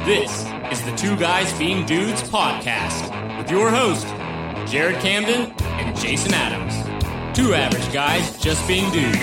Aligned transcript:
This 0.00 0.44
is 0.72 0.84
the 0.84 0.92
Two 0.96 1.16
Guys 1.16 1.56
Being 1.56 1.86
Dudes 1.86 2.22
podcast 2.22 3.38
with 3.38 3.48
your 3.48 3.70
host, 3.70 4.04
Jared 4.68 4.96
Camden 4.96 5.52
and 5.60 5.96
Jason 5.96 6.34
Adams. 6.34 6.74
Two 7.38 7.54
average 7.54 7.92
guys 7.92 8.36
just 8.42 8.66
being 8.66 8.90
dudes. 8.90 9.16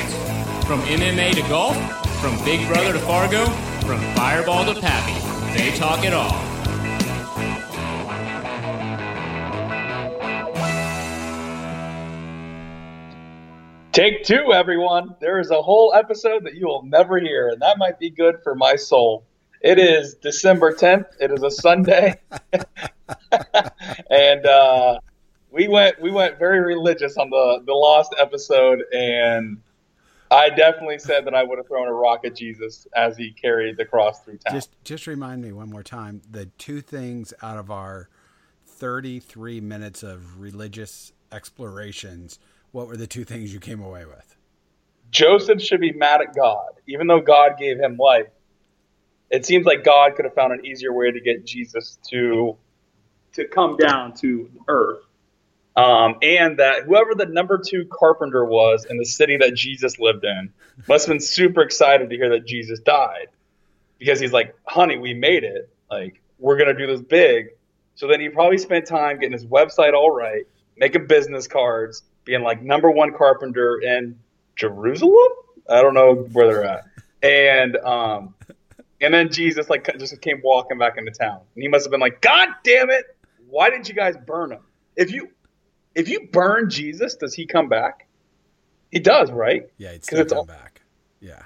From 0.65 0.79
MMA 0.83 1.33
to 1.33 1.41
golf, 1.49 1.75
from 2.21 2.33
Big 2.45 2.65
Brother 2.69 2.93
to 2.93 2.99
Fargo, 2.99 3.45
from 3.85 3.99
Fireball 4.15 4.73
to 4.73 4.79
Pappy, 4.79 5.19
they 5.57 5.75
talk 5.75 6.05
it 6.05 6.13
all. 6.13 6.39
Take 13.91 14.23
two, 14.23 14.53
everyone. 14.53 15.15
There 15.19 15.39
is 15.39 15.51
a 15.51 15.61
whole 15.61 15.93
episode 15.93 16.45
that 16.45 16.53
you 16.53 16.67
will 16.67 16.83
never 16.83 17.19
hear, 17.19 17.49
and 17.49 17.61
that 17.61 17.77
might 17.77 17.99
be 17.99 18.09
good 18.09 18.37
for 18.43 18.55
my 18.55 18.77
soul. 18.77 19.25
It 19.61 19.77
is 19.79 20.15
December 20.15 20.73
10th. 20.73 21.05
It 21.19 21.31
is 21.31 21.43
a 21.43 21.51
Sunday, 21.51 22.19
and 24.09 24.45
uh, 24.45 24.99
we 25.51 25.67
went 25.67 26.01
we 26.01 26.11
went 26.11 26.39
very 26.39 26.59
religious 26.61 27.17
on 27.17 27.29
the 27.29 27.61
the 27.65 27.73
lost 27.73 28.15
episode, 28.17 28.83
and 28.93 29.61
I 30.31 30.49
definitely 30.49 30.99
said 30.99 31.25
that 31.25 31.35
I 31.35 31.43
would 31.43 31.57
have 31.57 31.67
thrown 31.67 31.87
a 31.87 31.93
rock 31.93 32.21
at 32.25 32.35
Jesus 32.35 32.87
as 32.95 33.17
he 33.17 33.31
carried 33.31 33.75
the 33.75 33.85
cross 33.85 34.23
through 34.23 34.37
town. 34.37 34.55
Just 34.55 34.71
just 34.83 35.07
remind 35.07 35.41
me 35.41 35.51
one 35.51 35.69
more 35.69 35.83
time 35.83 36.21
the 36.29 36.45
two 36.57 36.79
things 36.79 37.33
out 37.41 37.57
of 37.57 37.69
our 37.69 38.09
33 38.65 39.59
minutes 39.59 40.03
of 40.03 40.39
religious 40.39 41.11
explorations 41.33 42.39
what 42.71 42.87
were 42.87 42.97
the 42.97 43.07
two 43.07 43.23
things 43.23 43.53
you 43.53 43.59
came 43.59 43.81
away 43.81 44.05
with? 44.05 44.35
Joseph 45.11 45.61
should 45.61 45.81
be 45.81 45.91
mad 45.91 46.21
at 46.21 46.35
God, 46.35 46.73
even 46.87 47.07
though 47.07 47.19
God 47.19 47.57
gave 47.57 47.79
him 47.79 47.97
life. 47.97 48.27
It 49.29 49.45
seems 49.45 49.65
like 49.65 49.83
God 49.83 50.15
could 50.15 50.25
have 50.25 50.33
found 50.33 50.53
an 50.53 50.65
easier 50.65 50.93
way 50.93 51.11
to 51.11 51.19
get 51.19 51.45
Jesus 51.45 51.97
to 52.09 52.57
to 53.33 53.45
come 53.45 53.77
down 53.77 54.13
to 54.15 54.49
earth. 54.67 55.03
Um, 55.75 56.15
and 56.21 56.59
that 56.59 56.83
whoever 56.83 57.15
the 57.15 57.25
number 57.25 57.57
two 57.57 57.85
carpenter 57.85 58.43
was 58.43 58.85
in 58.85 58.97
the 58.97 59.05
city 59.05 59.37
that 59.37 59.53
Jesus 59.53 59.99
lived 59.99 60.25
in 60.25 60.51
must 60.87 61.05
have 61.05 61.13
been 61.13 61.21
super 61.21 61.61
excited 61.61 62.09
to 62.09 62.15
hear 62.15 62.31
that 62.31 62.45
Jesus 62.45 62.79
died 62.79 63.27
because 63.97 64.19
he's 64.19 64.33
like, 64.33 64.55
honey, 64.65 64.97
we 64.97 65.13
made 65.13 65.43
it. 65.43 65.69
Like, 65.89 66.21
we're 66.37 66.57
going 66.57 66.67
to 66.67 66.73
do 66.73 66.87
this 66.87 67.01
big. 67.01 67.49
So 67.95 68.07
then 68.07 68.19
he 68.19 68.29
probably 68.29 68.57
spent 68.57 68.87
time 68.87 69.19
getting 69.19 69.33
his 69.33 69.45
website 69.45 69.93
all 69.93 70.11
right, 70.11 70.45
making 70.75 71.07
business 71.07 71.47
cards, 71.47 72.03
being 72.25 72.41
like 72.41 72.61
number 72.61 72.89
one 72.89 73.13
carpenter 73.13 73.79
in 73.79 74.19
Jerusalem. 74.55 75.31
I 75.69 75.81
don't 75.81 75.93
know 75.93 76.15
where 76.15 76.47
they're 76.47 76.63
at. 76.65 76.85
And 77.21 77.77
um, 77.77 78.33
and 79.01 79.13
then 79.13 79.31
Jesus 79.31 79.69
like 79.69 79.89
just 79.97 80.19
came 80.21 80.41
walking 80.43 80.77
back 80.77 80.97
into 80.97 81.11
town, 81.11 81.41
and 81.55 81.61
he 81.61 81.67
must 81.67 81.85
have 81.85 81.91
been 81.91 81.99
like, 81.99 82.21
God 82.21 82.49
damn 82.63 82.89
it! 82.89 83.05
Why 83.49 83.69
didn't 83.69 83.89
you 83.89 83.95
guys 83.95 84.15
burn 84.27 84.51
him? 84.51 84.61
If 84.95 85.11
you 85.11 85.29
if 85.95 86.07
you 86.09 86.27
burn 86.31 86.69
Jesus, 86.69 87.15
does 87.15 87.33
he 87.33 87.45
come 87.45 87.69
back? 87.69 88.07
He 88.91 88.99
does, 88.99 89.31
right? 89.31 89.69
Yeah, 89.77 89.91
he'd 89.91 90.03
still 90.03 90.25
come 90.25 90.37
all- 90.39 90.45
back. 90.45 90.81
Yeah. 91.19 91.43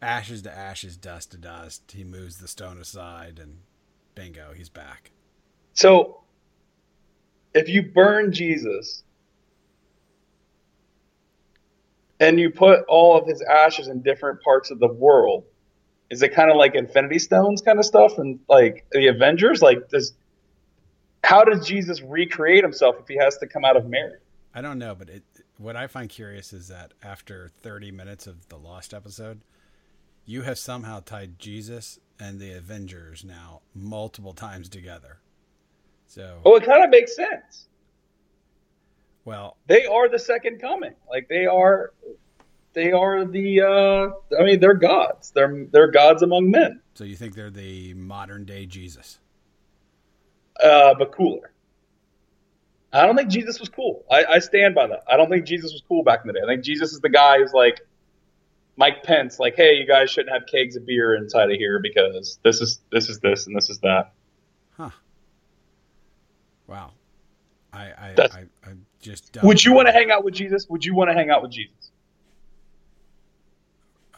Ashes 0.00 0.42
to 0.42 0.56
ashes, 0.56 0.96
dust 0.96 1.32
to 1.32 1.38
dust. 1.38 1.92
He 1.92 2.04
moves 2.04 2.38
the 2.38 2.46
stone 2.46 2.78
aside, 2.78 3.40
and 3.42 3.58
bingo, 4.14 4.52
he's 4.54 4.68
back. 4.68 5.10
So, 5.74 6.20
if 7.52 7.68
you 7.68 7.82
burn 7.82 8.32
Jesus, 8.32 9.02
and 12.20 12.38
you 12.38 12.50
put 12.50 12.80
all 12.88 13.16
of 13.16 13.26
his 13.26 13.42
ashes 13.42 13.88
in 13.88 14.02
different 14.02 14.42
parts 14.42 14.70
of 14.70 14.78
the 14.78 14.88
world. 14.88 15.44
Is 16.10 16.22
it 16.22 16.34
kind 16.34 16.50
of 16.50 16.56
like 16.56 16.74
Infinity 16.74 17.18
Stones 17.18 17.60
kind 17.60 17.78
of 17.78 17.84
stuff 17.84 18.18
and 18.18 18.40
like 18.48 18.86
the 18.92 19.08
Avengers? 19.08 19.60
Like, 19.60 19.88
does 19.88 20.14
how 21.22 21.44
does 21.44 21.66
Jesus 21.66 22.00
recreate 22.00 22.64
himself 22.64 22.96
if 23.00 23.08
he 23.08 23.16
has 23.16 23.36
to 23.38 23.46
come 23.46 23.64
out 23.64 23.76
of 23.76 23.86
Mary? 23.86 24.18
I 24.54 24.62
don't 24.62 24.78
know, 24.78 24.94
but 24.94 25.10
it, 25.10 25.22
what 25.58 25.76
I 25.76 25.86
find 25.86 26.08
curious 26.08 26.52
is 26.52 26.68
that 26.68 26.94
after 27.02 27.50
30 27.60 27.90
minutes 27.90 28.26
of 28.26 28.48
the 28.48 28.56
Lost 28.56 28.94
episode, 28.94 29.42
you 30.24 30.42
have 30.42 30.58
somehow 30.58 31.00
tied 31.00 31.38
Jesus 31.38 31.98
and 32.18 32.40
the 32.40 32.52
Avengers 32.52 33.24
now 33.24 33.60
multiple 33.74 34.32
times 34.32 34.68
together. 34.68 35.18
So, 36.06 36.40
well, 36.44 36.56
it 36.56 36.64
kind 36.64 36.82
of 36.82 36.90
makes 36.90 37.14
sense. 37.14 37.66
Well, 39.24 39.56
they 39.66 39.84
are 39.84 40.08
the 40.08 40.18
second 40.18 40.60
coming. 40.60 40.94
Like 41.10 41.28
they 41.28 41.46
are, 41.46 41.92
they 42.72 42.92
are 42.92 43.24
the. 43.24 43.62
Uh, 43.62 44.36
I 44.38 44.44
mean, 44.44 44.60
they're 44.60 44.74
gods. 44.74 45.30
They're 45.30 45.66
they're 45.70 45.90
gods 45.90 46.22
among 46.22 46.50
men. 46.50 46.80
So 46.94 47.04
you 47.04 47.16
think 47.16 47.34
they're 47.34 47.50
the 47.50 47.94
modern 47.94 48.44
day 48.44 48.66
Jesus? 48.66 49.18
Uh, 50.62 50.94
but 50.98 51.12
cooler. 51.12 51.52
I 52.92 53.06
don't 53.06 53.16
think 53.16 53.30
Jesus 53.30 53.60
was 53.60 53.68
cool. 53.68 54.04
I, 54.10 54.24
I 54.24 54.38
stand 54.38 54.74
by 54.74 54.86
that. 54.86 55.04
I 55.08 55.16
don't 55.16 55.28
think 55.28 55.44
Jesus 55.44 55.72
was 55.72 55.82
cool 55.86 56.02
back 56.02 56.20
in 56.22 56.26
the 56.26 56.32
day. 56.32 56.40
I 56.42 56.46
think 56.46 56.64
Jesus 56.64 56.92
is 56.92 57.00
the 57.00 57.10
guy 57.10 57.38
who's 57.38 57.52
like 57.52 57.80
Mike 58.76 59.02
Pence, 59.02 59.38
like, 59.38 59.56
hey, 59.56 59.74
you 59.74 59.86
guys 59.86 60.10
shouldn't 60.10 60.32
have 60.32 60.46
kegs 60.46 60.76
of 60.76 60.86
beer 60.86 61.14
inside 61.14 61.50
of 61.50 61.56
here 61.56 61.80
because 61.80 62.38
this 62.42 62.60
is 62.60 62.80
this 62.90 63.08
is 63.08 63.18
this 63.20 63.46
and 63.46 63.56
this 63.56 63.68
is 63.68 63.78
that. 63.80 64.12
Huh. 64.76 64.90
Wow. 66.66 66.92
I 67.72 67.84
I, 67.84 68.14
I, 68.18 68.44
I 68.64 68.72
just 69.00 69.36
would 69.42 69.62
you 69.64 69.74
want 69.74 69.88
to 69.88 69.92
hang 69.92 70.10
out 70.10 70.24
with 70.24 70.34
Jesus? 70.34 70.66
Would 70.68 70.84
you 70.84 70.94
want 70.94 71.10
to 71.10 71.14
hang 71.14 71.28
out 71.28 71.42
with 71.42 71.50
Jesus? 71.50 71.90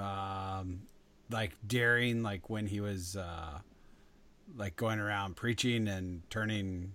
Um, 0.00 0.82
like 1.30 1.52
daring, 1.66 2.22
like 2.22 2.50
when 2.50 2.66
he 2.66 2.80
was 2.80 3.16
uh, 3.16 3.58
like 4.56 4.76
going 4.76 4.98
around 4.98 5.36
preaching 5.36 5.88
and 5.88 6.22
turning 6.30 6.92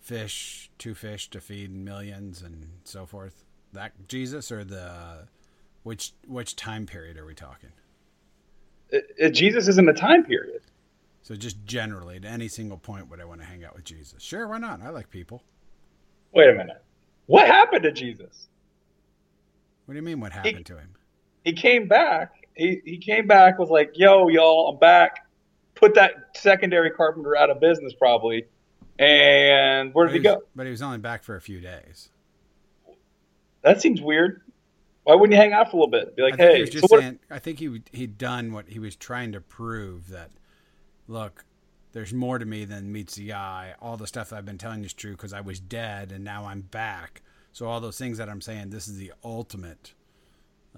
fish 0.00 0.70
to 0.78 0.94
fish 0.94 1.30
to 1.30 1.40
feed 1.40 1.70
millions 1.70 2.42
and 2.42 2.66
so 2.84 3.06
forth. 3.06 3.44
That 3.72 3.92
Jesus 4.08 4.52
or 4.52 4.64
the 4.64 5.28
which 5.82 6.12
which 6.26 6.56
time 6.56 6.86
period 6.86 7.16
are 7.16 7.24
we 7.24 7.34
talking? 7.34 7.72
It, 8.90 9.04
it, 9.16 9.30
Jesus 9.30 9.68
isn't 9.68 9.88
a 9.88 9.94
time 9.94 10.24
period. 10.24 10.60
So 11.22 11.36
just 11.36 11.64
generally, 11.64 12.16
at 12.16 12.24
any 12.24 12.48
single 12.48 12.78
point, 12.78 13.08
would 13.08 13.20
I 13.20 13.24
want 13.24 13.40
to 13.40 13.46
hang 13.46 13.64
out 13.64 13.74
with 13.74 13.84
Jesus? 13.84 14.22
Sure, 14.22 14.46
why 14.48 14.58
not? 14.58 14.82
I 14.82 14.90
like 14.90 15.08
people. 15.08 15.42
Wait 16.34 16.50
a 16.50 16.52
minute. 16.52 16.82
What 17.26 17.46
happened 17.46 17.84
to 17.84 17.92
Jesus? 17.92 18.48
What 19.86 19.94
do 19.94 19.98
you 19.98 20.02
mean? 20.02 20.20
What 20.20 20.32
happened 20.32 20.58
he, 20.58 20.64
to 20.64 20.78
him? 20.78 20.94
He 21.44 21.52
came 21.52 21.88
back. 21.88 22.48
He 22.54 22.80
he 22.84 22.98
came 22.98 23.26
back 23.26 23.58
was 23.58 23.70
like, 23.70 23.92
"Yo, 23.94 24.28
y'all, 24.28 24.70
I'm 24.70 24.78
back." 24.78 25.26
Put 25.74 25.94
that 25.94 26.12
secondary 26.34 26.90
carpenter 26.90 27.36
out 27.36 27.50
of 27.50 27.60
business, 27.60 27.92
probably. 27.92 28.46
And 28.98 29.92
where 29.94 30.06
did 30.06 30.12
he, 30.12 30.20
was, 30.20 30.36
go? 30.36 30.42
But 30.54 30.66
he 30.66 30.70
was 30.70 30.82
only 30.82 30.98
back 30.98 31.24
for 31.24 31.34
a 31.34 31.40
few 31.40 31.60
days. 31.60 32.10
That 33.62 33.80
seems 33.80 34.00
weird. 34.00 34.42
Why 35.04 35.14
wouldn't 35.14 35.32
you 35.32 35.38
hang 35.38 35.52
out 35.52 35.70
for 35.70 35.78
a 35.78 35.80
little 35.80 35.90
bit? 35.90 36.14
Be 36.14 36.22
like, 36.22 36.34
I 36.34 36.44
hey. 36.44 36.66
So 36.66 36.86
saying, 36.86 37.18
I 37.30 37.38
think 37.38 37.58
he 37.58 37.82
he'd 37.92 38.18
done 38.18 38.52
what 38.52 38.68
he 38.68 38.78
was 38.78 38.94
trying 38.94 39.32
to 39.32 39.40
prove 39.40 40.08
that. 40.10 40.30
Look, 41.08 41.44
there's 41.92 42.12
more 42.12 42.38
to 42.38 42.46
me 42.46 42.64
than 42.64 42.92
meets 42.92 43.16
the 43.16 43.32
eye. 43.32 43.74
All 43.80 43.96
the 43.96 44.06
stuff 44.06 44.32
I've 44.32 44.44
been 44.44 44.58
telling 44.58 44.80
you 44.80 44.86
is 44.86 44.92
true 44.92 45.12
because 45.12 45.32
I 45.32 45.40
was 45.40 45.58
dead 45.60 46.12
and 46.12 46.22
now 46.22 46.46
I'm 46.46 46.60
back. 46.60 47.22
So 47.52 47.66
all 47.66 47.80
those 47.80 47.98
things 47.98 48.18
that 48.18 48.28
I'm 48.28 48.40
saying, 48.40 48.70
this 48.70 48.88
is 48.88 48.96
the 48.96 49.12
ultimate, 49.22 49.92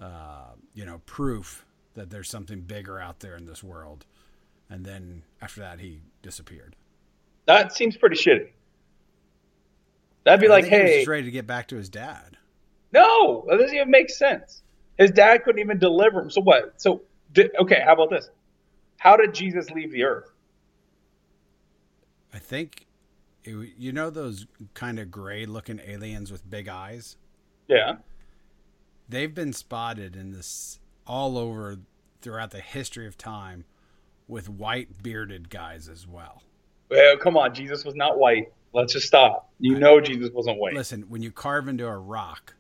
uh, 0.01 0.53
you 0.75 0.85
know, 0.85 1.01
proof 1.07 1.65
that 1.95 2.11
there's 2.11 2.29
something 2.29 2.61
bigger 2.61 2.99
out 2.99 3.21
there 3.21 3.37
in 3.37 3.47
this 3.47 3.63
world. 3.63 4.05
And 4.69 4.85
then 4.85 5.23
after 5.41 5.61
that, 5.61 5.81
he 5.81 6.01
disappeared. 6.23 6.75
That 7.47 7.73
seems 7.73 7.97
pretty 7.97 8.17
shitty. 8.17 8.49
That'd 10.25 10.41
be 10.41 10.49
I 10.49 10.51
like, 10.51 10.65
hey, 10.65 10.93
he 10.93 10.99
was 11.01 11.09
ready 11.09 11.25
to 11.25 11.31
get 11.31 11.47
back 11.47 11.69
to 11.69 11.77
his 11.77 11.89
dad. 11.89 12.37
No, 12.93 13.45
that 13.49 13.59
doesn't 13.59 13.75
even 13.75 13.91
make 13.91 14.11
sense. 14.11 14.63
His 14.99 15.11
dad 15.11 15.45
couldn't 15.45 15.61
even 15.61 15.79
deliver 15.79 16.21
him. 16.21 16.31
So 16.31 16.41
what? 16.41 16.81
So 16.81 17.03
did, 17.33 17.51
okay, 17.61 17.83
how 17.85 17.93
about 17.93 18.11
this? 18.11 18.31
How 18.97 19.17
did 19.17 19.35
Jesus 19.35 19.71
leave 19.71 19.93
the 19.93 20.05
earth? 20.05 20.31
I 22.33 22.39
think 22.39 22.87
it, 23.45 23.75
you 23.77 23.93
know 23.93 24.11
those 24.11 24.47
kind 24.73 24.99
of 24.99 25.11
gray 25.11 25.45
looking 25.45 25.81
aliens 25.87 26.33
with 26.33 26.49
big 26.49 26.69
eyes. 26.69 27.17
Yeah, 27.69 27.97
they've 29.09 29.35
been 29.35 29.53
spotted 29.53 30.17
in 30.17 30.33
this 30.33 30.79
all 31.07 31.37
over 31.39 31.79
throughout 32.21 32.51
the 32.51 32.61
history 32.61 33.07
of 33.07 33.19
time, 33.19 33.65
with 34.27 34.49
white 34.49 35.03
bearded 35.03 35.51
guys 35.51 35.89
as 35.89 36.07
well. 36.07 36.43
Well, 36.91 37.17
come 37.19 37.37
on, 37.37 37.55
Jesus 37.55 37.85
was 37.85 37.95
not 37.95 38.19
white. 38.19 38.53
Let's 38.73 38.93
just 38.93 39.07
stop. 39.07 39.51
You 39.59 39.79
know 39.79 40.01
Jesus 40.01 40.31
wasn't 40.33 40.59
white. 40.59 40.75
Listen, 40.75 41.03
when 41.09 41.23
you 41.23 41.31
carve 41.31 41.69
into 41.69 41.87
a 41.87 41.97
rock, 41.97 42.55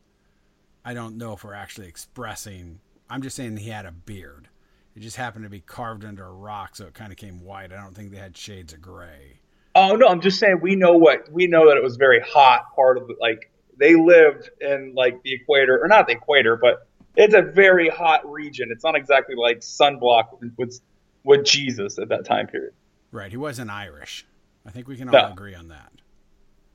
I 0.85 0.95
don't 0.95 1.17
know 1.17 1.33
if 1.33 1.43
we're 1.43 1.55
actually 1.55 1.89
expressing. 1.89 2.81
I'm 3.09 3.23
just 3.23 3.37
saying 3.37 3.57
he 3.57 3.71
had 3.71 3.87
a 3.87 3.93
beard. 3.93 4.49
It 4.95 5.01
just 5.01 5.17
happened 5.17 5.45
to 5.45 5.51
be 5.51 5.61
carved 5.61 6.05
into 6.05 6.23
a 6.23 6.31
rock, 6.31 6.77
so 6.77 6.87
it 6.87 6.95
kind 6.95 7.11
of 7.11 7.19
came 7.19 7.41
white. 7.41 7.73
I 7.73 7.83
don't 7.83 7.95
think 7.95 8.13
they 8.13 8.19
had 8.19 8.37
shades 8.37 8.73
of 8.73 8.81
gray. 8.81 9.41
Oh 9.75 9.97
no, 9.97 10.07
I'm 10.07 10.21
just 10.21 10.39
saying 10.39 10.61
we 10.63 10.77
know 10.77 10.93
what 10.93 11.31
we 11.33 11.49
know 11.49 11.69
that 11.69 11.77
it 11.77 11.83
was 11.83 11.97
very 11.97 12.21
hot 12.21 12.73
part 12.77 12.97
of 12.97 13.09
the, 13.09 13.17
like 13.21 13.51
they 13.79 13.95
lived 13.95 14.51
in 14.61 14.93
like 14.95 15.23
the 15.23 15.33
equator 15.35 15.83
or 15.83 15.89
not 15.89 16.07
the 16.07 16.15
equator, 16.15 16.57
but 16.57 16.87
it's 17.17 17.35
a 17.35 17.43
very 17.43 17.89
hot 17.89 18.31
region. 18.31 18.69
It's 18.71 18.85
not 18.85 18.97
exactly 18.97 19.35
like 19.37 19.61
sunblock 19.61 20.39
with 20.57 20.81
with 21.25 21.45
Jesus 21.45 21.99
at 21.99 22.09
that 22.11 22.25
time 22.25 22.47
period. 22.47 22.73
Right, 23.13 23.31
he 23.31 23.37
wasn't 23.37 23.71
Irish. 23.71 24.27
I 24.67 24.71
think 24.71 24.89
we 24.89 24.97
can 24.97 25.09
all 25.09 25.15
No. 25.15 25.33
agree 25.33 25.55
on 25.55 25.69
that. 25.69 25.93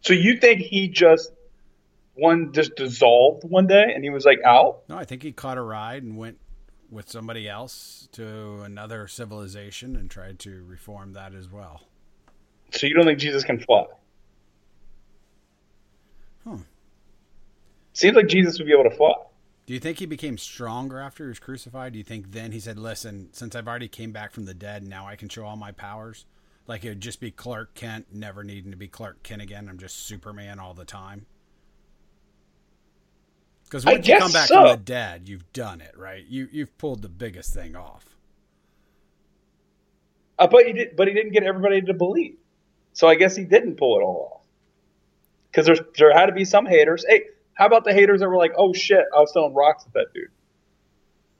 So 0.02 0.14
you 0.14 0.38
think 0.38 0.62
he 0.62 0.88
just 0.88 1.32
one 2.16 2.52
just 2.54 2.76
dissolved 2.76 3.44
one 3.44 3.68
day 3.68 3.92
and 3.94 4.04
he 4.04 4.10
was 4.10 4.26
like 4.26 4.40
out? 4.46 4.82
No, 4.90 4.98
I 4.98 5.06
think 5.06 5.24
he 5.24 5.32
caught 5.32 5.58
a 5.58 5.62
ride 5.62 6.04
and 6.04 6.18
went 6.18 6.38
with 6.90 7.10
somebody 7.10 7.48
else 7.48 8.08
to 8.14 8.62
another 8.62 9.08
civilization 9.08 9.96
and 9.96 10.10
tried 10.10 10.40
to 10.40 10.64
reform 10.66 11.14
that 11.14 11.34
as 11.36 11.50
well. 11.50 11.82
So 12.72 12.88
you 12.88 12.94
don't 12.96 13.06
think 13.06 13.20
Jesus 13.20 13.44
can 13.44 13.60
fly? 13.60 13.86
Hmm. 16.44 16.58
Seems 17.94 18.16
like 18.16 18.28
Jesus 18.28 18.58
would 18.60 18.66
be 18.66 18.74
able 18.74 18.90
to 18.90 18.96
fly. 18.96 19.14
Do 19.66 19.74
you 19.74 19.80
think 19.80 20.00
he 20.00 20.06
became 20.06 20.38
stronger 20.38 21.00
after 21.00 21.26
he 21.26 21.28
was 21.28 21.40
crucified? 21.40 21.94
Do 21.94 22.00
you 22.00 22.04
think 22.04 22.32
then 22.32 22.52
he 22.52 22.60
said, 22.60 22.80
"Listen, 22.80 23.30
since 23.34 23.56
I've 23.56 23.68
already 23.68 23.88
came 23.88 24.12
back 24.12 24.32
from 24.32 24.46
the 24.46 24.54
dead, 24.54 24.84
now 24.84 25.06
I 25.08 25.16
can 25.16 25.30
show 25.30 25.46
all 25.46 25.58
my 25.58 25.72
powers"? 25.72 26.26
Like 26.66 26.86
it 26.86 26.90
would 26.90 27.02
just 27.02 27.20
be 27.20 27.32
Clark 27.32 27.74
Kent, 27.74 28.08
never 28.12 28.44
needing 28.44 28.72
to 28.72 28.78
be 28.78 28.88
Clark 28.88 29.24
Kent 29.24 29.42
again. 29.42 29.68
I'm 29.70 29.78
just 29.78 30.06
Superman 30.08 30.60
all 30.60 30.74
the 30.74 30.86
time. 30.86 31.26
Because 33.64 33.86
once 33.86 34.08
you 34.08 34.18
come 34.18 34.32
back 34.32 34.48
so. 34.48 34.56
from 34.56 34.68
the 34.70 34.78
dead, 34.78 35.30
you've 35.30 35.52
done 35.54 35.82
it, 35.82 35.96
right? 35.96 36.26
You 36.28 36.48
you've 36.52 36.76
pulled 36.78 37.04
the 37.04 37.10
biggest 37.10 37.54
thing 37.54 37.76
off. 37.76 38.16
Uh, 40.40 40.48
but 40.48 40.66
he 40.66 40.74
did. 40.74 40.96
But 40.96 41.08
he 41.08 41.14
didn't 41.14 41.34
get 41.34 41.44
everybody 41.44 41.82
to 41.82 41.94
believe. 41.94 42.38
So 42.94 43.08
I 43.08 43.16
guess 43.16 43.36
he 43.36 43.44
didn't 43.44 43.76
pull 43.78 44.00
it 44.00 44.02
all 44.02 44.32
off. 44.34 44.46
Because 45.52 45.80
there 45.98 46.14
had 46.14 46.28
to 46.28 46.32
be 46.32 46.46
some 46.46 46.66
haters. 46.66 47.06
Hey, 47.08 47.26
how 47.60 47.66
about 47.66 47.84
the 47.84 47.94
haters 47.94 48.22
that 48.22 48.30
were 48.30 48.38
like, 48.38 48.54
"Oh 48.58 48.74
shit, 48.74 49.04
I 49.14 49.20
was 49.20 49.34
throwing 49.34 49.54
rocks 49.54 49.84
at 49.86 49.94
that 49.94 50.08
dude." 50.14 50.30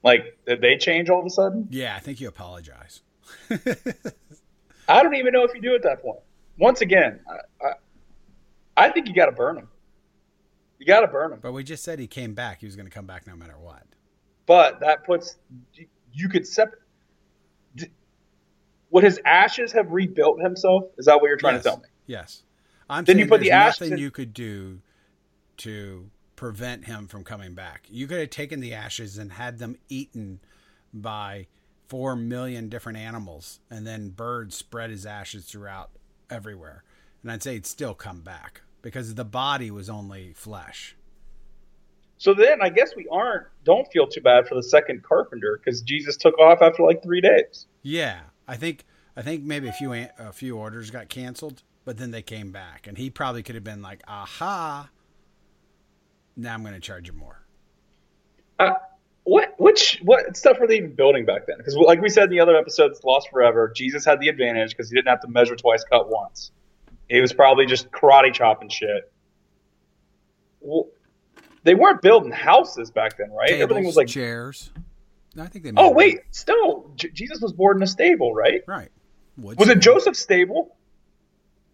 Like, 0.02 0.38
did 0.46 0.60
they 0.60 0.76
change 0.76 1.08
all 1.08 1.18
of 1.18 1.26
a 1.26 1.30
sudden? 1.30 1.66
Yeah, 1.70 1.96
I 1.96 1.98
think 1.98 2.20
you 2.20 2.28
apologize. 2.28 3.00
I 4.88 5.02
don't 5.02 5.14
even 5.14 5.32
know 5.32 5.44
if 5.44 5.54
you 5.54 5.62
do 5.62 5.74
at 5.74 5.82
that 5.82 6.02
point. 6.02 6.20
Once 6.58 6.82
again, 6.82 7.20
I, 7.28 7.66
I, 7.66 7.72
I 8.76 8.90
think 8.90 9.08
you 9.08 9.14
got 9.14 9.26
to 9.26 9.32
burn 9.32 9.56
him. 9.56 9.68
You 10.78 10.86
got 10.86 11.00
to 11.00 11.08
burn 11.08 11.32
him. 11.32 11.38
But 11.40 11.52
we 11.52 11.64
just 11.64 11.84
said 11.84 11.98
he 11.98 12.06
came 12.06 12.34
back. 12.34 12.60
He 12.60 12.66
was 12.66 12.76
going 12.76 12.86
to 12.86 12.94
come 12.94 13.06
back 13.06 13.26
no 13.26 13.34
matter 13.34 13.56
what. 13.58 13.82
But 14.44 14.80
that 14.80 15.04
puts 15.04 15.36
you, 16.12 16.28
could 16.28 16.46
separate. 16.46 16.80
Would 18.90 19.04
his 19.04 19.20
ashes 19.24 19.72
have 19.72 19.90
rebuilt 19.90 20.40
himself? 20.40 20.84
Is 20.98 21.06
that 21.06 21.20
what 21.20 21.28
you're 21.28 21.36
trying 21.36 21.54
yes. 21.54 21.62
to 21.62 21.68
tell 21.70 21.78
me? 21.78 21.88
Yes. 22.06 22.42
I'm 22.90 23.04
Then 23.04 23.18
you 23.18 23.26
put 23.26 23.40
the 23.40 23.52
ashes 23.52 23.80
nothing 23.80 23.92
in- 23.94 23.98
you 24.00 24.10
could 24.10 24.34
do 24.34 24.80
to 25.60 26.10
prevent 26.36 26.86
him 26.86 27.06
from 27.06 27.22
coming 27.22 27.54
back. 27.54 27.86
You 27.90 28.06
could 28.06 28.18
have 28.18 28.30
taken 28.30 28.60
the 28.60 28.72
ashes 28.72 29.18
and 29.18 29.32
had 29.32 29.58
them 29.58 29.76
eaten 29.88 30.40
by 30.92 31.46
four 31.86 32.16
million 32.16 32.68
different 32.68 32.98
animals, 32.98 33.60
and 33.70 33.86
then 33.86 34.10
birds 34.10 34.56
spread 34.56 34.90
his 34.90 35.04
ashes 35.04 35.44
throughout 35.44 35.90
everywhere. 36.30 36.82
And 37.22 37.30
I'd 37.30 37.42
say 37.42 37.54
he'd 37.54 37.66
still 37.66 37.94
come 37.94 38.22
back 38.22 38.62
because 38.80 39.14
the 39.14 39.24
body 39.24 39.70
was 39.70 39.90
only 39.90 40.32
flesh. 40.32 40.96
So 42.16 42.32
then 42.32 42.62
I 42.62 42.70
guess 42.70 42.94
we 42.96 43.06
aren't. 43.10 43.46
Don't 43.64 43.90
feel 43.92 44.06
too 44.06 44.20
bad 44.20 44.46
for 44.48 44.54
the 44.54 44.62
second 44.62 45.02
carpenter 45.02 45.60
because 45.62 45.82
Jesus 45.82 46.16
took 46.16 46.38
off 46.38 46.62
after 46.62 46.82
like 46.82 47.02
three 47.02 47.20
days. 47.20 47.66
Yeah, 47.82 48.20
I 48.48 48.56
think 48.56 48.84
I 49.16 49.22
think 49.22 49.42
maybe 49.42 49.68
a 49.68 49.72
few 49.72 49.92
a 49.92 50.32
few 50.32 50.56
orders 50.56 50.90
got 50.90 51.08
canceled, 51.08 51.62
but 51.84 51.98
then 51.98 52.12
they 52.12 52.22
came 52.22 52.50
back, 52.50 52.86
and 52.86 52.96
he 52.96 53.10
probably 53.10 53.42
could 53.42 53.54
have 53.54 53.64
been 53.64 53.82
like, 53.82 54.00
"Aha! 54.06 54.88
Now 56.36 56.54
I'm 56.54 56.62
going 56.62 56.74
to 56.74 56.80
charge 56.80 57.08
you 57.08 57.14
more." 57.14 57.42
Uh, 58.58 58.72
what 59.24 59.54
which 59.58 60.00
what 60.02 60.36
stuff 60.36 60.58
were 60.58 60.66
they 60.66 60.78
even 60.78 60.94
building 60.94 61.24
back 61.24 61.46
then? 61.46 61.56
Because 61.58 61.76
like 61.76 62.00
we 62.00 62.08
said 62.08 62.24
in 62.24 62.30
the 62.30 62.40
other 62.40 62.56
episodes, 62.56 63.00
Lost 63.04 63.28
Forever, 63.30 63.72
Jesus 63.74 64.04
had 64.04 64.20
the 64.20 64.28
advantage 64.28 64.70
because 64.70 64.90
he 64.90 64.96
didn't 64.96 65.08
have 65.08 65.20
to 65.20 65.28
measure 65.28 65.56
twice, 65.56 65.84
cut 65.84 66.10
once. 66.10 66.52
He 67.08 67.20
was 67.20 67.32
probably 67.32 67.66
just 67.66 67.90
karate 67.90 68.32
chopping 68.32 68.68
shit. 68.68 69.12
Well, 70.60 70.88
they 71.64 71.74
weren't 71.74 72.02
building 72.02 72.30
houses 72.32 72.90
back 72.90 73.18
then, 73.18 73.30
right? 73.32 73.48
Tables, 73.48 73.62
Everything 73.62 73.84
was 73.86 73.96
like. 73.96 74.08
chairs. 74.08 74.70
No, 75.34 75.42
I 75.42 75.46
think 75.46 75.64
they. 75.64 75.72
Oh 75.76 75.90
wait, 75.90 76.20
still, 76.30 76.92
J- 76.96 77.10
Jesus 77.10 77.40
was 77.40 77.52
born 77.52 77.76
in 77.78 77.82
a 77.82 77.86
stable, 77.86 78.34
right? 78.34 78.62
right. 78.66 78.90
Wood 79.36 79.58
Was 79.58 79.68
it 79.68 79.80
stable. 79.80 79.80
Joseph's 79.80 80.18
stable? 80.18 80.76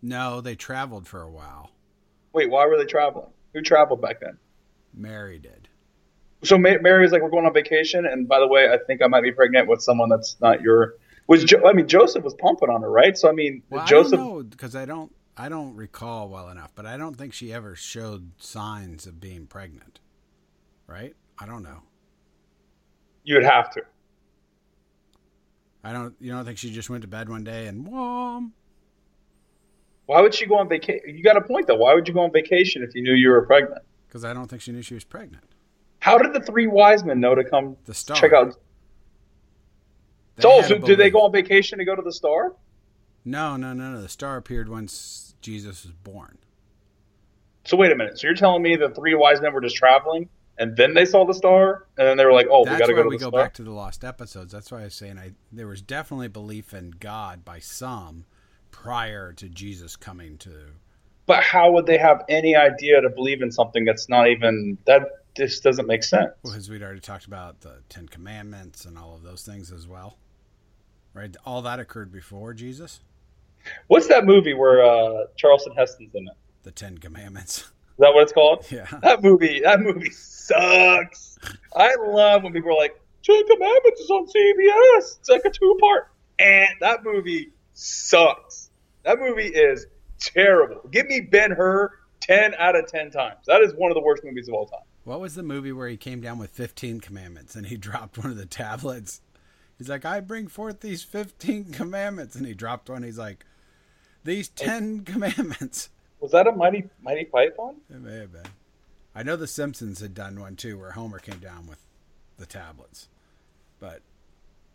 No, 0.03 0.41
they 0.41 0.55
traveled 0.55 1.07
for 1.07 1.23
a 1.23 1.31
while. 1.31 1.71
Wait, 2.33 2.51
why 2.51 2.67
were 2.67 2.77
they 2.77 2.85
traveling? 2.85 3.31
Who 3.55 3.63
traveled 3.63 4.03
back 4.03 4.21
then? 4.21 4.37
Mary 4.97 5.39
did. 5.39 5.69
So 6.43 6.59
Ma- 6.59 6.79
Mary 6.81 7.03
was 7.03 7.13
like, 7.13 7.23
"We're 7.23 7.31
going 7.31 7.47
on 7.47 7.53
vacation," 7.53 8.07
and 8.07 8.29
by 8.29 8.41
the 8.41 8.47
way, 8.47 8.69
I 8.71 8.79
think 8.87 9.03
I 9.03 9.07
might 9.07 9.23
be 9.23 9.33
pregnant 9.33 9.69
with 9.69 9.83
someone 9.83 10.09
that's 10.09 10.37
not 10.41 10.63
your. 10.63 10.95
Was 11.29 11.45
jo- 11.45 11.67
I 11.67 11.73
mean 11.73 11.89
Joseph 11.89 12.23
was 12.23 12.35
pumping 12.35 12.71
on 12.71 12.83
her, 12.83 12.91
right? 12.91 13.17
So 13.19 13.29
I 13.29 13.33
mean, 13.33 13.63
Well, 13.69 13.85
Joseph. 13.87 14.21
I 14.21 14.43
because 14.43 14.77
I 14.77 14.85
don't 14.85 15.13
I 15.37 15.49
don't 15.49 15.75
recall 15.75 16.29
well 16.29 16.49
enough, 16.49 16.73
but 16.75 16.87
I 16.87 16.97
don't 16.97 17.17
think 17.17 17.33
she 17.33 17.53
ever 17.53 17.75
showed 17.75 18.31
signs 18.39 19.07
of 19.07 19.21
being 19.21 19.47
pregnant. 19.47 20.01
Right? 20.87 21.15
I 21.39 21.47
don't 21.47 21.63
know. 21.63 21.83
You 23.25 23.35
would 23.35 23.45
have 23.45 23.71
to. 23.73 23.83
I 25.83 25.93
don't. 25.93 26.15
You 26.21 26.33
don't 26.33 26.45
think 26.45 26.59
she 26.59 26.71
just 26.71 26.91
went 26.91 27.03
to 27.03 27.09
bed 27.09 27.29
one 27.29 27.45
day 27.45 27.67
and 27.67 27.87
whom? 27.87 28.53
Why 30.07 30.21
would 30.21 30.35
she 30.35 30.47
go 30.47 30.59
on 30.59 30.69
vacation? 30.69 31.03
You 31.07 31.23
got 31.23 31.37
a 31.37 31.41
point 31.41 31.67
though. 31.67 31.77
Why 31.77 31.95
would 31.95 32.07
you 32.07 32.15
go 32.15 32.21
on 32.21 32.33
vacation 32.33 32.83
if 32.83 32.95
you 32.95 33.03
knew 33.03 33.13
you 33.13 33.31
were 33.31 33.45
pregnant? 33.45 33.83
Because 34.17 34.25
I 34.25 34.33
don't 34.33 34.49
think 34.49 34.63
she 34.63 34.73
knew 34.73 34.81
she 34.81 34.95
was 34.95 35.05
pregnant. 35.05 35.45
How 35.99 36.17
did 36.17 36.33
the 36.33 36.41
three 36.41 36.67
wise 36.67 37.05
men 37.05 37.21
know 37.21 37.35
to 37.35 37.45
come 37.45 37.77
The 37.85 37.93
star. 37.93 38.17
check 38.17 38.33
out? 38.33 38.57
They 40.37 40.43
So, 40.43 40.63
so 40.63 40.79
did 40.79 40.99
they 40.99 41.11
go 41.11 41.21
on 41.21 41.33
vacation 41.33 41.79
to 41.81 41.85
go 41.85 41.95
to 41.95 42.01
the 42.01 42.13
star? 42.13 42.55
No, 43.27 43.59
no, 43.59 43.75
no, 43.75 43.93
no. 43.93 44.01
The 44.01 44.09
star 44.09 44.39
appeared 44.39 44.71
once 44.71 45.35
Jesus 45.43 45.85
was 45.85 45.93
born. 45.93 46.39
So 47.67 47.77
wait 47.77 47.93
a 47.93 47.95
minute. 47.95 48.19
So 48.19 48.27
you're 48.27 48.37
telling 48.37 48.63
me 48.63 48.75
the 48.75 48.89
three 48.89 49.15
wise 49.15 49.43
men 49.43 49.53
were 49.53 49.61
just 49.61 49.77
traveling 49.77 50.31
and 50.57 50.75
then 50.79 50.95
they 50.95 51.05
saw 51.05 51.27
the 51.27 51.35
star 51.35 51.87
and 51.99 52.09
then 52.09 52.17
they 52.17 52.25
were 52.25 52.33
like, 52.33 52.47
"Oh, 52.51 52.61
we 52.61 52.71
got 52.79 52.87
to 52.87 52.95
go 52.95 53.03
to 53.03 53.09
we 53.11 53.19
the 53.19 53.25
go 53.25 53.29
star." 53.29 53.43
back 53.43 53.53
to 53.55 53.63
the 53.63 53.71
lost 53.71 54.03
episodes. 54.03 54.51
That's 54.51 54.73
why 54.73 54.81
I 54.81 54.85
was 54.85 54.95
saying 54.95 55.19
I 55.19 55.33
there 55.53 55.67
was 55.67 55.83
definitely 55.83 56.29
belief 56.29 56.73
in 56.73 56.93
God 56.93 57.45
by 57.45 57.59
some 57.59 58.25
prior 58.71 59.35
to 59.35 59.51
Jesus 59.51 59.95
coming 59.95 60.39
to. 60.39 60.69
But 61.27 61.43
how 61.43 61.73
would 61.73 61.87
they 61.87 61.99
have 61.99 62.25
any 62.29 62.55
idea 62.57 63.01
to 63.01 63.11
believe 63.11 63.43
in 63.43 63.51
something 63.51 63.85
that's 63.85 64.09
not 64.09 64.29
even 64.29 64.79
that? 64.87 65.03
This 65.35 65.61
doesn't 65.61 65.87
make 65.87 66.03
sense. 66.03 66.31
Well, 66.43 66.55
because 66.55 66.71
we'd 66.71 66.83
already 66.83 67.01
talked 67.01 67.27
about 67.27 67.61
the 67.61 67.83
Ten 67.91 68.09
Commandments 68.09 68.87
and 68.87 68.97
all 68.97 69.15
of 69.15 69.23
those 69.23 69.43
things 69.43 69.71
as 69.71 69.87
well, 69.87 70.17
right? 71.13 71.37
All 71.45 71.61
that 71.63 71.79
occurred 71.79 72.11
before 72.11 72.55
Jesus. 72.55 73.01
What's 73.89 74.07
that 74.09 74.25
movie 74.25 74.55
where 74.55 74.83
uh, 74.83 75.25
Charleston 75.37 75.75
Heston's 75.77 76.15
in 76.15 76.27
it? 76.27 76.35
The 76.63 76.71
Ten 76.71 76.97
Commandments. 76.99 77.59
Is 77.59 77.73
that 77.99 78.15
what 78.15 78.23
it's 78.23 78.33
called? 78.33 78.65
Yeah. 78.71 78.87
That 79.03 79.23
movie. 79.23 79.61
That 79.63 79.81
movie 79.81 80.11
sucks. 80.11 81.39
I 81.75 81.95
love 81.97 82.43
when 82.43 82.53
people 82.53 82.71
are 82.71 82.77
like, 82.77 82.99
"Ten 83.23 83.47
Commandments 83.47 84.01
is 84.01 84.11
on 84.11 84.27
CBS. 84.27 85.19
It's 85.19 85.29
like 85.29 85.45
a 85.45 85.51
two-part." 85.51 86.09
And 86.39 86.69
that 86.81 87.05
movie 87.05 87.53
sucks. 87.75 88.71
That 89.05 89.19
movie 89.19 89.49
is 89.49 89.87
terrible. 90.35 90.81
Give 90.91 91.07
me 91.07 91.21
Ben 91.21 91.51
Hur 91.53 91.93
ten 92.21 92.55
out 92.59 92.77
of 92.77 92.87
ten 92.87 93.11
times. 93.11 93.47
That 93.47 93.63
is 93.63 93.75
one 93.75 93.91
of 93.91 93.95
the 93.95 94.03
worst 94.03 94.25
movies 94.25 94.49
of 94.49 94.55
all 94.55 94.67
time. 94.67 94.81
What 95.05 95.21
was 95.21 95.35
the 95.37 95.43
movie 95.43 95.73
where 95.73 95.89
he 95.89 95.97
came 95.97 96.21
down 96.21 96.39
with 96.39 96.51
15 96.51 97.01
commandments 97.01 97.55
and 97.55 97.67
he 97.67 97.77
dropped 97.77 98.19
one 98.19 98.31
of 98.31 98.37
the 98.37 98.47
tablets? 98.47 99.21
He's 99.79 99.89
like, 99.89 100.05
I 100.05 100.21
bring 100.21 100.49
forth 100.49 100.81
these 100.81 101.03
15 101.03 101.67
commandments. 101.73 102.35
And 102.35 102.47
he 102.47 102.55
dropped 102.55 102.91
one. 102.91 103.03
He's 103.03 103.19
like, 103.19 103.45
these 104.25 104.49
10 104.49 105.01
commandments. 105.05 105.91
Was 106.21 106.33
that 106.33 106.47
a 106.47 106.53
Mighty 106.53 106.89
Mighty 107.01 107.25
Python? 107.25 107.77
It 107.89 108.01
may 108.01 108.17
have 108.17 108.33
been. 108.33 108.51
I 109.15 109.23
know 109.23 109.37
The 109.37 109.47
Simpsons 109.47 110.01
had 110.01 110.15
done 110.15 110.41
one 110.41 110.57
too 110.57 110.79
where 110.79 110.93
Homer 110.93 111.19
came 111.19 111.39
down 111.39 111.67
with 111.67 111.79
the 112.37 112.47
tablets. 112.47 113.09
But 113.79 114.03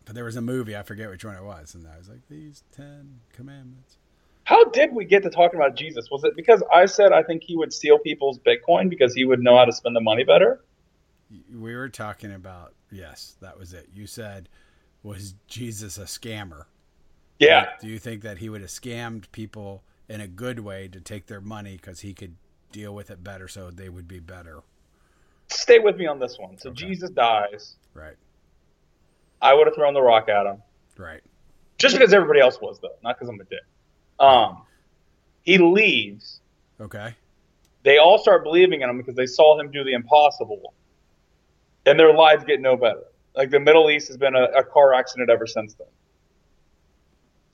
but 0.04 0.14
there 0.14 0.24
was 0.24 0.36
a 0.36 0.40
movie, 0.40 0.76
I 0.76 0.82
forget 0.82 1.10
which 1.10 1.24
one 1.24 1.36
it 1.36 1.44
was. 1.44 1.74
And 1.74 1.86
I 1.86 1.98
was 1.98 2.08
like, 2.08 2.26
these 2.28 2.64
10 2.74 3.20
commandments. 3.32 3.98
How 4.44 4.64
did 4.64 4.92
we 4.92 5.04
get 5.04 5.22
to 5.22 5.30
talking 5.30 5.58
about 5.58 5.76
Jesus? 5.76 6.10
Was 6.10 6.24
it 6.24 6.34
because 6.34 6.62
I 6.72 6.86
said 6.86 7.12
I 7.12 7.22
think 7.22 7.42
he 7.44 7.56
would 7.56 7.72
steal 7.72 7.98
people's 7.98 8.38
Bitcoin 8.38 8.90
because 8.90 9.14
he 9.14 9.24
would 9.24 9.40
know 9.40 9.56
how 9.56 9.64
to 9.64 9.72
spend 9.72 9.94
the 9.94 10.00
money 10.00 10.24
better? 10.24 10.64
We 11.54 11.74
were 11.74 11.88
talking 11.88 12.32
about, 12.32 12.74
yes, 12.90 13.36
that 13.40 13.58
was 13.58 13.72
it. 13.72 13.88
You 13.94 14.06
said, 14.06 14.48
was 15.02 15.34
Jesus 15.46 15.96
a 15.96 16.02
scammer? 16.02 16.64
Yeah. 17.38 17.70
Do 17.80 17.88
you 17.88 17.98
think 17.98 18.22
that 18.22 18.38
he 18.38 18.48
would 18.48 18.60
have 18.60 18.70
scammed 18.70 19.30
people 19.32 19.82
in 20.08 20.20
a 20.20 20.28
good 20.28 20.60
way 20.60 20.88
to 20.88 21.00
take 21.00 21.26
their 21.26 21.40
money 21.40 21.76
because 21.76 22.00
he 22.00 22.12
could 22.12 22.36
deal 22.70 22.94
with 22.94 23.10
it 23.10 23.22
better, 23.24 23.48
so 23.48 23.70
they 23.70 23.88
would 23.88 24.08
be 24.08 24.20
better? 24.20 24.60
Stay 25.48 25.78
with 25.78 25.96
me 25.96 26.06
on 26.06 26.18
this 26.18 26.38
one. 26.38 26.58
So 26.58 26.70
Okay. 26.70 26.86
Jesus 26.86 27.10
dies. 27.10 27.76
Right. 27.94 28.16
I 29.40 29.54
would 29.54 29.66
have 29.66 29.74
thrown 29.74 29.94
the 29.94 30.02
rock 30.02 30.28
at 30.28 30.46
him. 30.46 30.62
Right. 30.96 31.20
Just 31.78 31.96
because 31.96 32.12
everybody 32.12 32.40
else 32.40 32.60
was, 32.60 32.78
though, 32.80 32.94
not 33.02 33.16
because 33.16 33.28
I'm 33.28 33.40
a 33.40 33.44
dick. 33.44 33.60
Um, 34.22 34.62
he 35.42 35.58
leaves. 35.58 36.40
Okay. 36.80 37.14
They 37.82 37.98
all 37.98 38.18
start 38.18 38.44
believing 38.44 38.80
in 38.82 38.88
him 38.88 38.96
because 38.96 39.16
they 39.16 39.26
saw 39.26 39.58
him 39.58 39.70
do 39.70 39.82
the 39.82 39.92
impossible, 39.92 40.72
and 41.84 41.98
their 41.98 42.14
lives 42.14 42.44
get 42.44 42.60
no 42.60 42.76
better. 42.76 43.02
Like 43.34 43.50
the 43.50 43.58
Middle 43.58 43.90
East 43.90 44.08
has 44.08 44.16
been 44.16 44.36
a, 44.36 44.44
a 44.56 44.62
car 44.62 44.94
accident 44.94 45.28
ever 45.28 45.46
since 45.46 45.74
then. 45.74 45.88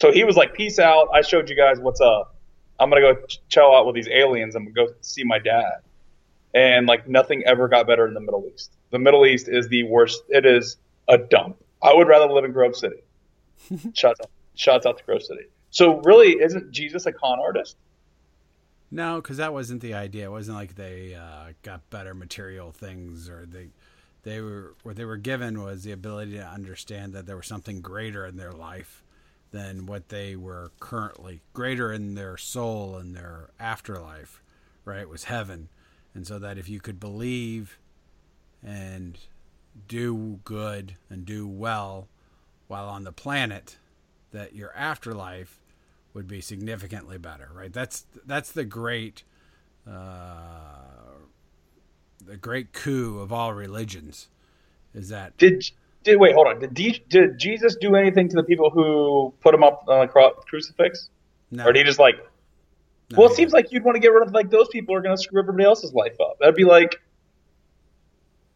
So 0.01 0.13
he 0.13 0.25
was 0.25 0.37
like, 0.37 0.53
"Peace 0.53 0.79
out. 0.79 1.09
I 1.15 1.23
showed 1.23 1.49
you 1.49 1.57
guys 1.57 1.81
what's 1.81 2.03
up. 2.03 2.37
I'm 2.79 2.91
gonna 2.91 3.01
go 3.01 3.17
chill 3.49 3.75
out 3.75 3.87
with 3.87 3.95
these 3.95 4.09
aliens. 4.09 4.55
I'm 4.55 4.65
gonna 4.65 4.89
go 4.89 4.95
see 5.01 5.25
my 5.25 5.39
dad." 5.39 5.81
And 6.55 6.87
like 6.87 7.09
nothing 7.09 7.43
ever 7.45 7.69
got 7.69 7.87
better 7.87 8.07
in 8.07 8.13
the 8.13 8.21
Middle 8.21 8.47
East. 8.53 8.73
The 8.91 8.99
Middle 8.99 9.25
East 9.25 9.49
is 9.49 9.69
the 9.69 9.85
worst. 9.85 10.23
It 10.29 10.45
is 10.45 10.77
a 11.09 11.17
dump. 11.17 11.57
I 11.83 11.95
would 11.95 12.09
rather 12.09 12.31
live 12.31 12.45
in 12.45 12.53
Grove 12.53 12.77
City. 12.77 13.03
Shouts 13.95 14.21
out, 14.21 14.31
shouts 14.55 14.87
out 14.87 14.99
to 14.99 15.05
Grove 15.05 15.23
City. 15.23 15.47
So 15.71 16.01
really, 16.01 16.41
isn't 16.41 16.73
Jesus 16.73 17.07
a 17.07 17.13
con 17.13 17.39
artist? 17.41 17.77
No, 18.91 19.17
because 19.17 19.37
that 19.37 19.53
wasn't 19.53 19.83
the 19.83 19.95
idea. 19.95 20.27
It 20.27 20.31
wasn't 20.31 20.57
like 20.57 20.75
they 20.75 21.15
uh, 21.15 21.53
got 21.63 21.89
better 21.91 22.15
material 22.15 22.73
things, 22.73 23.29
or 23.29 23.45
they 23.47 23.69
they 24.23 24.41
were 24.41 24.75
what 24.83 24.97
they 24.97 25.05
were 25.05 25.17
given 25.19 25.63
was 25.63 25.85
the 25.85 25.93
ability 25.93 26.33
to 26.33 26.47
understand 26.47 27.13
that 27.13 27.27
there 27.27 27.37
was 27.37 27.47
something 27.47 27.81
greater 27.81 28.25
in 28.27 28.37
their 28.37 28.53
life 28.53 29.03
than 29.51 29.87
what 29.87 30.09
they 30.09 30.37
were 30.37 30.71
currently 30.81 31.41
greater 31.53 31.93
in 31.93 32.15
their 32.15 32.37
soul 32.37 32.97
and 32.97 33.15
their 33.15 33.51
afterlife. 33.61 34.43
Right, 34.85 35.01
it 35.01 35.09
was 35.09 35.25
heaven, 35.25 35.69
and 36.15 36.27
so 36.27 36.39
that 36.39 36.57
if 36.57 36.69
you 36.69 36.81
could 36.81 36.99
believe 36.99 37.79
and 38.65 39.19
do 39.87 40.41
good 40.45 40.97
and 41.11 41.27
do 41.27 41.47
well 41.47 42.09
while 42.69 42.89
on 42.89 43.05
the 43.05 43.13
planet, 43.13 43.77
that 44.33 44.55
your 44.55 44.75
afterlife 44.77 45.61
would 46.15 46.27
be 46.29 46.41
significantly 46.41 47.19
better, 47.19 47.49
right? 47.55 47.73
That's 47.73 48.07
that's 48.27 48.53
the 48.53 48.65
great, 48.65 49.23
uh, 49.87 51.21
the 52.25 52.37
great 52.37 52.73
coup 52.73 53.21
of 53.21 53.33
all 53.33 53.53
religions, 53.53 54.29
is 54.95 55.09
that 55.11 55.37
Did 55.37 55.65
did 56.05 56.17
wait? 56.19 56.35
Hold 56.35 56.47
on. 56.49 56.59
Did 56.61 56.75
D, 56.75 57.03
did 57.09 57.39
Jesus 57.39 57.77
do 57.77 57.95
anything 57.95 58.29
to 58.31 58.37
the 58.37 58.43
people 58.43 58.71
who 58.71 59.33
put 59.41 59.55
him 59.55 59.63
up 59.63 59.85
on 59.89 60.01
the 60.01 60.09
cro- 60.09 60.33
crucifix, 60.33 61.09
no, 61.51 61.65
or 61.67 61.73
did 61.73 61.81
he 61.81 61.85
just 61.85 61.99
like? 61.99 62.17
no, 63.11 63.19
well, 63.19 63.29
it 63.29 63.35
seems 63.35 63.53
didn't. 63.53 63.65
like 63.65 63.73
you'd 63.73 63.85
want 63.85 63.97
to 63.97 64.01
get 64.01 64.09
rid 64.09 64.27
of 64.27 64.33
like 64.33 64.51
those 64.51 64.69
people 64.69 64.95
are 64.95 65.01
going 65.01 65.17
to 65.17 65.23
screw 65.23 65.41
everybody 65.41 65.65
else's 65.65 65.93
life 65.93 66.17
up. 66.21 66.39
That'd 66.41 66.55
be 66.55 66.65
like 66.65 67.01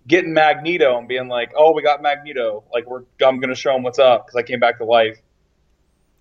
getting 0.07 0.33
Magneto 0.33 0.99
and 0.99 1.07
being 1.09 1.29
like, 1.29 1.53
"Oh, 1.57 1.73
we 1.73 1.83
got 1.83 2.03
Magneto. 2.03 2.65
Like 2.73 2.87
we're 2.89 3.03
I'm 3.25 3.39
going 3.41 3.51
to 3.51 3.55
show 3.55 3.75
him 3.77 3.83
what's 3.83 3.99
up 3.99 4.27
because 4.27 4.37
I 4.37 4.43
came 4.43 4.61
back 4.61 4.79
to 4.79 4.85
life." 4.85 5.21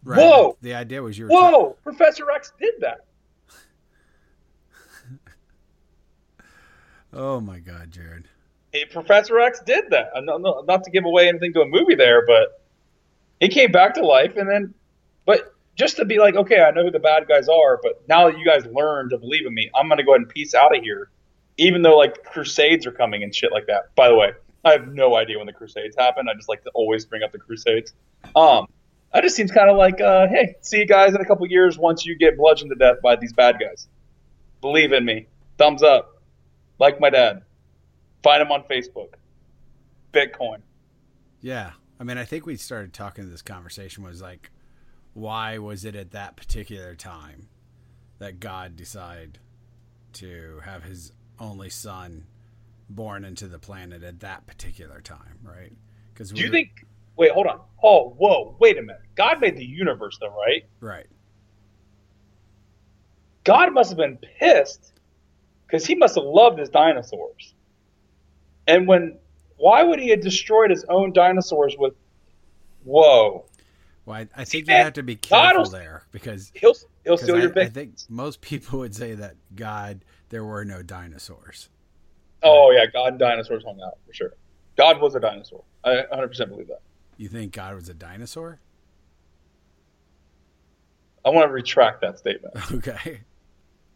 Right, 0.03 0.19
whoa! 0.19 0.57
The 0.61 0.73
idea 0.73 1.01
was 1.01 1.17
you 1.17 1.25
were 1.25 1.31
Whoa! 1.31 1.77
Professor 1.83 2.29
X 2.31 2.53
did 2.59 2.73
that. 2.79 3.05
oh 7.13 7.39
my 7.39 7.59
God, 7.59 7.91
Jared. 7.91 8.27
Hey, 8.71 8.85
Professor 8.85 9.39
X 9.39 9.61
did 9.65 9.89
that. 9.89 10.11
Not, 10.15 10.41
not- 10.41 10.65
not 10.65 10.83
to 10.83 10.91
give 10.91 11.05
away 11.05 11.27
anything 11.27 11.53
to 11.53 11.61
a 11.61 11.67
movie 11.67 11.95
there, 11.95 12.25
but 12.25 12.61
he 13.39 13.49
came 13.49 13.71
back 13.71 13.93
to 13.95 14.05
life, 14.05 14.37
and 14.37 14.49
then, 14.49 14.73
but 15.25 15.53
just 15.75 15.97
to 15.97 16.05
be 16.05 16.19
like, 16.19 16.35
okay, 16.35 16.61
I 16.61 16.71
know 16.71 16.83
who 16.83 16.91
the 16.91 16.99
bad 16.99 17.27
guys 17.27 17.49
are, 17.49 17.79
but 17.81 18.03
now 18.07 18.29
that 18.29 18.37
you 18.37 18.45
guys 18.45 18.65
learned 18.67 19.09
to 19.11 19.17
believe 19.17 19.45
in 19.45 19.53
me, 19.53 19.69
I'm 19.75 19.89
gonna 19.89 20.03
go 20.03 20.11
ahead 20.11 20.21
and 20.21 20.29
peace 20.29 20.53
out 20.53 20.75
of 20.75 20.83
here, 20.83 21.09
even 21.57 21.81
though 21.81 21.97
like 21.97 22.23
Crusades 22.23 22.85
are 22.85 22.91
coming 22.91 23.23
and 23.23 23.33
shit 23.33 23.51
like 23.51 23.67
that. 23.67 23.93
By 23.95 24.07
the 24.07 24.15
way, 24.15 24.33
I 24.63 24.73
have 24.73 24.87
no 24.89 25.15
idea 25.15 25.37
when 25.37 25.47
the 25.47 25.53
Crusades 25.53 25.95
happen. 25.97 26.29
I 26.29 26.33
just 26.35 26.49
like 26.49 26.63
to 26.63 26.69
always 26.73 27.05
bring 27.05 27.23
up 27.23 27.31
the 27.31 27.39
Crusades. 27.39 27.93
Um, 28.35 28.67
that 29.13 29.23
just 29.23 29.35
seems 29.35 29.51
kind 29.51 29.69
of 29.69 29.77
like, 29.77 29.99
uh, 29.99 30.27
hey, 30.27 30.55
see 30.61 30.79
you 30.79 30.85
guys 30.85 31.13
in 31.13 31.21
a 31.21 31.25
couple 31.25 31.45
years 31.47 31.77
once 31.77 32.05
you 32.05 32.17
get 32.17 32.37
bludgeoned 32.37 32.71
to 32.71 32.75
death 32.75 33.01
by 33.03 33.15
these 33.15 33.33
bad 33.33 33.57
guys. 33.59 33.87
Believe 34.61 34.93
in 34.93 35.03
me. 35.03 35.27
Thumbs 35.57 35.83
up. 35.83 36.21
Like 36.79 36.99
my 36.99 37.09
dad. 37.09 37.43
Find 38.23 38.41
him 38.41 38.51
on 38.51 38.63
Facebook. 38.63 39.13
Bitcoin. 40.13 40.61
Yeah, 41.41 41.71
I 41.99 42.03
mean, 42.03 42.17
I 42.17 42.25
think 42.25 42.45
we 42.45 42.55
started 42.55 42.93
talking. 42.93 43.29
This 43.29 43.41
conversation 43.41 44.03
was 44.03 44.21
like, 44.21 44.51
why 45.13 45.57
was 45.57 45.85
it 45.85 45.95
at 45.95 46.11
that 46.11 46.35
particular 46.35 46.95
time 46.95 47.47
that 48.19 48.39
God 48.39 48.75
decided 48.75 49.39
to 50.13 50.61
have 50.63 50.83
His 50.83 51.11
only 51.39 51.69
Son 51.69 52.25
born 52.89 53.25
into 53.25 53.47
the 53.47 53.59
planet 53.59 54.03
at 54.03 54.19
that 54.19 54.45
particular 54.45 55.01
time, 55.01 55.39
right? 55.43 55.73
Because 56.13 56.31
Do 56.31 56.41
you 56.41 56.51
think? 56.51 56.85
Wait, 57.21 57.29
hold 57.33 57.45
on. 57.45 57.59
Oh, 57.83 58.15
whoa, 58.17 58.55
wait 58.59 58.79
a 58.79 58.81
minute. 58.81 59.03
God 59.13 59.41
made 59.41 59.55
the 59.55 59.63
universe, 59.63 60.17
though, 60.19 60.35
right? 60.35 60.65
right? 60.79 61.05
God 63.43 63.71
must 63.75 63.91
have 63.91 63.97
been 63.99 64.17
pissed 64.39 64.93
because 65.67 65.85
he 65.85 65.93
must 65.93 66.15
have 66.15 66.23
loved 66.23 66.57
his 66.57 66.69
dinosaurs. 66.69 67.53
And 68.65 68.87
when, 68.87 69.19
why 69.57 69.83
would 69.83 69.99
he 69.99 70.09
have 70.09 70.21
destroyed 70.21 70.71
his 70.71 70.83
own 70.89 71.13
dinosaurs 71.13 71.75
with? 71.77 71.93
Whoa, 72.85 73.45
Well, 74.07 74.15
I, 74.17 74.27
I 74.35 74.43
think 74.43 74.67
you 74.67 74.73
have 74.73 74.93
to 74.93 75.03
be 75.03 75.15
careful 75.15 75.69
there 75.69 76.05
because 76.11 76.51
he'll 76.55 76.73
he'll 77.03 77.17
steal 77.17 77.37
I, 77.37 77.41
your 77.41 77.53
I 77.55 77.67
think 77.67 77.99
most 78.09 78.41
people 78.41 78.79
would 78.79 78.95
say 78.95 79.13
that 79.13 79.35
God, 79.55 80.03
there 80.29 80.43
were 80.43 80.65
no 80.65 80.81
dinosaurs. 80.81 81.69
Oh 82.41 82.71
yeah, 82.71 82.87
God 82.87 83.09
and 83.09 83.19
dinosaurs 83.19 83.63
hung 83.63 83.79
out 83.85 83.99
for 84.07 84.13
sure. 84.15 84.33
God 84.75 84.99
was 84.99 85.13
a 85.13 85.19
dinosaur. 85.19 85.63
I 85.83 85.97
100 85.97 86.27
percent 86.27 86.49
believe 86.49 86.69
that. 86.69 86.81
You 87.21 87.27
think 87.27 87.53
God 87.53 87.75
was 87.75 87.87
a 87.87 87.93
dinosaur? 87.93 88.59
I 91.23 91.29
want 91.29 91.49
to 91.49 91.53
retract 91.53 92.01
that 92.01 92.17
statement. 92.17 92.55
Okay, 92.73 93.21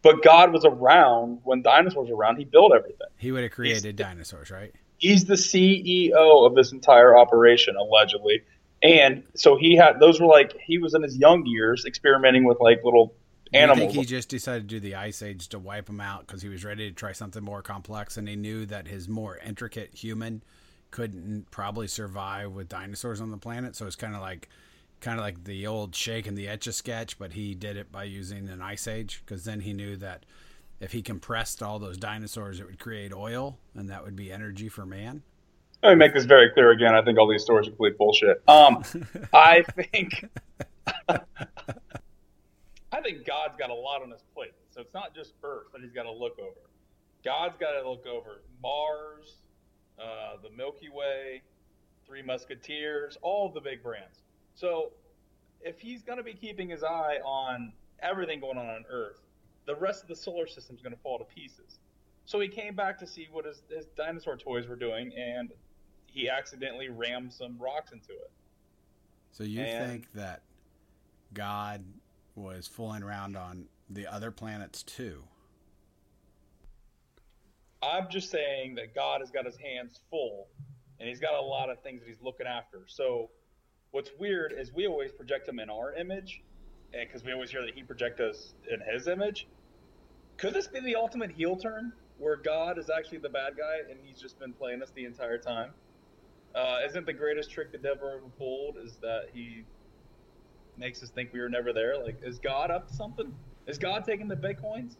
But 0.02 0.22
God 0.22 0.52
was 0.52 0.64
around 0.64 1.40
when 1.42 1.62
dinosaurs 1.62 2.08
were 2.08 2.14
around. 2.14 2.36
He 2.36 2.44
built 2.44 2.72
everything. 2.72 3.08
he 3.16 3.32
would 3.32 3.42
have 3.42 3.50
created 3.50 3.96
dinosaurs, 3.96 4.52
right? 4.52 4.72
he's 4.98 5.24
the 5.24 5.34
CEO 5.34 6.46
of 6.46 6.54
this 6.54 6.70
entire 6.70 7.18
operation 7.18 7.74
allegedly. 7.76 8.44
And 8.82 9.24
so 9.34 9.56
he 9.56 9.74
had 9.74 9.98
those 9.98 10.20
were 10.20 10.28
like 10.28 10.56
he 10.64 10.78
was 10.78 10.94
in 10.94 11.02
his 11.02 11.16
young 11.16 11.46
years 11.46 11.84
experimenting 11.84 12.44
with 12.44 12.60
like 12.60 12.84
little 12.84 13.12
animals. 13.52 13.92
think 13.92 13.92
he 13.92 14.04
just 14.04 14.28
decided 14.28 14.68
to 14.68 14.76
do 14.76 14.78
the 14.78 14.94
Ice 14.94 15.20
Age 15.20 15.48
to 15.48 15.58
wipe 15.58 15.86
them 15.86 16.00
out 16.00 16.28
because 16.28 16.42
he 16.42 16.48
was 16.48 16.64
ready 16.64 16.88
to 16.88 16.94
try 16.94 17.10
something 17.10 17.42
more 17.42 17.60
complex, 17.60 18.16
and 18.16 18.28
he 18.28 18.36
knew 18.36 18.66
that 18.66 18.86
his 18.86 19.08
more 19.08 19.36
intricate 19.38 19.94
human 19.94 20.42
couldn't 20.90 21.50
probably 21.50 21.88
survive 21.88 22.52
with 22.52 22.68
dinosaurs 22.68 23.20
on 23.20 23.30
the 23.30 23.36
planet? 23.36 23.76
So 23.76 23.86
it's 23.86 23.96
kind 23.96 24.14
of 24.14 24.20
like, 24.20 24.48
kind 25.00 25.18
of 25.18 25.24
like 25.24 25.44
the 25.44 25.66
old 25.66 25.94
Shake 25.94 26.26
and 26.26 26.36
the 26.36 26.48
Etch 26.48 26.66
a 26.66 26.72
Sketch, 26.72 27.18
but 27.18 27.32
he 27.32 27.54
did 27.54 27.76
it 27.76 27.92
by 27.92 28.04
using 28.04 28.48
an 28.48 28.62
Ice 28.62 28.86
Age 28.86 29.22
because 29.24 29.44
then 29.44 29.60
he 29.60 29.72
knew 29.72 29.96
that 29.96 30.24
if 30.80 30.92
he 30.92 31.02
compressed 31.02 31.62
all 31.62 31.78
those 31.78 31.96
dinosaurs, 31.96 32.60
it 32.60 32.66
would 32.66 32.78
create 32.78 33.12
oil, 33.12 33.58
and 33.74 33.88
that 33.90 34.04
would 34.04 34.16
be 34.16 34.30
energy 34.30 34.68
for 34.68 34.84
man. 34.84 35.22
Let 35.82 35.90
me 35.90 35.96
make 35.96 36.14
this 36.14 36.24
very 36.24 36.50
clear 36.50 36.70
again. 36.70 36.94
I 36.94 37.02
think 37.02 37.18
all 37.18 37.28
these 37.28 37.42
stories 37.42 37.66
are 37.66 37.70
complete 37.70 37.96
bullshit. 37.98 38.42
Um, 38.48 38.82
I 39.32 39.62
think 39.62 40.28
I 41.08 43.00
think 43.02 43.26
God's 43.26 43.56
got 43.58 43.70
a 43.70 43.74
lot 43.74 44.02
on 44.02 44.10
his 44.10 44.22
plate. 44.34 44.52
So 44.70 44.80
it's 44.80 44.94
not 44.94 45.14
just 45.14 45.34
Earth 45.42 45.66
that 45.72 45.82
he's 45.82 45.92
got 45.92 46.04
to 46.04 46.12
look 46.12 46.38
over. 46.38 46.70
God's 47.24 47.56
got 47.56 47.72
to 47.72 47.88
look 47.88 48.06
over 48.06 48.42
Mars, 48.62 49.36
uh, 50.00 50.36
the 50.42 50.50
Milky 50.50 50.88
Way, 50.88 51.42
Three 52.06 52.22
Musketeers, 52.22 53.16
all 53.22 53.48
the 53.48 53.60
big 53.60 53.82
brands. 53.82 54.22
So 54.54 54.92
if 55.60 55.80
he's 55.80 56.02
going 56.02 56.18
to 56.18 56.24
be 56.24 56.34
keeping 56.34 56.68
his 56.68 56.82
eye 56.84 57.18
on 57.24 57.72
everything 58.00 58.40
going 58.40 58.58
on 58.58 58.66
on 58.68 58.84
Earth, 58.90 59.20
the 59.66 59.74
rest 59.74 60.02
of 60.02 60.08
the 60.08 60.16
solar 60.16 60.46
system 60.46 60.76
is 60.76 60.82
going 60.82 60.94
to 60.94 61.00
fall 61.00 61.18
to 61.18 61.24
pieces. 61.24 61.80
So 62.24 62.40
he 62.40 62.48
came 62.48 62.74
back 62.74 62.98
to 62.98 63.06
see 63.06 63.28
what 63.30 63.44
his, 63.44 63.62
his 63.68 63.86
dinosaur 63.96 64.36
toys 64.36 64.66
were 64.66 64.76
doing, 64.76 65.12
and 65.16 65.50
he 66.06 66.28
accidentally 66.28 66.88
rammed 66.88 67.32
some 67.32 67.56
rocks 67.58 67.92
into 67.92 68.12
it. 68.12 68.30
So 69.32 69.44
you 69.44 69.60
And- 69.62 69.90
think 69.90 70.12
that 70.12 70.42
God 71.32 71.84
was 72.34 72.66
fooling 72.66 73.02
around 73.02 73.36
on 73.36 73.68
the 73.88 74.06
other 74.06 74.30
planets 74.30 74.82
too? 74.82 75.24
I'm 77.82 78.08
just 78.10 78.30
saying 78.30 78.76
that 78.76 78.94
God 78.94 79.20
has 79.20 79.30
got 79.30 79.44
his 79.44 79.56
hands 79.56 80.00
full, 80.10 80.48
and 80.98 81.08
he's 81.08 81.20
got 81.20 81.34
a 81.34 81.40
lot 81.40 81.70
of 81.70 81.82
things 81.82 82.00
that 82.00 82.08
he's 82.08 82.22
looking 82.22 82.46
after. 82.46 82.82
So, 82.86 83.30
what's 83.90 84.10
weird 84.18 84.54
is 84.56 84.72
we 84.72 84.86
always 84.86 85.12
project 85.12 85.48
him 85.48 85.58
in 85.58 85.70
our 85.70 85.94
image, 85.94 86.42
and 86.92 87.06
because 87.06 87.24
we 87.24 87.32
always 87.32 87.50
hear 87.50 87.62
that 87.64 87.74
he 87.74 87.82
projects 87.82 88.20
us 88.20 88.54
in 88.70 88.80
his 88.92 89.08
image. 89.08 89.46
Could 90.38 90.54
this 90.54 90.68
be 90.68 90.80
the 90.80 90.96
ultimate 90.96 91.30
heel 91.30 91.56
turn, 91.56 91.92
where 92.18 92.36
God 92.36 92.78
is 92.78 92.90
actually 92.90 93.18
the 93.18 93.28
bad 93.28 93.56
guy 93.56 93.90
and 93.90 93.98
he's 94.02 94.20
just 94.20 94.38
been 94.38 94.52
playing 94.52 94.82
us 94.82 94.90
the 94.94 95.04
entire 95.04 95.38
time? 95.38 95.72
Uh, 96.54 96.78
isn't 96.86 97.04
the 97.04 97.12
greatest 97.12 97.50
trick 97.50 97.72
the 97.72 97.78
devil 97.78 98.08
ever 98.08 98.28
pulled 98.38 98.76
is 98.78 98.96
that 99.02 99.26
he 99.32 99.64
makes 100.78 101.02
us 101.02 101.10
think 101.10 101.32
we 101.32 101.40
were 101.40 101.48
never 101.48 101.72
there? 101.72 102.02
Like, 102.02 102.18
is 102.22 102.38
God 102.38 102.70
up 102.70 102.88
to 102.88 102.94
something? 102.94 103.34
Is 103.66 103.78
God 103.78 104.04
taking 104.04 104.28
the 104.28 104.36
bitcoins? 104.36 104.96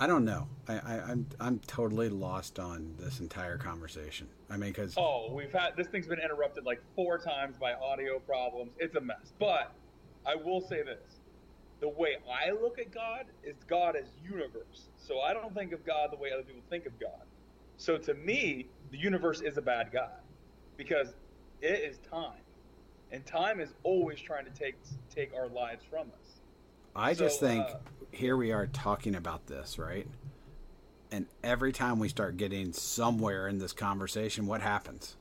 I 0.00 0.06
don't 0.06 0.24
know. 0.24 0.48
I, 0.68 0.74
I, 0.74 1.00
I'm 1.10 1.26
I'm 1.38 1.58
totally 1.60 2.08
lost 2.08 2.58
on 2.58 2.94
this 2.98 3.20
entire 3.20 3.56
conversation. 3.58 4.28
I 4.50 4.56
mean, 4.56 4.70
because 4.70 4.94
Oh, 4.96 5.32
we've 5.32 5.52
had 5.52 5.76
this 5.76 5.86
thing's 5.86 6.06
been 6.08 6.18
interrupted 6.20 6.64
like 6.64 6.82
four 6.96 7.18
times 7.18 7.56
by 7.56 7.74
audio 7.74 8.18
problems. 8.18 8.72
It's 8.78 8.96
a 8.96 9.00
mess. 9.00 9.32
But 9.38 9.72
I 10.26 10.34
will 10.34 10.60
say 10.60 10.82
this: 10.82 11.20
the 11.80 11.88
way 11.88 12.16
I 12.30 12.50
look 12.50 12.78
at 12.78 12.90
God 12.92 13.26
is 13.44 13.56
God 13.68 13.94
as 13.96 14.06
universe. 14.24 14.88
So 14.96 15.20
I 15.20 15.32
don't 15.32 15.54
think 15.54 15.72
of 15.72 15.84
God 15.86 16.10
the 16.10 16.16
way 16.16 16.30
other 16.32 16.42
people 16.42 16.62
think 16.70 16.86
of 16.86 16.98
God. 16.98 17.22
So 17.76 17.96
to 17.98 18.14
me, 18.14 18.66
the 18.90 18.98
universe 18.98 19.42
is 19.42 19.58
a 19.58 19.62
bad 19.62 19.92
guy 19.92 20.16
because 20.76 21.14
it 21.60 21.80
is 21.80 21.98
time, 22.10 22.40
and 23.12 23.24
time 23.26 23.60
is 23.60 23.74
always 23.84 24.20
trying 24.20 24.44
to 24.44 24.50
take 24.50 24.74
take 25.08 25.32
our 25.34 25.48
lives 25.48 25.84
from 25.88 26.08
us. 26.20 26.23
I 26.96 27.14
just 27.14 27.40
think 27.40 27.66
uh, 27.66 27.76
here 28.12 28.36
we 28.36 28.52
are 28.52 28.66
talking 28.66 29.14
about 29.14 29.46
this, 29.46 29.78
right? 29.78 30.06
And 31.10 31.26
every 31.42 31.72
time 31.72 31.98
we 31.98 32.08
start 32.08 32.36
getting 32.36 32.72
somewhere 32.72 33.48
in 33.48 33.58
this 33.58 33.72
conversation, 33.72 34.46
what 34.46 34.60
happens? 34.60 35.16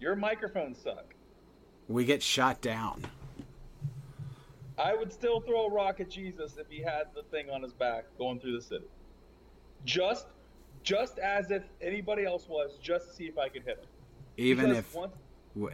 Your 0.00 0.16
microphones 0.16 0.78
suck. 0.82 1.14
We 1.88 2.04
get 2.04 2.22
shot 2.22 2.60
down. 2.60 3.04
I 4.78 4.94
would 4.94 5.12
still 5.12 5.40
throw 5.40 5.66
a 5.66 5.70
rock 5.70 6.00
at 6.00 6.08
Jesus 6.08 6.56
if 6.56 6.68
he 6.70 6.80
had 6.80 7.08
the 7.14 7.22
thing 7.24 7.50
on 7.50 7.62
his 7.62 7.72
back 7.72 8.04
going 8.16 8.40
through 8.40 8.56
the 8.56 8.62
city. 8.62 8.86
Just 9.84 10.26
just 10.82 11.18
as 11.18 11.50
if 11.50 11.62
anybody 11.82 12.24
else 12.24 12.48
was, 12.48 12.78
just 12.80 13.08
to 13.08 13.14
see 13.14 13.24
if 13.24 13.36
I 13.36 13.50
could 13.50 13.64
hit 13.64 13.78
him. 13.78 13.84
Even 14.38 14.68
Because 14.68 14.78
if, 14.78 14.94
once, 14.94 15.12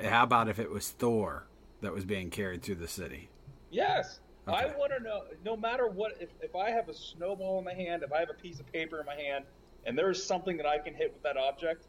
how 0.02 0.24
about 0.24 0.48
if 0.48 0.58
it 0.58 0.70
was 0.70 0.90
Thor 0.90 1.46
that 1.80 1.92
was 1.92 2.04
being 2.04 2.30
carried 2.30 2.62
through 2.62 2.76
the 2.76 2.88
city? 2.88 3.28
yes, 3.70 4.20
I 4.46 4.66
want 4.66 4.92
to 4.96 5.02
know. 5.02 5.22
No 5.44 5.56
matter 5.56 5.88
what, 5.88 6.12
if, 6.20 6.28
if 6.40 6.54
I 6.54 6.70
have 6.70 6.88
a 6.88 6.94
snowball 6.94 7.58
in 7.58 7.64
my 7.64 7.74
hand, 7.74 8.02
if 8.02 8.12
I 8.12 8.20
have 8.20 8.30
a 8.30 8.34
piece 8.34 8.60
of 8.60 8.70
paper 8.72 9.00
in 9.00 9.06
my 9.06 9.14
hand, 9.14 9.44
and 9.84 9.96
there's 9.98 10.22
something 10.22 10.56
that 10.56 10.66
I 10.66 10.78
can 10.78 10.94
hit 10.94 11.12
with 11.12 11.22
that 11.22 11.36
object, 11.36 11.86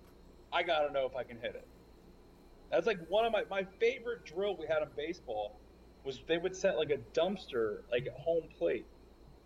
I 0.52 0.64
gotta 0.64 0.92
know 0.92 1.06
if 1.06 1.16
I 1.16 1.24
can 1.24 1.38
hit 1.40 1.56
it. 1.56 1.68
That's 2.72 2.88
like 2.88 3.00
one 3.10 3.26
of 3.26 3.32
my 3.32 3.44
my 3.50 3.64
favorite 3.80 4.26
drill 4.26 4.56
we 4.58 4.66
had 4.68 4.82
in 4.82 4.90
baseball 4.96 5.58
was 6.04 6.20
they 6.28 6.38
would 6.38 6.56
set 6.56 6.78
like 6.78 6.90
a 6.90 6.98
dumpster 7.18 7.80
like 7.92 8.08
at 8.08 8.14
home 8.20 8.44
plate, 8.58 8.86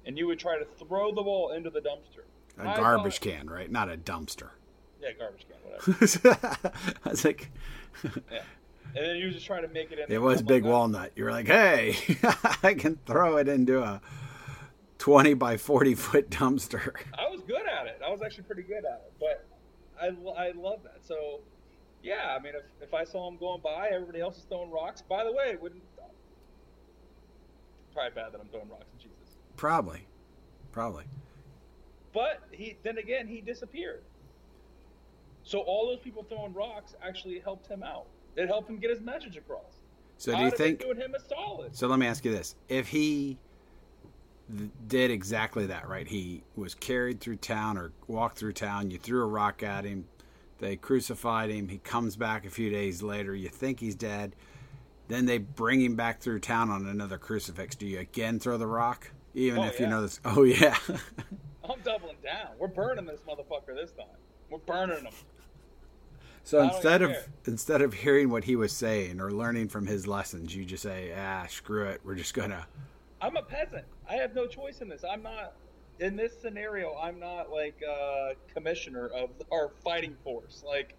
and 0.06 0.18
you 0.18 0.27
would 0.27 0.39
try 0.39 0.58
to 0.58 0.65
throw 0.65 1.13
the 1.13 1.22
ball 1.22 1.51
into 1.51 1.70
the 1.70 1.82
dumpster. 1.82 2.24
A 2.63 2.70
I 2.70 2.75
garbage 2.77 3.20
thought- 3.20 3.30
can, 3.30 3.50
right? 3.50 3.70
Not 3.72 3.89
a 3.91 3.98
dumpster. 3.98 4.50
Yeah, 5.01 5.10
garbage 5.18 5.46
can, 5.50 5.58
whatever. 5.63 6.72
I 7.06 7.10
was 7.10 7.25
like, 7.25 7.50
yeah. 8.32 8.41
And 8.96 9.06
then 9.06 9.16
you 9.16 9.26
was 9.26 9.36
just 9.36 9.46
trying 9.46 9.62
to 9.62 9.70
make 9.70 9.92
it 9.92 10.00
in. 10.00 10.12
it 10.12 10.22
was 10.22 10.42
Big 10.42 10.64
Walnut. 10.64 11.12
You 11.16 11.24
were 11.24 11.32
like, 11.32 11.48
hey, 11.48 11.96
I 12.64 12.74
can 12.74 13.00
throw 13.06 13.38
it 13.38 13.48
into 13.48 13.82
a 13.82 14.02
20 14.98 15.34
by 15.36 15.58
40 15.58 15.96
foot 15.96 16.30
dumpster. 16.30 16.94
I 17.18 17.30
was 17.30 17.42
good 17.42 17.66
at 17.68 17.88
it. 17.88 18.02
I 18.06 18.10
was 18.10 18.22
actually 18.22 18.44
pretty 18.44 18.64
good 18.64 18.86
at 18.86 19.06
it, 19.06 19.14
but 19.20 19.46
I, 20.02 20.08
I 20.48 20.52
love 20.52 20.84
that. 20.84 21.00
So, 21.04 21.40
yeah, 22.04 22.36
I 22.38 22.42
mean, 22.42 22.54
if, 22.56 22.88
if 22.88 22.94
I 22.94 23.04
saw 23.04 23.28
him 23.30 23.38
going 23.38 23.62
by, 23.62 23.90
everybody 23.94 24.20
else 24.20 24.38
is 24.38 24.44
throwing 24.44 24.72
rocks. 24.72 25.02
By 25.02 25.24
the 25.24 25.32
way, 25.32 25.50
it 25.52 25.62
wouldn't. 25.62 25.84
Probably 27.94 28.12
bad 28.16 28.32
that 28.34 28.40
I'm 28.40 28.48
throwing 28.48 28.70
rocks 28.70 28.86
at 28.94 29.00
Jesus. 29.00 29.36
Probably. 29.58 30.08
Probably. 30.72 31.04
But 32.14 32.42
he 32.52 32.78
then 32.84 32.98
again 32.98 33.28
he 33.28 33.42
disappeared. 33.42 34.04
So 35.44 35.60
all 35.60 35.88
those 35.88 36.00
people 36.00 36.24
throwing 36.24 36.54
rocks 36.54 36.96
actually 37.06 37.40
helped 37.40 37.68
him 37.68 37.84
out. 37.84 38.06
It 38.36 38.48
helped 38.48 38.70
him 38.70 38.78
get 38.78 38.90
his 38.90 39.02
message 39.02 39.38
across. 39.38 39.82
So 40.18 40.36
do 40.36 40.44
you 40.44 40.52
think? 40.52 40.80
doing 40.82 40.98
him 40.98 41.16
a 41.16 41.20
solid? 41.20 41.76
So 41.76 41.88
let 41.88 42.00
me 42.00 42.06
ask 42.06 42.24
you 42.24 42.32
this: 42.32 42.56
If 42.70 42.88
he 42.90 43.38
did 44.88 45.12
exactly 45.12 45.66
that, 45.68 45.88
right? 45.88 46.08
He 46.08 46.44
was 46.55 46.75
carried 46.75 47.20
through 47.20 47.38
town 47.38 47.77
or 47.77 47.92
walked 48.08 48.38
through 48.38 48.53
town. 48.53 48.92
You 48.92 48.98
threw 48.98 49.22
a 49.24 49.27
rock 49.27 49.64
at 49.64 49.86
him. 49.86 50.05
They 50.60 50.75
crucified 50.75 51.50
him. 51.50 51.68
He 51.70 51.79
comes 51.79 52.16
back 52.16 52.46
a 52.46 52.50
few 52.50 52.70
days 52.70 53.01
later. 53.01 53.34
You 53.34 53.50
think 53.50 53.79
he's 53.79 53.96
dead. 53.96 54.36
Then 55.08 55.25
they 55.25 55.40
bring 55.40 55.82
him 55.82 55.96
back 55.96 56.20
through 56.22 56.40
town 56.40 56.70
on 56.70 56.86
another 56.88 57.18
crucifix. 57.18 57.75
Do 57.75 57.86
you 57.88 58.00
again 58.00 58.40
throw 58.40 58.58
the 58.58 58.68
rock, 58.68 59.12
even 59.34 59.60
Oh, 59.60 59.66
if 59.68 59.79
you 59.79 59.88
know 59.88 60.01
this? 60.03 60.20
Oh 60.25 60.44
yeah. 60.44 60.77
I'm 61.64 61.79
doubling 61.84 62.18
down. 62.24 62.50
We're 62.60 62.68
burning 62.68 63.05
this 63.05 63.22
motherfucker 63.22 63.75
this 63.75 63.92
time. 63.92 64.05
We're 64.50 64.60
burning 64.60 65.03
him. 65.03 65.14
So 66.44 66.62
instead 66.62 67.01
of 67.01 67.16
instead 67.46 67.82
of 67.82 67.94
hearing 67.94 68.30
what 68.30 68.44
he 68.44 68.56
was 68.56 68.74
saying 68.74 69.20
or 69.20 69.32
learning 69.32 69.70
from 69.70 69.86
his 69.86 70.08
lessons, 70.08 70.56
you 70.56 70.66
just 70.66 70.84
say, 70.84 71.14
"Ah, 71.18 71.46
screw 71.48 71.86
it. 71.86 72.01
We're 72.04 72.16
just 72.16 72.34
gonna." 72.34 72.68
I'm 73.22 73.38
a 73.38 73.44
peasant. 73.44 73.86
I 74.10 74.16
have 74.16 74.34
no 74.34 74.48
choice 74.48 74.82
in 74.82 74.90
this. 74.90 75.04
I'm 75.10 75.22
not 75.22 75.54
in 76.00 76.16
this 76.16 76.34
scenario. 76.42 76.96
I'm 76.96 77.20
not 77.20 77.51
like 77.51 77.80
uh, 77.88 78.34
commissioner 78.54 79.08
of 79.08 79.30
our 79.51 79.72
fighting 79.84 80.16
force. 80.24 80.64
Like 80.66 80.96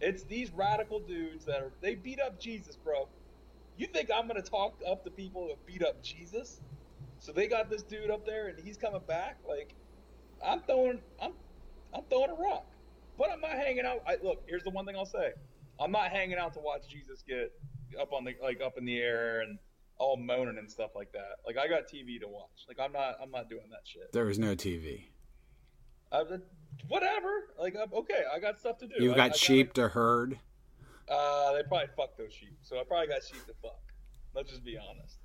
it's 0.00 0.24
these 0.24 0.50
radical 0.50 0.98
dudes 0.98 1.44
that 1.44 1.60
are 1.60 1.72
they 1.80 1.94
beat 1.94 2.20
up 2.20 2.40
Jesus, 2.40 2.76
bro. 2.76 3.08
You 3.76 3.86
think 3.86 4.10
I'm 4.14 4.26
gonna 4.26 4.42
talk 4.42 4.74
up 4.86 5.04
to 5.04 5.10
people 5.10 5.48
that 5.48 5.64
beat 5.64 5.84
up 5.84 6.02
Jesus? 6.02 6.60
So 7.20 7.30
they 7.30 7.46
got 7.46 7.70
this 7.70 7.84
dude 7.84 8.10
up 8.10 8.26
there 8.26 8.48
and 8.48 8.58
he's 8.58 8.76
coming 8.76 9.00
back. 9.06 9.38
Like 9.48 9.74
I'm 10.44 10.60
throwing, 10.62 10.98
I'm, 11.20 11.32
I'm 11.94 12.02
throwing 12.10 12.30
a 12.30 12.34
rock. 12.34 12.66
But 13.18 13.30
I'm 13.30 13.40
not 13.40 13.52
hanging 13.52 13.84
out. 13.84 13.98
I, 14.06 14.16
look, 14.22 14.42
here's 14.48 14.62
the 14.64 14.70
one 14.70 14.86
thing 14.86 14.96
I'll 14.96 15.06
say: 15.06 15.32
I'm 15.80 15.92
not 15.92 16.10
hanging 16.10 16.38
out 16.38 16.54
to 16.54 16.60
watch 16.60 16.88
Jesus 16.88 17.22
get 17.26 17.52
up 18.00 18.12
on 18.12 18.24
the 18.24 18.34
like 18.42 18.60
up 18.60 18.78
in 18.78 18.84
the 18.84 18.98
air 18.98 19.40
and 19.42 19.58
all 19.98 20.16
moaning 20.16 20.58
and 20.58 20.70
stuff 20.70 20.90
like 20.96 21.12
that. 21.12 21.36
Like 21.46 21.56
I 21.58 21.68
got 21.68 21.82
TV 21.88 22.18
to 22.20 22.28
watch. 22.28 22.64
Like 22.68 22.78
I'm 22.80 22.92
not, 22.92 23.16
I'm 23.22 23.30
not 23.30 23.48
doing 23.50 23.68
that 23.70 23.82
shit. 23.84 24.12
There 24.12 24.24
was 24.24 24.38
no 24.38 24.54
TV. 24.54 25.04
I, 26.10 26.22
whatever. 26.88 27.44
Like 27.60 27.76
I'm, 27.80 27.92
okay, 27.92 28.22
I 28.34 28.38
got 28.38 28.58
stuff 28.58 28.78
to 28.78 28.86
do. 28.86 28.94
You've 28.98 29.12
I- 29.14 29.16
got 29.16 29.22
I 29.24 29.28
gotta- 29.28 29.38
sheep 29.38 29.72
to 29.74 29.88
herd. 29.88 30.38
Uh, 31.08 31.52
they 31.52 31.62
probably 31.64 31.88
fucked 31.96 32.16
those 32.16 32.32
sheep. 32.32 32.56
So 32.62 32.78
I 32.80 32.84
probably 32.84 33.08
got 33.08 33.22
sheep 33.22 33.44
to 33.46 33.52
fuck. 33.60 33.80
Let's 34.34 34.50
just 34.50 34.64
be 34.64 34.78
honest. 34.78 35.18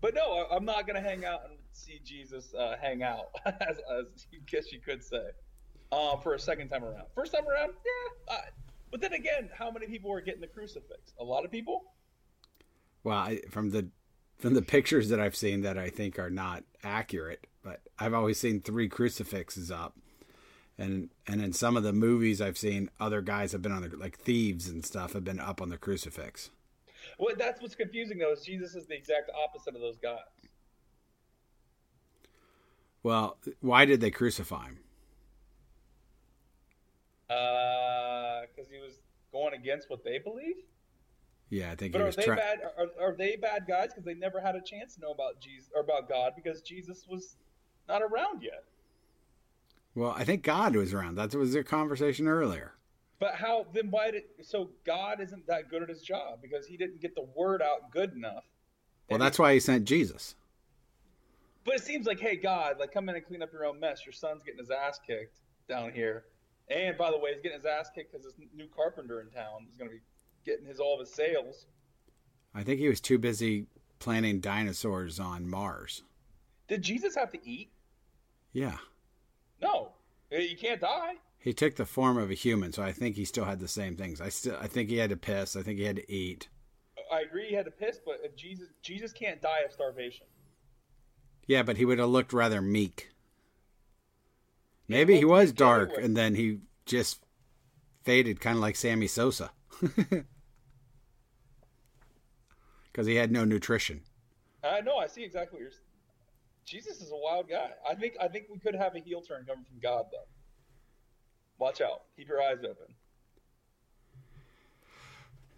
But 0.00 0.14
no, 0.14 0.32
I, 0.50 0.56
I'm 0.56 0.64
not 0.64 0.86
gonna 0.86 1.00
hang 1.02 1.24
out 1.24 1.40
and 1.48 1.58
see 1.72 2.00
Jesus 2.04 2.54
uh, 2.54 2.76
hang 2.80 3.02
out, 3.02 3.26
as, 3.46 3.78
as 3.78 4.26
you 4.30 4.40
guess 4.50 4.72
you 4.72 4.80
could 4.80 5.02
say, 5.04 5.24
um, 5.92 6.20
for 6.20 6.34
a 6.34 6.38
second 6.38 6.68
time 6.68 6.84
around. 6.84 7.06
First 7.14 7.32
time 7.32 7.46
around, 7.48 7.72
yeah. 7.84 8.34
Uh, 8.34 8.40
but 8.90 9.00
then 9.00 9.12
again, 9.12 9.50
how 9.56 9.70
many 9.70 9.86
people 9.86 10.10
were 10.10 10.20
getting 10.20 10.40
the 10.40 10.46
crucifix? 10.46 11.12
A 11.20 11.24
lot 11.24 11.44
of 11.44 11.50
people. 11.50 11.84
Well, 13.04 13.18
I, 13.18 13.40
from 13.50 13.70
the 13.70 13.88
from 14.38 14.54
the 14.54 14.62
pictures 14.62 15.08
that 15.08 15.20
I've 15.20 15.36
seen 15.36 15.62
that 15.62 15.76
I 15.78 15.90
think 15.90 16.18
are 16.18 16.30
not 16.30 16.62
accurate, 16.82 17.46
but 17.62 17.80
I've 17.98 18.14
always 18.14 18.38
seen 18.38 18.60
three 18.60 18.88
crucifixes 18.88 19.70
up, 19.70 19.96
and 20.78 21.10
and 21.26 21.42
in 21.42 21.52
some 21.52 21.76
of 21.76 21.82
the 21.82 21.92
movies 21.92 22.40
I've 22.40 22.58
seen, 22.58 22.90
other 23.00 23.20
guys 23.20 23.52
have 23.52 23.62
been 23.62 23.72
on 23.72 23.82
the 23.82 23.96
like 23.96 24.18
thieves 24.18 24.68
and 24.68 24.84
stuff 24.84 25.12
have 25.12 25.24
been 25.24 25.40
up 25.40 25.60
on 25.60 25.68
the 25.68 25.78
crucifix. 25.78 26.50
Well, 27.18 27.34
that's 27.36 27.60
what's 27.60 27.74
confusing 27.74 28.18
though. 28.18 28.32
Is 28.32 28.42
Jesus 28.42 28.74
is 28.74 28.86
the 28.86 28.94
exact 28.94 29.30
opposite 29.44 29.74
of 29.74 29.80
those 29.80 29.98
guys. 29.98 30.18
Well, 33.02 33.38
why 33.60 33.84
did 33.84 34.00
they 34.00 34.10
crucify 34.10 34.66
him? 34.66 34.78
Because 37.28 38.66
Uh, 38.66 38.72
he 38.72 38.80
was 38.80 39.00
going 39.32 39.54
against 39.54 39.90
what 39.90 40.02
they 40.04 40.18
believe. 40.18 40.56
Yeah, 41.50 41.70
I 41.70 41.76
think 41.76 41.92
But 41.92 41.98
he 41.98 42.02
are 42.02 42.06
was 42.06 42.16
they 42.16 42.26
bad? 42.26 42.60
Are, 42.76 42.88
are 43.00 43.14
they 43.16 43.36
bad 43.36 43.66
guys 43.66 43.88
because 43.88 44.04
they 44.04 44.14
never 44.14 44.40
had 44.40 44.54
a 44.54 44.60
chance 44.60 44.94
to 44.96 45.00
know 45.00 45.12
about 45.12 45.40
Jesus 45.40 45.70
or 45.74 45.80
about 45.80 46.08
God 46.08 46.32
because 46.36 46.60
Jesus 46.60 47.06
was 47.08 47.36
not 47.88 48.02
around 48.02 48.42
yet? 48.42 48.64
Well, 49.94 50.14
I 50.16 50.24
think 50.24 50.42
God 50.42 50.76
was 50.76 50.92
around. 50.92 51.16
That 51.16 51.34
was 51.34 51.52
their 51.52 51.64
conversation 51.64 52.28
earlier. 52.28 52.74
But 53.18 53.34
how 53.34 53.66
then? 53.72 53.90
Why 53.90 54.10
did 54.12 54.24
so 54.42 54.70
God 54.84 55.20
isn't 55.20 55.46
that 55.48 55.70
good 55.70 55.82
at 55.82 55.88
his 55.88 56.02
job 56.02 56.40
because 56.40 56.66
he 56.66 56.76
didn't 56.76 57.00
get 57.00 57.14
the 57.14 57.26
word 57.34 57.62
out 57.62 57.90
good 57.90 58.12
enough? 58.12 58.44
Well, 59.10 59.18
that's 59.18 59.38
why 59.38 59.54
he 59.54 59.60
sent 59.60 59.86
Jesus. 59.86 60.34
But 61.64 61.76
it 61.76 61.82
seems 61.82 62.06
like, 62.06 62.20
hey, 62.20 62.36
God, 62.36 62.76
like 62.78 62.92
come 62.92 63.08
in 63.08 63.16
and 63.16 63.26
clean 63.26 63.42
up 63.42 63.52
your 63.52 63.64
own 63.64 63.80
mess. 63.80 64.06
Your 64.06 64.12
son's 64.12 64.42
getting 64.42 64.60
his 64.60 64.70
ass 64.70 65.00
kicked 65.04 65.40
down 65.68 65.92
here, 65.92 66.24
and 66.70 66.96
by 66.96 67.10
the 67.10 67.18
way, 67.18 67.32
he's 67.32 67.42
getting 67.42 67.58
his 67.58 67.66
ass 67.66 67.90
kicked 67.94 68.12
because 68.12 68.24
this 68.24 68.34
new 68.54 68.68
carpenter 68.74 69.20
in 69.20 69.28
town 69.28 69.66
is 69.70 69.76
going 69.76 69.90
to 69.90 69.96
be 69.96 70.02
getting 70.44 70.66
his 70.66 70.80
all 70.80 70.94
of 70.94 71.00
his 71.00 71.12
sales. 71.12 71.66
I 72.54 72.62
think 72.62 72.78
he 72.80 72.88
was 72.88 73.00
too 73.00 73.18
busy 73.18 73.66
planning 73.98 74.40
dinosaurs 74.40 75.20
on 75.20 75.48
Mars. 75.48 76.02
Did 76.68 76.82
Jesus 76.82 77.14
have 77.14 77.30
to 77.32 77.48
eat? 77.48 77.70
Yeah. 78.52 78.76
No, 79.60 79.92
you 80.30 80.56
can't 80.56 80.80
die. 80.80 81.14
He 81.38 81.52
took 81.52 81.76
the 81.76 81.86
form 81.86 82.18
of 82.18 82.30
a 82.30 82.34
human, 82.34 82.72
so 82.72 82.82
I 82.82 82.92
think 82.92 83.16
he 83.16 83.24
still 83.24 83.44
had 83.44 83.60
the 83.60 83.68
same 83.68 83.96
things. 83.96 84.20
I 84.20 84.28
still, 84.28 84.56
I 84.60 84.66
think 84.66 84.90
he 84.90 84.96
had 84.98 85.10
to 85.10 85.16
piss. 85.16 85.56
I 85.56 85.62
think 85.62 85.78
he 85.78 85.84
had 85.84 85.96
to 85.96 86.12
eat. 86.12 86.48
I 87.12 87.20
agree 87.20 87.48
he 87.48 87.54
had 87.54 87.64
to 87.64 87.70
piss, 87.70 88.00
but 88.04 88.20
if 88.22 88.36
Jesus 88.36 88.68
Jesus 88.82 89.12
can't 89.12 89.40
die 89.40 89.60
of 89.64 89.72
starvation. 89.72 90.26
Yeah, 91.46 91.62
but 91.62 91.78
he 91.78 91.84
would 91.84 91.98
have 91.98 92.10
looked 92.10 92.32
rather 92.32 92.60
meek. 92.60 93.08
Maybe 94.88 95.16
he 95.16 95.24
was 95.24 95.52
dark, 95.52 95.92
and 95.96 96.16
then 96.16 96.34
he 96.34 96.60
just 96.86 97.22
faded, 98.04 98.40
kind 98.40 98.56
of 98.56 98.62
like 98.62 98.74
Sammy 98.74 99.06
Sosa. 99.06 99.50
because 102.98 103.06
he 103.06 103.14
had 103.14 103.30
no 103.30 103.44
nutrition. 103.44 104.00
I 104.64 104.80
know. 104.80 104.96
I 104.96 105.06
see 105.06 105.22
exactly 105.22 105.56
what 105.56 105.60
you're. 105.60 105.70
saying. 105.70 105.82
Jesus 106.64 107.00
is 107.00 107.12
a 107.12 107.16
wild 107.16 107.48
guy. 107.48 107.70
I 107.88 107.94
think. 107.94 108.14
I 108.20 108.28
think 108.28 108.46
we 108.50 108.58
could 108.58 108.74
have 108.74 108.96
a 108.96 108.98
heel 108.98 109.20
turn 109.20 109.44
coming 109.46 109.64
from 109.64 109.78
God, 109.80 110.06
though. 110.10 110.26
Watch 111.58 111.80
out. 111.80 112.02
Keep 112.16 112.28
your 112.28 112.42
eyes 112.42 112.58
open. 112.58 112.94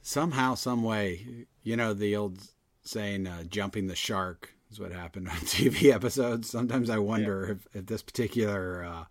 Somehow, 0.02 0.54
some 0.54 0.82
way, 0.82 1.46
you 1.62 1.76
know 1.76 1.94
the 1.94 2.14
old 2.16 2.42
saying, 2.82 3.26
uh, 3.26 3.44
"Jumping 3.44 3.86
the 3.86 3.96
shark" 3.96 4.54
is 4.70 4.78
what 4.78 4.92
happened 4.92 5.28
on 5.28 5.34
TV 5.36 5.92
episodes. 5.92 6.50
Sometimes 6.50 6.90
I 6.90 6.98
wonder 6.98 7.44
yeah. 7.46 7.52
if, 7.52 7.66
if 7.82 7.86
this 7.86 8.02
particular 8.02 8.84
uh, 8.84 9.04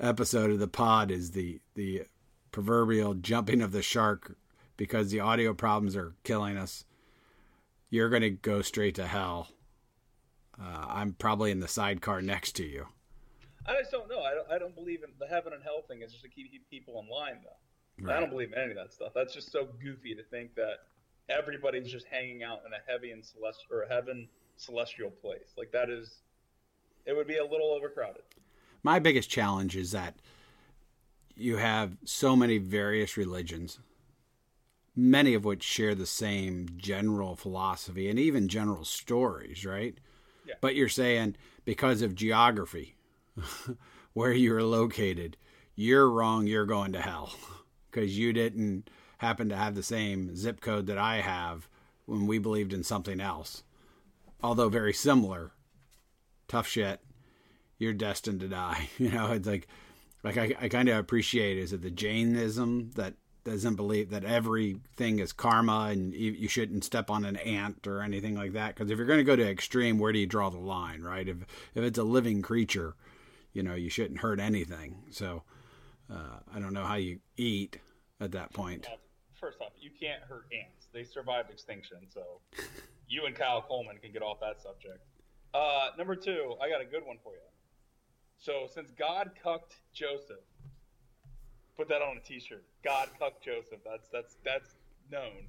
episode 0.00 0.50
of 0.50 0.58
the 0.58 0.68
pod 0.68 1.10
is 1.10 1.30
the 1.32 1.60
the 1.74 2.04
proverbial 2.50 3.14
jumping 3.14 3.60
of 3.62 3.72
the 3.72 3.82
shark 3.82 4.36
because 4.76 5.10
the 5.10 5.20
audio 5.20 5.54
problems 5.54 5.96
are 5.96 6.14
killing 6.22 6.56
us. 6.56 6.84
You're 7.90 8.10
going 8.10 8.22
to 8.22 8.30
go 8.30 8.62
straight 8.62 8.94
to 8.96 9.06
hell. 9.06 9.48
Uh, 10.60 10.86
I'm 10.88 11.12
probably 11.12 11.50
in 11.50 11.60
the 11.60 11.68
sidecar 11.68 12.22
next 12.22 12.52
to 12.52 12.64
you. 12.64 12.86
I 13.66 13.74
just 13.80 13.90
don't 13.90 14.08
know. 14.08 14.20
I 14.20 14.34
don't, 14.34 14.50
I 14.50 14.58
don't 14.58 14.74
believe 14.74 15.02
in 15.02 15.10
the 15.18 15.26
heaven 15.26 15.52
and 15.52 15.62
hell 15.62 15.82
thing. 15.88 16.02
It's 16.02 16.12
just 16.12 16.24
to 16.24 16.30
keep 16.30 16.50
people 16.70 17.00
in 17.00 17.08
line, 17.08 17.40
though. 17.42 18.06
Right. 18.06 18.16
I 18.16 18.20
don't 18.20 18.30
believe 18.30 18.52
in 18.52 18.58
any 18.58 18.70
of 18.70 18.76
that 18.76 18.92
stuff. 18.92 19.12
That's 19.14 19.32
just 19.32 19.50
so 19.50 19.68
goofy 19.82 20.14
to 20.14 20.22
think 20.24 20.54
that 20.56 20.78
everybody's 21.28 21.90
just 21.90 22.06
hanging 22.06 22.42
out 22.42 22.60
in 22.66 22.72
a 22.72 22.90
heavy 22.90 23.12
and 23.12 23.24
celestial 23.24 23.76
or 23.76 23.82
a 23.82 23.88
heaven 23.88 24.28
celestial 24.56 25.10
place. 25.10 25.54
Like 25.56 25.72
that 25.72 25.90
is, 25.90 26.22
it 27.06 27.16
would 27.16 27.26
be 27.26 27.38
a 27.38 27.44
little 27.44 27.72
overcrowded. 27.72 28.22
My 28.84 28.98
biggest 28.98 29.30
challenge 29.30 29.76
is 29.76 29.92
that 29.92 30.14
you 31.34 31.56
have 31.56 31.96
so 32.04 32.36
many 32.36 32.58
various 32.58 33.16
religions, 33.16 33.80
many 34.94 35.32
of 35.32 35.44
which 35.44 35.62
share 35.62 35.94
the 35.94 36.06
same 36.06 36.68
general 36.76 37.34
philosophy 37.34 38.08
and 38.10 38.18
even 38.18 38.46
general 38.46 38.84
stories, 38.84 39.64
right? 39.64 39.96
Yeah. 40.46 40.54
But 40.60 40.74
you're 40.74 40.90
saying 40.90 41.36
because 41.64 42.02
of 42.02 42.14
geography, 42.14 42.94
where 44.12 44.32
you're 44.32 44.62
located, 44.62 45.38
you're 45.74 46.10
wrong, 46.10 46.46
you're 46.46 46.66
going 46.66 46.92
to 46.92 47.00
hell 47.00 47.32
because 47.90 48.18
you 48.18 48.34
didn't 48.34 48.90
happen 49.16 49.48
to 49.48 49.56
have 49.56 49.74
the 49.74 49.82
same 49.82 50.36
zip 50.36 50.60
code 50.60 50.86
that 50.88 50.98
I 50.98 51.22
have 51.22 51.68
when 52.04 52.26
we 52.26 52.38
believed 52.38 52.74
in 52.74 52.84
something 52.84 53.18
else. 53.18 53.62
Although 54.42 54.68
very 54.68 54.92
similar. 54.92 55.52
Tough 56.48 56.68
shit. 56.68 57.00
You're 57.78 57.92
destined 57.92 58.40
to 58.40 58.48
die. 58.48 58.88
You 58.98 59.10
know, 59.10 59.32
it's 59.32 59.46
like 59.46 59.68
like 60.22 60.38
I, 60.38 60.54
I 60.60 60.68
kind 60.68 60.88
of 60.88 60.98
appreciate 60.98 61.58
is 61.58 61.72
it 61.72 61.82
the 61.82 61.90
Jainism 61.90 62.90
that 62.94 63.14
doesn't 63.44 63.76
believe 63.76 64.10
that 64.10 64.24
everything 64.24 65.18
is 65.18 65.32
karma 65.32 65.88
and 65.90 66.14
you, 66.14 66.32
you 66.32 66.48
shouldn't 66.48 66.82
step 66.82 67.10
on 67.10 67.26
an 67.26 67.36
ant 67.36 67.86
or 67.86 68.00
anything 68.00 68.34
like 68.34 68.54
that. 68.54 68.74
Because 68.74 68.90
if 68.90 68.96
you're 68.96 69.06
going 69.06 69.18
to 69.18 69.24
go 69.24 69.36
to 69.36 69.48
extreme, 69.48 69.98
where 69.98 70.12
do 70.12 70.18
you 70.18 70.26
draw 70.26 70.48
the 70.48 70.58
line, 70.58 71.02
right? 71.02 71.28
If 71.28 71.36
if 71.74 71.84
it's 71.84 71.98
a 71.98 72.04
living 72.04 72.42
creature, 72.42 72.94
you 73.52 73.62
know, 73.62 73.74
you 73.74 73.90
shouldn't 73.90 74.20
hurt 74.20 74.40
anything. 74.40 75.04
So 75.10 75.42
uh, 76.10 76.38
I 76.54 76.58
don't 76.58 76.72
know 76.72 76.84
how 76.84 76.96
you 76.96 77.20
eat 77.36 77.78
at 78.20 78.32
that 78.32 78.52
point. 78.52 78.86
First 79.34 79.58
off, 79.60 79.72
you 79.78 79.90
can't 79.90 80.22
hurt 80.22 80.46
ants. 80.52 80.88
They 80.92 81.04
survived 81.04 81.50
extinction, 81.50 81.98
so 82.08 82.22
you 83.08 83.26
and 83.26 83.34
Kyle 83.34 83.62
Coleman 83.62 83.98
can 84.02 84.12
get 84.12 84.22
off 84.22 84.40
that 84.40 84.62
subject. 84.62 85.00
Uh, 85.52 85.88
number 85.98 86.16
two, 86.16 86.54
I 86.62 86.68
got 86.68 86.80
a 86.80 86.84
good 86.84 87.04
one 87.04 87.18
for 87.22 87.32
you. 87.32 87.53
So 88.44 88.68
since 88.70 88.90
God 88.90 89.30
cucked 89.42 89.76
Joseph, 89.94 90.44
put 91.78 91.88
that 91.88 92.02
on 92.02 92.18
a 92.18 92.20
T-shirt. 92.20 92.62
God 92.84 93.08
cucked 93.18 93.42
Joseph. 93.42 93.78
That's 93.86 94.06
that's 94.12 94.36
that's 94.44 94.74
known. 95.10 95.46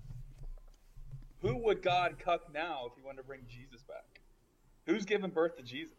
Who 1.41 1.57
would 1.57 1.81
God 1.81 2.15
cuck 2.17 2.53
now 2.53 2.85
if 2.87 2.93
he 2.95 3.05
wanted 3.05 3.17
to 3.17 3.23
bring 3.23 3.41
Jesus 3.49 3.83
back? 3.83 4.21
Who's 4.85 5.03
giving 5.03 5.29
birth 5.29 5.57
to 5.57 5.63
Jesus? 5.63 5.97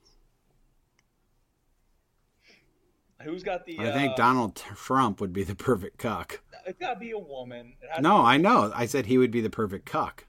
Who's 3.23 3.43
got 3.43 3.67
the? 3.67 3.79
I 3.79 3.93
think 3.93 4.13
uh, 4.13 4.17
Donald 4.17 4.57
Trump 4.57 5.21
would 5.21 5.35
be 5.35 5.45
the 5.45 5.55
perfect 5.55 5.99
cuck. 5.99 6.41
It's 6.67 6.79
got 6.79 6.95
to 6.95 7.01
be 7.01 7.11
a 7.11 7.19
woman. 7.19 7.75
No, 8.01 8.25
I 8.25 8.39
know. 8.39 8.73
I 8.75 8.87
said 8.87 9.05
he 9.05 9.19
would 9.19 9.31
be 9.31 9.43
the 9.43 9.51
perfect 9.51 9.85
cuck. 9.85 10.27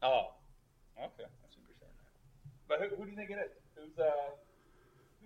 Oh, 0.00 0.28
okay. 0.96 1.24
I 1.24 1.48
see 1.50 1.58
what 1.60 1.68
you're 1.68 1.76
saying. 1.80 1.92
But 2.68 2.78
who, 2.82 2.96
who 2.96 3.04
do 3.04 3.10
you 3.10 3.16
think 3.16 3.30
it 3.30 3.38
is? 3.44 3.50
Who's 3.74 3.98
uh? 3.98 4.12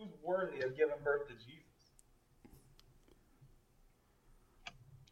Who's 0.03 0.13
worthy 0.23 0.61
of 0.63 0.77
giving 0.77 0.95
birth 1.05 1.29
to 1.29 1.35
Jesus? 1.35 1.63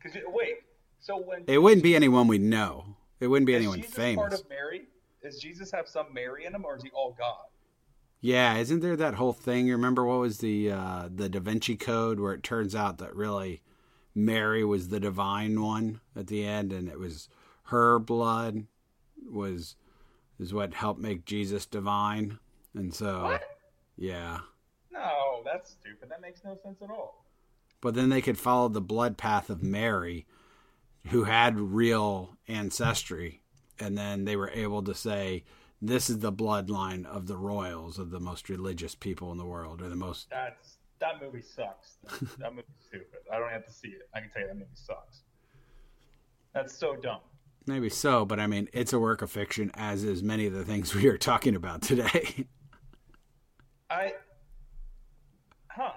Because 0.03 0.19
wait, 0.29 0.57
so 1.01 1.19
when 1.19 1.45
it 1.47 1.59
wouldn't 1.59 1.83
be 1.83 1.95
anyone 1.95 2.27
we 2.27 2.39
know. 2.39 2.97
It 3.21 3.27
wouldn't 3.27 3.47
be 3.47 3.55
anyone 3.55 3.81
Jesus 3.81 3.95
famous. 3.95 4.17
Part 4.17 4.33
of 4.33 4.49
Mary? 4.49 4.83
Does 5.23 5.39
Jesus 5.39 5.71
have 5.73 5.87
some 5.87 6.07
Mary 6.13 6.47
in 6.47 6.55
him, 6.55 6.65
or 6.65 6.77
is 6.77 6.83
he 6.83 6.91
all 6.95 7.15
God? 7.19 7.45
Yeah, 8.23 8.57
isn't 8.57 8.81
there 8.81 8.97
that 8.97 9.15
whole 9.15 9.33
thing? 9.33 9.67
You 9.67 9.75
remember 9.75 10.05
what 10.05 10.21
was 10.21 10.39
the 10.39 10.73
uh, 10.73 11.09
the 11.15 11.29
Da 11.29 11.41
Vinci 11.41 11.77
Code, 11.77 12.21
where 12.21 12.33
it 12.33 12.43
turns 12.43 12.75
out 12.75 12.99
that 12.99 13.15
really 13.15 13.63
Mary 14.15 14.65
was 14.65 14.89
the 14.89 15.01
divine 15.01 15.61
one 15.61 16.01
at 16.17 16.27
the 16.27 16.45
end, 16.45 16.73
and 16.73 16.89
it 16.89 16.99
was 16.99 17.29
her 17.65 17.99
blood 17.99 18.67
was 19.31 19.77
is 20.39 20.55
what 20.55 20.75
helped 20.75 21.01
make 21.01 21.25
Jesus 21.27 21.67
divine, 21.67 22.39
and 22.75 22.95
so 22.95 23.25
what? 23.25 23.43
yeah, 23.97 24.41
no, 24.93 25.43
that's 25.45 25.71
stupid. 25.71 26.11
That 26.11 26.21
makes 26.21 26.43
no 26.45 26.57
sense 26.63 26.83
at 26.83 26.91
all. 26.91 27.25
But 27.81 27.95
then 27.95 28.11
they 28.11 28.21
could 28.21 28.39
follow 28.39 28.69
the 28.69 28.81
blood 28.81 29.17
path 29.17 29.49
of 29.51 29.63
Mary, 29.63 30.27
who 31.07 31.25
had 31.25 31.59
real 31.59 32.37
ancestry, 32.47 33.43
and 33.79 33.97
then 33.97 34.25
they 34.25 34.37
were 34.37 34.51
able 34.51 34.83
to 34.83 34.95
say, 34.95 35.45
"This 35.81 36.11
is 36.11 36.19
the 36.19 36.33
bloodline 36.33 37.07
of 37.07 37.27
the 37.27 37.37
royals 37.37 37.99
of 37.99 38.11
the 38.11 38.21
most 38.21 38.49
religious 38.49 38.95
people 38.95 39.33
in 39.33 39.39
the 39.39 39.47
world, 39.47 39.81
or 39.81 39.89
the 39.89 39.97
most." 39.97 40.29
That's 40.29 40.77
that 40.99 41.21
movie 41.21 41.43
sucks. 41.43 41.97
that 42.39 42.55
movie's 42.55 42.75
stupid. 42.87 43.21
I 43.33 43.39
don't 43.39 43.51
have 43.51 43.65
to 43.65 43.73
see 43.73 43.89
it. 43.89 44.09
I 44.15 44.21
can 44.21 44.31
tell 44.31 44.43
you 44.43 44.49
that 44.49 44.57
movie 44.57 44.71
sucks. 44.75 45.23
That's 46.53 46.77
so 46.77 46.97
dumb. 46.97 47.21
Maybe 47.67 47.89
so, 47.89 48.25
but 48.25 48.41
I 48.41 48.47
mean, 48.47 48.69
it's 48.73 48.93
a 48.93 48.99
work 48.99 49.23
of 49.23 49.31
fiction, 49.31 49.71
as 49.75 50.03
is 50.05 50.23
many 50.23 50.47
of 50.47 50.53
the 50.53 50.65
things 50.65 50.95
we 50.95 51.07
are 51.09 51.19
talking 51.19 51.55
about 51.55 51.83
today. 51.83 52.47
I 53.91 54.15
huh. 55.71 55.93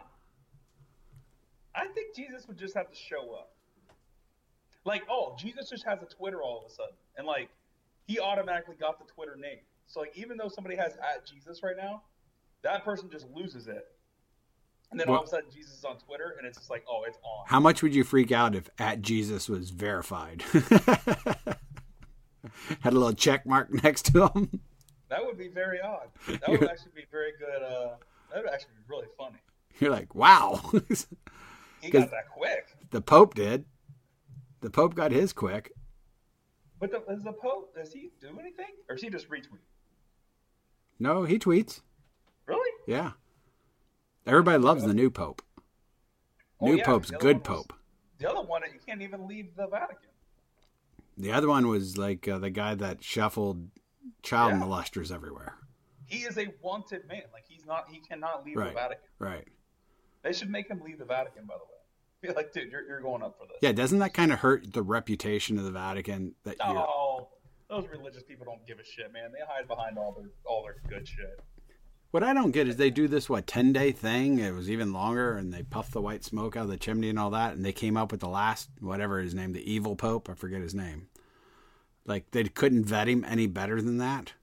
I 1.76 1.88
think 1.88 2.16
Jesus 2.16 2.48
would 2.48 2.58
just 2.58 2.76
have 2.76 2.90
to 2.90 2.96
show 2.96 3.34
up. 3.34 3.52
Like, 4.86 5.04
oh, 5.10 5.36
Jesus 5.40 5.70
just 5.70 5.86
has 5.86 6.02
a 6.02 6.06
Twitter 6.06 6.42
all 6.42 6.60
of 6.60 6.66
a 6.66 6.74
sudden. 6.74 6.96
And 7.18 7.26
like 7.26 7.50
he 8.06 8.20
automatically 8.20 8.76
got 8.80 9.00
the 9.00 9.12
Twitter 9.12 9.36
name. 9.36 9.60
So 9.88 10.02
like 10.02 10.12
even 10.16 10.38
though 10.38 10.50
somebody 10.50 10.76
has 10.76 10.94
at 10.94 11.26
Jesus 11.26 11.64
right 11.64 11.76
now, 11.78 12.04
that 12.64 12.84
person 12.84 13.10
just 13.10 13.28
loses 13.34 13.68
it. 13.68 13.88
And 14.92 15.00
then 15.00 15.10
all 15.10 15.22
of 15.22 15.26
a 15.26 15.28
sudden 15.28 15.50
Jesus 15.52 15.74
is 15.80 15.86
on 15.86 15.98
Twitter 15.98 16.36
and 16.38 16.46
it's 16.46 16.58
just 16.58 16.70
like, 16.70 16.84
oh, 16.88 17.04
it's 17.08 17.18
on. 17.24 17.46
How 17.48 17.60
much 17.60 17.82
would 17.82 17.96
you 17.96 18.04
freak 18.04 18.32
out 18.32 18.54
if 18.56 18.70
at 18.78 19.02
Jesus 19.02 19.50
was 19.50 19.72
verified? 19.72 20.44
Had 22.82 22.94
a 22.94 22.98
little 23.00 23.14
check 23.14 23.46
mark 23.46 23.74
next 23.84 24.06
to 24.14 24.28
him. 24.28 24.62
That 25.10 25.26
would 25.26 25.38
be 25.38 25.48
very 25.48 25.82
odd. 25.82 26.10
That 26.28 26.50
would 26.50 26.70
actually 26.70 26.92
be 26.96 27.06
very 27.12 27.32
good 27.40 27.64
uh 27.64 27.96
that 28.32 28.44
would 28.44 28.52
actually 28.52 28.74
be 28.78 28.84
really 28.88 29.08
funny. 29.18 29.40
You're 29.80 29.92
like, 29.92 30.14
wow. 30.16 30.60
he 31.82 31.90
got 31.90 32.12
that 32.12 32.30
quick. 32.36 32.76
The 32.92 33.02
Pope 33.02 33.34
did. 33.34 33.66
The 34.62 34.70
Pope 34.70 34.96
got 34.96 35.12
his 35.12 35.34
quick. 35.34 35.72
But 36.80 36.92
the, 36.92 37.02
does 37.08 37.24
the 37.24 37.34
Pope 37.34 37.74
does 37.76 37.92
he 37.94 38.12
do 38.22 38.28
anything, 38.40 38.76
or 38.90 38.96
is 38.96 39.02
he 39.02 39.10
just 39.10 39.30
retweet? 39.30 39.60
No, 41.00 41.24
he 41.24 41.40
tweets. 41.40 41.82
Really? 42.46 42.70
Yeah. 42.88 43.12
Everybody 44.26 44.58
loves 44.62 44.84
the 44.86 44.94
new 44.94 45.10
Pope. 45.10 45.42
Oh, 46.62 46.68
new 46.68 46.78
yeah, 46.78 46.86
Pope's 46.86 47.12
good 47.12 47.38
was- 47.38 47.48
Pope. 47.48 47.74
The 48.20 48.30
other 48.30 48.42
one, 48.48 48.62
you 48.72 48.80
can't 48.86 49.02
even 49.02 49.28
leave 49.28 49.56
the 49.58 49.68
Vatican. 49.68 50.10
The 51.18 51.32
other 51.32 51.48
one 51.50 51.68
was 51.68 51.98
like 51.98 52.28
uh, 52.28 52.38
the 52.40 52.50
guy 52.50 52.76
that 52.76 53.04
shuffled 53.04 53.68
child 54.22 54.54
Yeah. 54.54 54.62
molesters 54.62 55.14
everywhere. 55.14 55.58
He 56.06 56.20
is 56.20 56.38
a 56.38 56.48
wanted 56.62 57.08
man. 57.08 57.24
Like 57.34 57.44
he's 57.48 57.66
not. 57.66 57.86
He 57.92 58.00
cannot 58.00 58.46
leave 58.46 58.56
Right. 58.56 58.70
the 58.70 58.74
Vatican. 58.76 59.04
Right. 59.20 59.48
They 60.24 60.34
should 60.34 60.50
make 60.50 60.70
him 60.70 60.82
leave 60.84 61.00
the 61.00 61.06
Vatican. 61.06 61.46
By 61.46 61.56
the 61.56 61.66
way, 61.66 61.74
be 62.22 62.34
like, 62.36 62.54
dude, 62.54 62.72
you're, 62.72 62.86
you're 62.88 63.02
going 63.02 63.22
up 63.22 63.38
for 63.38 63.48
this. 63.48 63.58
Yeah, 63.62 63.72
doesn't 63.72 64.00
that 64.00 64.14
kind 64.14 64.32
of 64.32 64.40
hurt 64.40 64.74
the 64.74 64.82
reputation 64.82 65.58
of 65.58 65.66
the 65.66 65.72
Vatican 65.72 66.36
that 66.44 66.56
you 66.58 66.64
Oh, 66.66 67.28
those 67.70 67.88
religious 67.90 68.24
people 68.24 68.46
don't 68.46 68.66
give 68.68 68.80
a 68.80 68.84
shit, 68.84 69.12
man. 69.12 69.32
They 69.32 69.40
hide 69.48 69.68
behind 69.68 69.98
all 69.98 70.14
their 70.18 70.30
all 70.46 70.64
their 70.64 70.76
good 70.88 71.08
shit. 71.08 71.40
What 72.12 72.24
I 72.24 72.34
don't 72.36 72.52
get 72.52 72.68
is 72.68 72.76
they 72.76 72.92
do 72.92 73.08
this 73.08 73.28
what 73.28 73.48
ten 73.48 73.74
day 73.74 73.92
thing. 73.92 74.40
It 74.40 74.54
was 74.54 74.70
even 74.70 74.94
longer, 74.94 75.36
and 75.38 75.52
they 75.52 75.64
puff 75.64 75.92
the 75.92 76.02
white 76.02 76.24
smoke 76.24 76.56
out 76.56 76.66
of 76.66 76.70
the 76.70 76.78
chimney 76.78 77.10
and 77.10 77.18
all 77.18 77.32
that, 77.32 77.54
and 77.54 77.66
they 77.66 77.74
came 77.74 77.98
up 77.98 78.12
with 78.12 78.22
the 78.22 78.30
last 78.30 78.70
whatever 78.80 79.20
his 79.20 79.34
name, 79.34 79.54
the 79.54 79.72
evil 79.72 79.96
pope. 79.96 80.30
I 80.30 80.36
forget 80.36 80.62
his 80.62 80.76
name. 80.76 81.08
Like 82.06 82.30
they 82.32 82.44
couldn't 82.44 82.86
vet 82.86 83.08
him 83.08 83.26
any 83.28 83.48
better 83.48 83.82
than 83.82 83.98
that. 83.98 84.34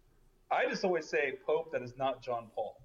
I 0.50 0.68
just 0.68 0.84
always 0.84 1.08
say 1.08 1.34
Pope 1.46 1.72
that 1.72 1.82
is 1.82 1.96
not 1.96 2.22
John 2.22 2.48
Paul. 2.54 2.76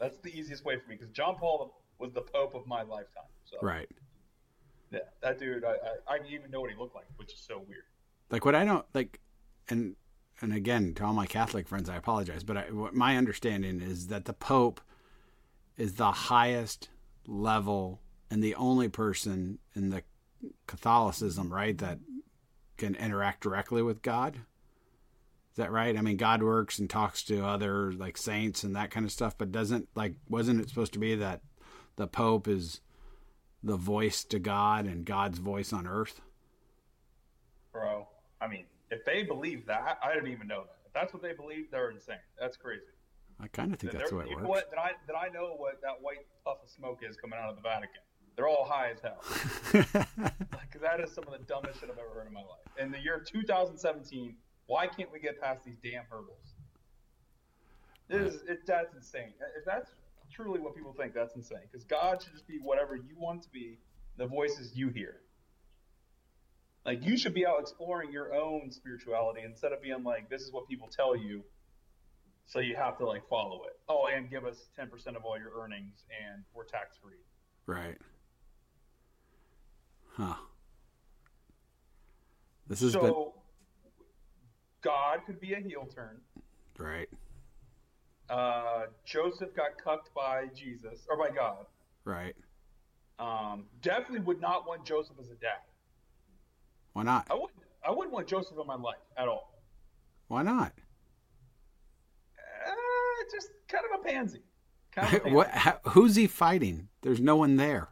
That's 0.00 0.18
the 0.18 0.36
easiest 0.36 0.64
way 0.64 0.76
for 0.78 0.88
me 0.88 0.96
because 0.96 1.10
John 1.10 1.36
Paul 1.36 1.72
was 1.98 2.12
the 2.12 2.20
Pope 2.20 2.54
of 2.54 2.66
my 2.66 2.82
lifetime. 2.82 3.24
So 3.44 3.56
Right. 3.62 3.88
yeah, 4.90 5.00
that 5.22 5.38
dude, 5.38 5.64
I, 5.64 5.72
I 5.72 6.14
I 6.14 6.18
didn't 6.18 6.32
even 6.32 6.50
know 6.50 6.60
what 6.60 6.70
he 6.70 6.76
looked 6.76 6.94
like, 6.94 7.06
which 7.16 7.32
is 7.32 7.40
so 7.40 7.62
weird. 7.68 7.84
Like 8.30 8.44
what 8.44 8.54
I 8.54 8.64
don't 8.64 8.86
like, 8.94 9.20
and 9.68 9.96
and 10.40 10.52
again 10.52 10.94
to 10.94 11.04
all 11.04 11.12
my 11.12 11.26
Catholic 11.26 11.68
friends, 11.68 11.88
I 11.88 11.96
apologize, 11.96 12.42
but 12.42 12.56
I, 12.56 12.62
what 12.70 12.94
my 12.94 13.16
understanding 13.16 13.80
is 13.80 14.08
that 14.08 14.24
the 14.24 14.32
Pope 14.32 14.80
is 15.76 15.94
the 15.94 16.12
highest 16.12 16.88
level 17.26 18.00
and 18.30 18.42
the 18.42 18.54
only 18.54 18.88
person 18.88 19.58
in 19.74 19.90
the 19.90 20.02
Catholicism, 20.66 21.52
right, 21.52 21.76
that 21.78 21.98
can 22.76 22.94
interact 22.96 23.42
directly 23.42 23.82
with 23.82 24.02
God. 24.02 24.36
Is 24.36 25.56
that 25.56 25.70
right? 25.70 25.96
I 25.96 26.00
mean, 26.00 26.16
God 26.16 26.42
works 26.42 26.78
and 26.80 26.90
talks 26.90 27.22
to 27.24 27.46
other 27.46 27.92
like 27.92 28.16
saints 28.16 28.64
and 28.64 28.74
that 28.74 28.90
kind 28.90 29.06
of 29.06 29.12
stuff, 29.12 29.38
but 29.38 29.52
doesn't 29.52 29.88
like 29.94 30.16
wasn't 30.28 30.60
it 30.60 30.68
supposed 30.68 30.92
to 30.94 30.98
be 30.98 31.14
that 31.14 31.42
the 31.96 32.06
Pope 32.06 32.48
is 32.48 32.80
the 33.62 33.76
voice 33.76 34.24
to 34.24 34.38
God 34.38 34.86
and 34.86 35.04
God's 35.04 35.38
voice 35.38 35.72
on 35.72 35.86
earth? 35.86 36.20
Bro, 37.72 38.06
I 38.40 38.48
mean, 38.48 38.64
if 38.90 39.04
they 39.04 39.22
believe 39.22 39.66
that, 39.66 39.98
I 40.02 40.14
didn't 40.14 40.30
even 40.30 40.46
know 40.46 40.64
that. 40.64 40.76
If 40.86 40.92
that's 40.92 41.12
what 41.12 41.22
they 41.22 41.32
believe, 41.32 41.70
they're 41.70 41.90
insane. 41.90 42.16
That's 42.38 42.56
crazy. 42.56 42.82
I 43.40 43.48
kind 43.48 43.72
of 43.72 43.80
think 43.80 43.92
that's 43.92 44.10
the 44.10 44.16
way 44.16 44.24
it 44.24 44.30
you 44.30 44.36
works. 44.36 44.44
know 44.44 44.48
what? 44.48 44.70
That 44.70 44.78
I 44.78 44.92
that 45.08 45.16
I 45.16 45.28
know 45.28 45.54
what 45.56 45.80
that 45.82 46.00
white 46.00 46.26
puff 46.44 46.58
of 46.62 46.68
smoke 46.68 47.00
is 47.02 47.16
coming 47.16 47.38
out 47.42 47.50
of 47.50 47.56
the 47.56 47.62
Vatican. 47.62 48.00
They're 48.36 48.48
all 48.48 48.64
high 48.64 48.90
as 48.90 49.00
hell. 49.00 49.22
Because 50.74 50.82
that 50.82 50.98
is 50.98 51.12
some 51.12 51.22
of 51.22 51.30
the 51.30 51.44
dumbest 51.46 51.78
shit 51.78 51.88
I've 51.88 51.98
ever 51.98 52.08
heard 52.12 52.26
in 52.26 52.32
my 52.32 52.40
life. 52.40 52.66
In 52.80 52.90
the 52.90 52.98
year 52.98 53.22
2017, 53.24 54.34
why 54.66 54.88
can't 54.88 55.12
we 55.12 55.20
get 55.20 55.40
past 55.40 55.64
these 55.64 55.76
damn 55.84 56.02
hurdles? 56.10 56.54
This 58.08 58.34
is, 58.34 58.42
it, 58.48 58.66
that's 58.66 58.92
insane. 58.92 59.32
If 59.56 59.64
that's 59.64 59.90
truly 60.34 60.60
what 60.60 60.74
people 60.74 60.92
think, 60.92 61.14
that's 61.14 61.34
insane. 61.36 61.60
Because 61.70 61.84
God 61.84 62.22
should 62.22 62.32
just 62.32 62.46
be 62.46 62.58
whatever 62.58 62.96
you 62.96 63.16
want 63.16 63.42
to 63.42 63.48
be, 63.50 63.78
the 64.16 64.26
voices 64.26 64.72
you 64.74 64.88
hear. 64.88 65.16
Like 66.84 67.04
you 67.04 67.16
should 67.16 67.34
be 67.34 67.46
out 67.46 67.60
exploring 67.60 68.12
your 68.12 68.34
own 68.34 68.70
spirituality 68.70 69.40
instead 69.44 69.72
of 69.72 69.80
being 69.80 70.04
like, 70.04 70.28
this 70.28 70.42
is 70.42 70.52
what 70.52 70.68
people 70.68 70.88
tell 70.94 71.16
you, 71.16 71.42
so 72.46 72.58
you 72.58 72.76
have 72.76 72.98
to 72.98 73.06
like 73.06 73.26
follow 73.28 73.62
it. 73.64 73.78
Oh, 73.88 74.08
and 74.14 74.28
give 74.28 74.44
us 74.44 74.68
10% 74.78 75.16
of 75.16 75.24
all 75.24 75.38
your 75.38 75.52
earnings, 75.58 76.04
and 76.10 76.44
we're 76.52 76.64
tax 76.64 76.96
free. 77.02 77.12
right. 77.66 77.96
Huh. 80.16 80.34
This 82.68 82.82
is 82.82 82.92
so 82.92 83.00
been 83.02 83.14
God 84.82 85.20
could 85.26 85.40
be 85.40 85.54
a 85.54 85.60
heel 85.60 85.88
turn. 85.92 86.20
right. 86.78 87.08
Uh, 88.34 88.86
Joseph 89.04 89.54
got 89.54 89.78
cucked 89.82 90.12
by 90.12 90.46
Jesus 90.56 91.06
or 91.08 91.16
by 91.16 91.30
God. 91.32 91.66
Right. 92.04 92.34
Um, 93.20 93.66
definitely 93.80 94.20
would 94.20 94.40
not 94.40 94.66
want 94.66 94.84
Joseph 94.84 95.14
as 95.20 95.26
a 95.30 95.36
dad. 95.36 95.62
Why 96.94 97.04
not? 97.04 97.28
I 97.30 97.34
wouldn't. 97.34 97.52
I 97.86 97.92
wouldn't 97.92 98.12
want 98.12 98.26
Joseph 98.26 98.56
in 98.60 98.66
my 98.66 98.74
life 98.74 98.98
at 99.16 99.28
all. 99.28 99.52
Why 100.26 100.42
not? 100.42 100.72
Uh, 102.66 102.72
just 103.32 103.50
kind 103.68 103.84
of 103.92 104.00
a 104.00 104.02
pansy. 104.02 104.42
Kind 104.90 105.08
of 105.08 105.14
a 105.14 105.20
pansy. 105.20 105.34
what? 105.36 105.50
How, 105.50 105.78
who's 105.84 106.16
he 106.16 106.26
fighting? 106.26 106.88
There's 107.02 107.20
no 107.20 107.36
one 107.36 107.56
there. 107.56 107.90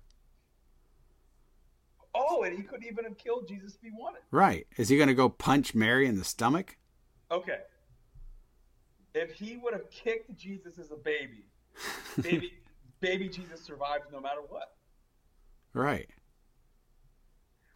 Oh, 2.16 2.42
and 2.42 2.56
he 2.56 2.64
couldn't 2.64 2.86
even 2.86 3.04
have 3.04 3.16
killed 3.16 3.46
Jesus 3.46 3.76
if 3.76 3.80
he 3.80 3.90
wanted. 3.90 4.22
Right. 4.32 4.66
Is 4.76 4.88
he 4.88 4.96
going 4.96 5.08
to 5.08 5.14
go 5.14 5.28
punch 5.28 5.72
Mary 5.72 6.06
in 6.06 6.18
the 6.18 6.24
stomach? 6.24 6.76
Okay. 7.30 7.58
If 9.14 9.32
he 9.32 9.56
would 9.56 9.72
have 9.74 9.90
kicked 9.90 10.34
Jesus 10.36 10.78
as 10.78 10.90
a 10.90 10.96
baby, 10.96 11.44
baby, 12.22 12.52
baby 13.00 13.28
Jesus 13.28 13.60
survives 13.60 14.04
no 14.12 14.20
matter 14.20 14.40
what. 14.48 14.74
Right. 15.74 16.08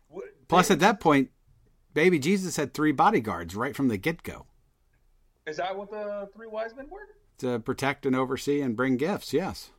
Would- 0.08 0.48
Plus, 0.48 0.68
baby- 0.68 0.74
at 0.74 0.80
that 0.80 1.00
point, 1.00 1.30
baby 1.94 2.18
Jesus 2.18 2.56
had 2.56 2.72
three 2.74 2.92
bodyguards 2.92 3.54
right 3.54 3.74
from 3.76 3.88
the 3.88 3.96
get 3.96 4.22
go 4.22 4.46
is 5.46 5.58
that 5.58 5.76
what 5.76 5.90
the 5.90 6.28
three 6.34 6.48
wise 6.48 6.74
men 6.76 6.88
were? 6.90 7.00
to 7.38 7.58
protect 7.58 8.06
and 8.06 8.16
oversee 8.16 8.62
and 8.62 8.74
bring 8.76 8.96
gifts. 8.96 9.34
Yes. 9.34 9.70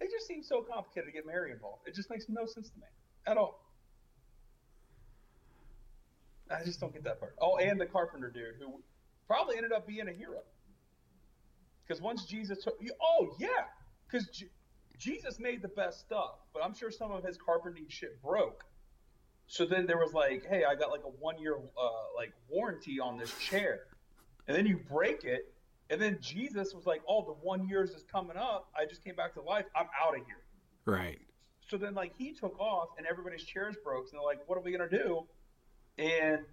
It 0.00 0.10
just 0.10 0.26
seems 0.26 0.48
so 0.48 0.62
complicated 0.62 1.06
to 1.06 1.12
get 1.12 1.24
Mary 1.24 1.52
involved. 1.52 1.86
It 1.86 1.94
just 1.94 2.10
makes 2.10 2.26
no 2.28 2.44
sense 2.44 2.70
to 2.70 2.78
me 2.80 2.86
at 3.28 3.36
all. 3.36 3.64
I 6.50 6.64
just 6.64 6.80
don't 6.80 6.92
get 6.92 7.04
that 7.04 7.20
part. 7.20 7.36
Oh, 7.40 7.56
and 7.58 7.80
the 7.80 7.86
carpenter 7.86 8.30
dude 8.30 8.56
who 8.58 8.82
probably 9.26 9.56
ended 9.56 9.72
up 9.72 9.86
being 9.86 10.08
a 10.08 10.12
hero. 10.12 10.40
Because 11.86 12.00
once 12.02 12.24
Jesus 12.26 12.62
took, 12.62 12.76
you- 12.80 12.94
oh 13.02 13.34
yeah, 13.38 13.64
because 14.10 14.26
J- 14.28 14.50
Jesus 14.98 15.38
made 15.40 15.62
the 15.62 15.68
best 15.68 16.00
stuff, 16.00 16.34
but 16.54 16.62
I'm 16.64 16.74
sure 16.74 16.90
some 16.90 17.10
of 17.12 17.24
his 17.24 17.36
carpenting 17.36 17.86
shit 17.88 18.22
broke. 18.22 18.64
So 19.46 19.66
then 19.66 19.86
there 19.86 19.98
was 19.98 20.12
like, 20.14 20.46
hey, 20.48 20.64
I 20.64 20.74
got 20.76 20.90
like 20.90 21.02
a 21.04 21.08
one 21.08 21.38
year 21.38 21.56
uh, 21.56 21.90
like 22.16 22.32
warranty 22.48 23.00
on 23.00 23.18
this 23.18 23.36
chair, 23.38 23.80
and 24.46 24.56
then 24.56 24.66
you 24.66 24.78
break 24.88 25.24
it, 25.24 25.52
and 25.90 26.00
then 26.00 26.18
Jesus 26.20 26.72
was 26.72 26.86
like, 26.86 27.02
oh, 27.08 27.24
the 27.24 27.32
one 27.32 27.68
years 27.68 27.90
is 27.90 28.04
coming 28.10 28.36
up. 28.36 28.68
I 28.78 28.86
just 28.86 29.04
came 29.04 29.14
back 29.16 29.34
to 29.34 29.42
life. 29.42 29.66
I'm 29.76 29.88
out 30.00 30.16
of 30.18 30.24
here. 30.24 30.42
Right. 30.86 31.18
So 31.68 31.76
then 31.76 31.94
like 31.94 32.12
he 32.16 32.32
took 32.32 32.58
off, 32.60 32.90
and 32.96 33.06
everybody's 33.06 33.42
chairs 33.44 33.76
broke. 33.84 34.04
And 34.10 34.12
they're 34.14 34.24
like, 34.24 34.48
what 34.48 34.56
are 34.56 34.62
we 34.62 34.72
gonna 34.72 34.88
do? 34.88 35.26
And 35.98 36.44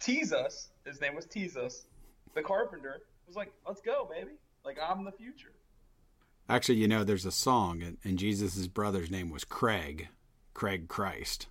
Teasus, 0.00 0.68
his 0.86 1.00
name 1.00 1.14
was 1.14 1.26
Teasus, 1.26 1.84
the 2.34 2.42
carpenter, 2.42 3.02
was 3.26 3.36
like, 3.36 3.52
let's 3.66 3.80
go, 3.80 4.08
baby. 4.10 4.32
Like 4.64 4.78
I'm 4.82 5.04
the 5.04 5.12
future. 5.12 5.52
Actually, 6.48 6.78
you 6.78 6.88
know, 6.88 7.04
there's 7.04 7.26
a 7.26 7.30
song, 7.32 7.82
and, 7.82 7.96
and 8.02 8.18
Jesus' 8.18 8.66
brother's 8.66 9.10
name 9.10 9.30
was 9.30 9.44
Craig, 9.44 10.08
Craig 10.52 10.88
Christ. 10.88 11.46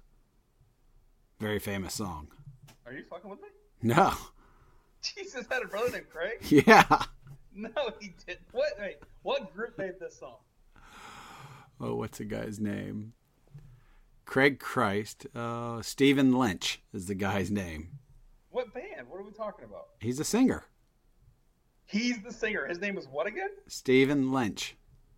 Very 1.40 1.60
famous 1.60 1.94
song. 1.94 2.28
Are 2.86 2.92
you 2.92 3.04
fucking 3.10 3.30
with 3.30 3.42
me? 3.42 3.48
No. 3.82 4.14
Jesus 5.02 5.46
had 5.50 5.64
a 5.64 5.68
brother 5.68 5.90
named 5.92 6.10
Craig. 6.10 6.40
Yeah. 6.68 7.04
No, 7.56 7.70
he 8.00 8.14
didn't. 8.26 8.42
What? 8.52 8.74
Wait, 8.80 8.98
what 9.24 9.54
group 9.54 9.78
made 9.78 10.00
this 10.00 10.20
song? 10.20 10.36
Oh, 11.82 11.96
what's 11.96 12.18
the 12.18 12.26
guy's 12.26 12.60
name? 12.60 13.14
Craig 14.26 14.60
Christ. 14.60 15.26
Uh, 15.36 15.82
Stephen 15.82 16.38
Lynch 16.38 16.82
is 16.94 17.08
the 17.08 17.16
guy's 17.16 17.50
name. 17.50 17.99
What 18.52 18.74
band? 18.74 19.08
What 19.08 19.20
are 19.20 19.24
we 19.24 19.32
talking 19.32 19.66
about? 19.66 19.88
He's 20.00 20.20
a 20.20 20.24
singer. 20.24 20.66
He's 21.86 22.22
the 22.24 22.32
singer. 22.32 22.68
His 22.68 22.80
name 22.80 22.98
is 22.98 23.08
what 23.08 23.28
again? 23.28 23.50
Stephen 23.68 24.32
Lynch. 24.32 24.76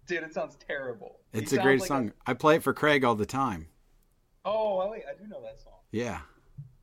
Dude, 0.08 0.24
it 0.24 0.34
sounds 0.34 0.56
terrible. 0.68 1.20
He 1.32 1.40
It's 1.40 1.52
a 1.52 1.56
sounds 1.56 1.66
great 1.66 1.80
like 1.82 1.88
song. 1.88 2.12
I 2.26 2.34
play 2.34 2.56
it 2.56 2.64
for 2.64 2.74
Craig 2.74 3.04
all 3.04 3.16
the 3.16 3.26
time. 3.26 3.68
Oh, 4.46 4.90
wait, 4.90 5.04
I 5.10 5.22
do 5.22 5.28
know 5.28 5.42
that 5.42 5.62
song. 5.62 5.74
Yeah. 5.92 6.22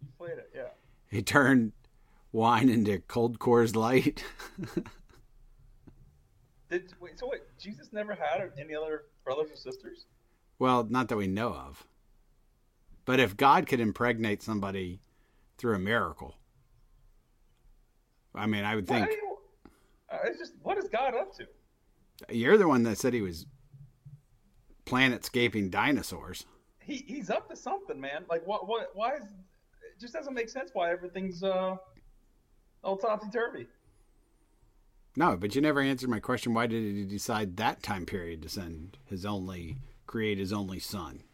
You 0.01 0.09
played 0.17 0.39
it, 0.39 0.51
yeah. 0.55 0.69
He 1.11 1.23
turned 1.23 1.73
wine 2.33 2.69
into 2.69 2.99
cold 3.01 3.39
Coors 3.39 3.75
Light. 3.75 4.25
Did 6.71 6.93
wait? 7.01 7.19
So 7.19 7.29
wait, 7.31 7.41
Jesus 7.59 7.93
never 7.93 8.15
had 8.15 8.51
any 8.59 8.75
other 8.75 9.05
brothers 9.25 9.51
or 9.51 9.57
sisters? 9.57 10.07
well, 10.59 10.85
not 10.91 11.09
that 11.09 11.17
we 11.17 11.27
know 11.27 11.53
of. 11.55 11.87
But 13.05 13.21
if 13.21 13.37
God 13.37 13.67
could 13.67 13.81
impregnate 13.81 14.43
somebody 14.43 15.01
through 15.59 15.75
a 15.75 15.79
miracle, 15.79 16.35
I 18.35 18.47
mean, 18.47 18.65
I 18.65 18.75
would 18.75 18.87
think 18.87 19.11
you- 19.11 19.37
uh, 20.11 20.19
it's 20.25 20.39
just 20.39 20.55
what 20.63 20.79
is 20.79 20.89
God 20.89 21.15
up 21.15 21.35
to? 21.37 21.47
you're 22.31 22.57
the 22.57 22.67
one 22.69 22.83
that 22.85 22.99
said 22.99 23.13
he 23.13 23.21
was 23.21 23.47
planet-scaping 24.85 25.71
dinosaurs. 25.71 26.47
He 26.81 27.05
he's 27.07 27.29
up 27.31 27.49
to 27.51 27.57
something, 27.57 28.01
man. 28.01 28.25
Like 28.31 28.47
what 28.47 28.67
what 28.67 28.91
why 28.95 29.17
is 29.17 29.25
it 29.25 30.01
just 30.01 30.15
doesn't 30.15 30.33
make 30.35 30.49
sense 30.49 30.71
why 30.73 30.91
everything's 30.91 31.43
uh 31.43 31.77
all 32.83 32.97
topsy 32.97 33.29
turvy. 33.31 33.67
No, 35.17 35.37
but 35.37 35.55
you 35.55 35.61
never 35.61 35.81
answered 35.81 36.09
my 36.11 36.21
question. 36.21 36.55
Why 36.55 36.67
did 36.69 36.83
he 36.95 37.05
decide 37.05 37.57
that 37.57 37.83
time 37.83 38.07
period 38.07 38.41
to 38.43 38.49
send 38.49 38.99
his 39.07 39.27
only, 39.27 39.79
create 40.07 40.39
his 40.39 40.53
only 40.53 40.79
son? 40.79 41.25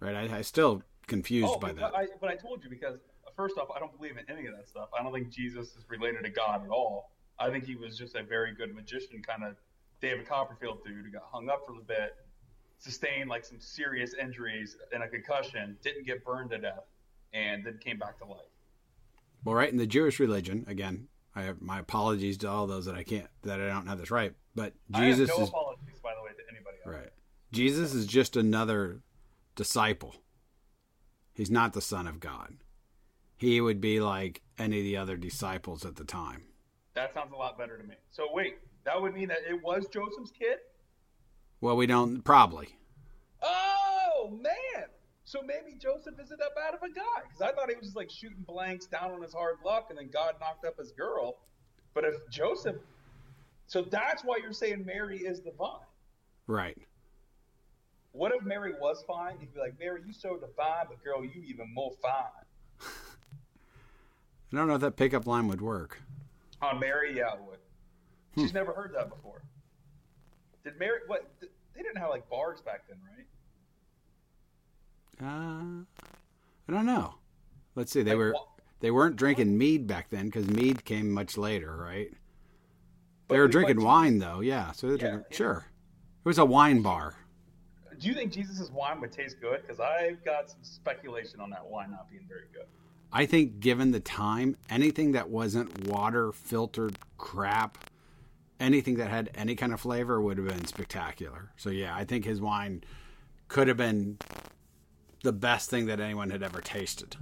Right? 0.00 0.16
I, 0.30 0.38
I 0.38 0.42
still 0.42 0.82
confused 1.06 1.48
Oh, 1.54 1.58
by 1.58 1.68
but 1.72 1.76
that. 1.76 1.94
I 1.96 2.06
but 2.20 2.28
I 2.30 2.34
told 2.34 2.62
you 2.64 2.68
because 2.70 2.98
first 3.36 3.58
off, 3.58 3.68
I 3.74 3.78
don't 3.78 3.96
believe 3.96 4.16
in 4.16 4.24
any 4.34 4.46
of 4.46 4.56
that 4.56 4.68
stuff. 4.68 4.88
I 4.98 5.02
don't 5.02 5.12
think 5.12 5.30
Jesus 5.30 5.68
is 5.68 5.84
related 5.88 6.24
to 6.24 6.30
God 6.30 6.64
at 6.64 6.70
all. 6.70 7.10
I 7.38 7.50
think 7.50 7.64
he 7.64 7.74
was 7.74 7.98
just 7.98 8.14
a 8.14 8.22
very 8.22 8.54
good 8.54 8.74
magician, 8.74 9.22
kind 9.22 9.42
of 9.44 9.56
David 10.00 10.28
Copperfield 10.28 10.84
dude 10.84 11.04
who 11.04 11.10
got 11.10 11.24
hung 11.32 11.48
up 11.48 11.62
for 11.66 11.72
a 11.72 11.84
bit, 11.84 12.16
sustained 12.78 13.28
like 13.28 13.44
some 13.44 13.58
serious 13.60 14.14
injuries 14.14 14.76
and 14.92 15.02
a 15.02 15.08
concussion, 15.08 15.76
didn't 15.82 16.06
get 16.06 16.24
burned 16.24 16.50
to 16.50 16.58
death, 16.58 16.84
and 17.32 17.64
then 17.64 17.78
came 17.78 17.98
back 17.98 18.18
to 18.18 18.24
life. 18.24 18.40
Well, 19.44 19.54
right 19.54 19.70
in 19.70 19.78
the 19.78 19.86
Jewish 19.86 20.20
religion, 20.20 20.64
again, 20.68 21.08
I 21.34 21.42
have 21.42 21.60
my 21.60 21.80
apologies 21.80 22.38
to 22.38 22.48
all 22.48 22.66
those 22.66 22.86
that 22.86 22.94
I 22.94 23.02
can't, 23.02 23.28
that 23.42 23.60
I 23.60 23.68
don't 23.68 23.86
have 23.86 23.98
this 23.98 24.10
right. 24.10 24.32
But 24.54 24.72
Jesus 24.90 25.28
no 25.28 25.42
is 25.42 25.48
apologies, 25.48 25.98
by 26.02 26.12
the 26.14 26.22
way, 26.22 26.30
to 26.30 26.42
anybody 26.50 26.76
else. 26.86 26.94
right. 26.94 27.10
Jesus 27.50 27.92
is 27.94 28.06
just 28.06 28.36
another 28.36 29.00
disciple. 29.56 30.14
He's 31.32 31.50
not 31.50 31.72
the 31.72 31.80
son 31.80 32.06
of 32.06 32.20
God. 32.20 32.54
He 33.44 33.60
would 33.60 33.78
be 33.78 34.00
like 34.00 34.40
any 34.58 34.78
of 34.78 34.84
the 34.84 34.96
other 34.96 35.18
disciples 35.18 35.84
at 35.84 35.96
the 35.96 36.04
time. 36.04 36.44
That 36.94 37.12
sounds 37.12 37.30
a 37.30 37.36
lot 37.36 37.58
better 37.58 37.76
to 37.76 37.84
me. 37.84 37.96
So 38.10 38.28
wait, 38.32 38.54
that 38.84 38.98
would 39.00 39.12
mean 39.12 39.28
that 39.28 39.40
it 39.46 39.62
was 39.62 39.86
Joseph's 39.88 40.30
kid? 40.30 40.60
Well, 41.60 41.76
we 41.76 41.86
don't 41.86 42.22
probably. 42.22 42.78
Oh 43.42 44.30
man! 44.40 44.86
So 45.24 45.42
maybe 45.42 45.76
Joseph 45.78 46.14
isn't 46.18 46.38
that 46.38 46.54
bad 46.54 46.72
of 46.72 46.82
a 46.82 46.88
guy 46.94 47.22
because 47.22 47.42
I 47.42 47.52
thought 47.52 47.68
he 47.68 47.76
was 47.76 47.84
just 47.84 47.96
like 47.96 48.10
shooting 48.10 48.44
blanks 48.46 48.86
down 48.86 49.10
on 49.10 49.20
his 49.20 49.34
hard 49.34 49.56
luck, 49.62 49.88
and 49.90 49.98
then 49.98 50.08
God 50.10 50.36
knocked 50.40 50.64
up 50.64 50.78
his 50.78 50.92
girl. 50.92 51.36
But 51.92 52.04
if 52.04 52.14
Joseph, 52.30 52.76
so 53.66 53.82
that's 53.82 54.24
why 54.24 54.38
you're 54.42 54.54
saying 54.54 54.86
Mary 54.86 55.18
is 55.18 55.42
the 55.42 55.50
vine. 55.50 55.80
Right. 56.46 56.78
What 58.12 58.32
if 58.34 58.42
Mary 58.42 58.72
was 58.80 59.04
fine? 59.06 59.36
You'd 59.38 59.52
be 59.52 59.60
like, 59.60 59.78
Mary, 59.78 60.00
you 60.06 60.14
so 60.14 60.38
divine, 60.38 60.86
but 60.88 61.04
girl, 61.04 61.22
you 61.22 61.42
even 61.46 61.74
more 61.74 61.92
fine. 62.00 62.43
I 64.54 64.60
don't 64.60 64.68
know 64.68 64.74
if 64.76 64.80
that 64.82 64.96
pickup 64.96 65.26
line 65.26 65.48
would 65.48 65.60
work. 65.60 66.00
On 66.62 66.78
Mary, 66.78 67.16
yeah, 67.16 67.32
it 67.34 67.40
would. 67.42 67.58
She's 68.36 68.52
never 68.54 68.72
heard 68.72 68.92
that 68.94 69.08
before. 69.10 69.42
Did 70.62 70.78
Mary? 70.78 71.00
What? 71.06 71.28
They 71.40 71.82
didn't 71.82 71.98
have 71.98 72.10
like 72.10 72.28
bars 72.30 72.60
back 72.60 72.82
then, 72.88 72.98
right? 73.16 73.26
Uh, 75.22 75.84
I 76.68 76.72
don't 76.72 76.86
know. 76.86 77.14
Let's 77.74 77.92
see. 77.92 78.02
They 78.02 78.12
Like 78.12 78.18
were 78.18 78.34
they 78.80 78.90
weren't 78.90 79.16
drinking 79.16 79.56
mead 79.58 79.86
back 79.86 80.08
then 80.10 80.26
because 80.26 80.46
mead 80.48 80.84
came 80.84 81.10
much 81.10 81.36
later, 81.36 81.76
right? 81.76 82.12
They 83.28 83.38
were 83.38 83.46
we- 83.46 83.52
drinking 83.52 83.82
wine 83.82 84.18
though. 84.18 84.40
Yeah. 84.40 84.72
So 84.72 84.86
they're 84.88 84.96
Yeah, 84.96 85.00
drinking, 85.00 85.26
yeah. 85.30 85.36
sure. 85.36 85.66
It 86.24 86.28
was 86.28 86.38
a 86.38 86.44
wine 86.44 86.80
bar. 86.82 87.14
Do 87.98 88.08
you 88.08 88.14
think 88.14 88.32
Jesus' 88.32 88.70
wine 88.70 89.00
would 89.00 89.12
taste 89.12 89.40
good? 89.40 89.62
Because 89.62 89.78
I've 89.80 90.24
got 90.24 90.50
some 90.50 90.62
speculation 90.62 91.40
on 91.40 91.50
that 91.50 91.64
wine 91.64 91.90
not 91.90 92.10
being 92.10 92.26
very 92.28 92.46
good. 92.52 92.66
I 93.16 93.26
think, 93.26 93.60
given 93.60 93.92
the 93.92 94.00
time, 94.00 94.56
anything 94.68 95.12
that 95.12 95.30
wasn't 95.30 95.86
water 95.86 96.32
filtered 96.32 96.98
crap, 97.16 97.78
anything 98.58 98.96
that 98.96 99.08
had 99.08 99.30
any 99.36 99.54
kind 99.54 99.72
of 99.72 99.80
flavor 99.80 100.20
would 100.20 100.36
have 100.36 100.48
been 100.48 100.64
spectacular. 100.66 101.52
So 101.56 101.70
yeah, 101.70 101.94
I 101.94 102.04
think 102.04 102.24
his 102.24 102.40
wine 102.40 102.82
could 103.46 103.68
have 103.68 103.76
been 103.76 104.18
the 105.22 105.32
best 105.32 105.70
thing 105.70 105.86
that 105.86 106.00
anyone 106.00 106.28
had 106.30 106.42
ever 106.42 106.60
tasted. 106.60 107.14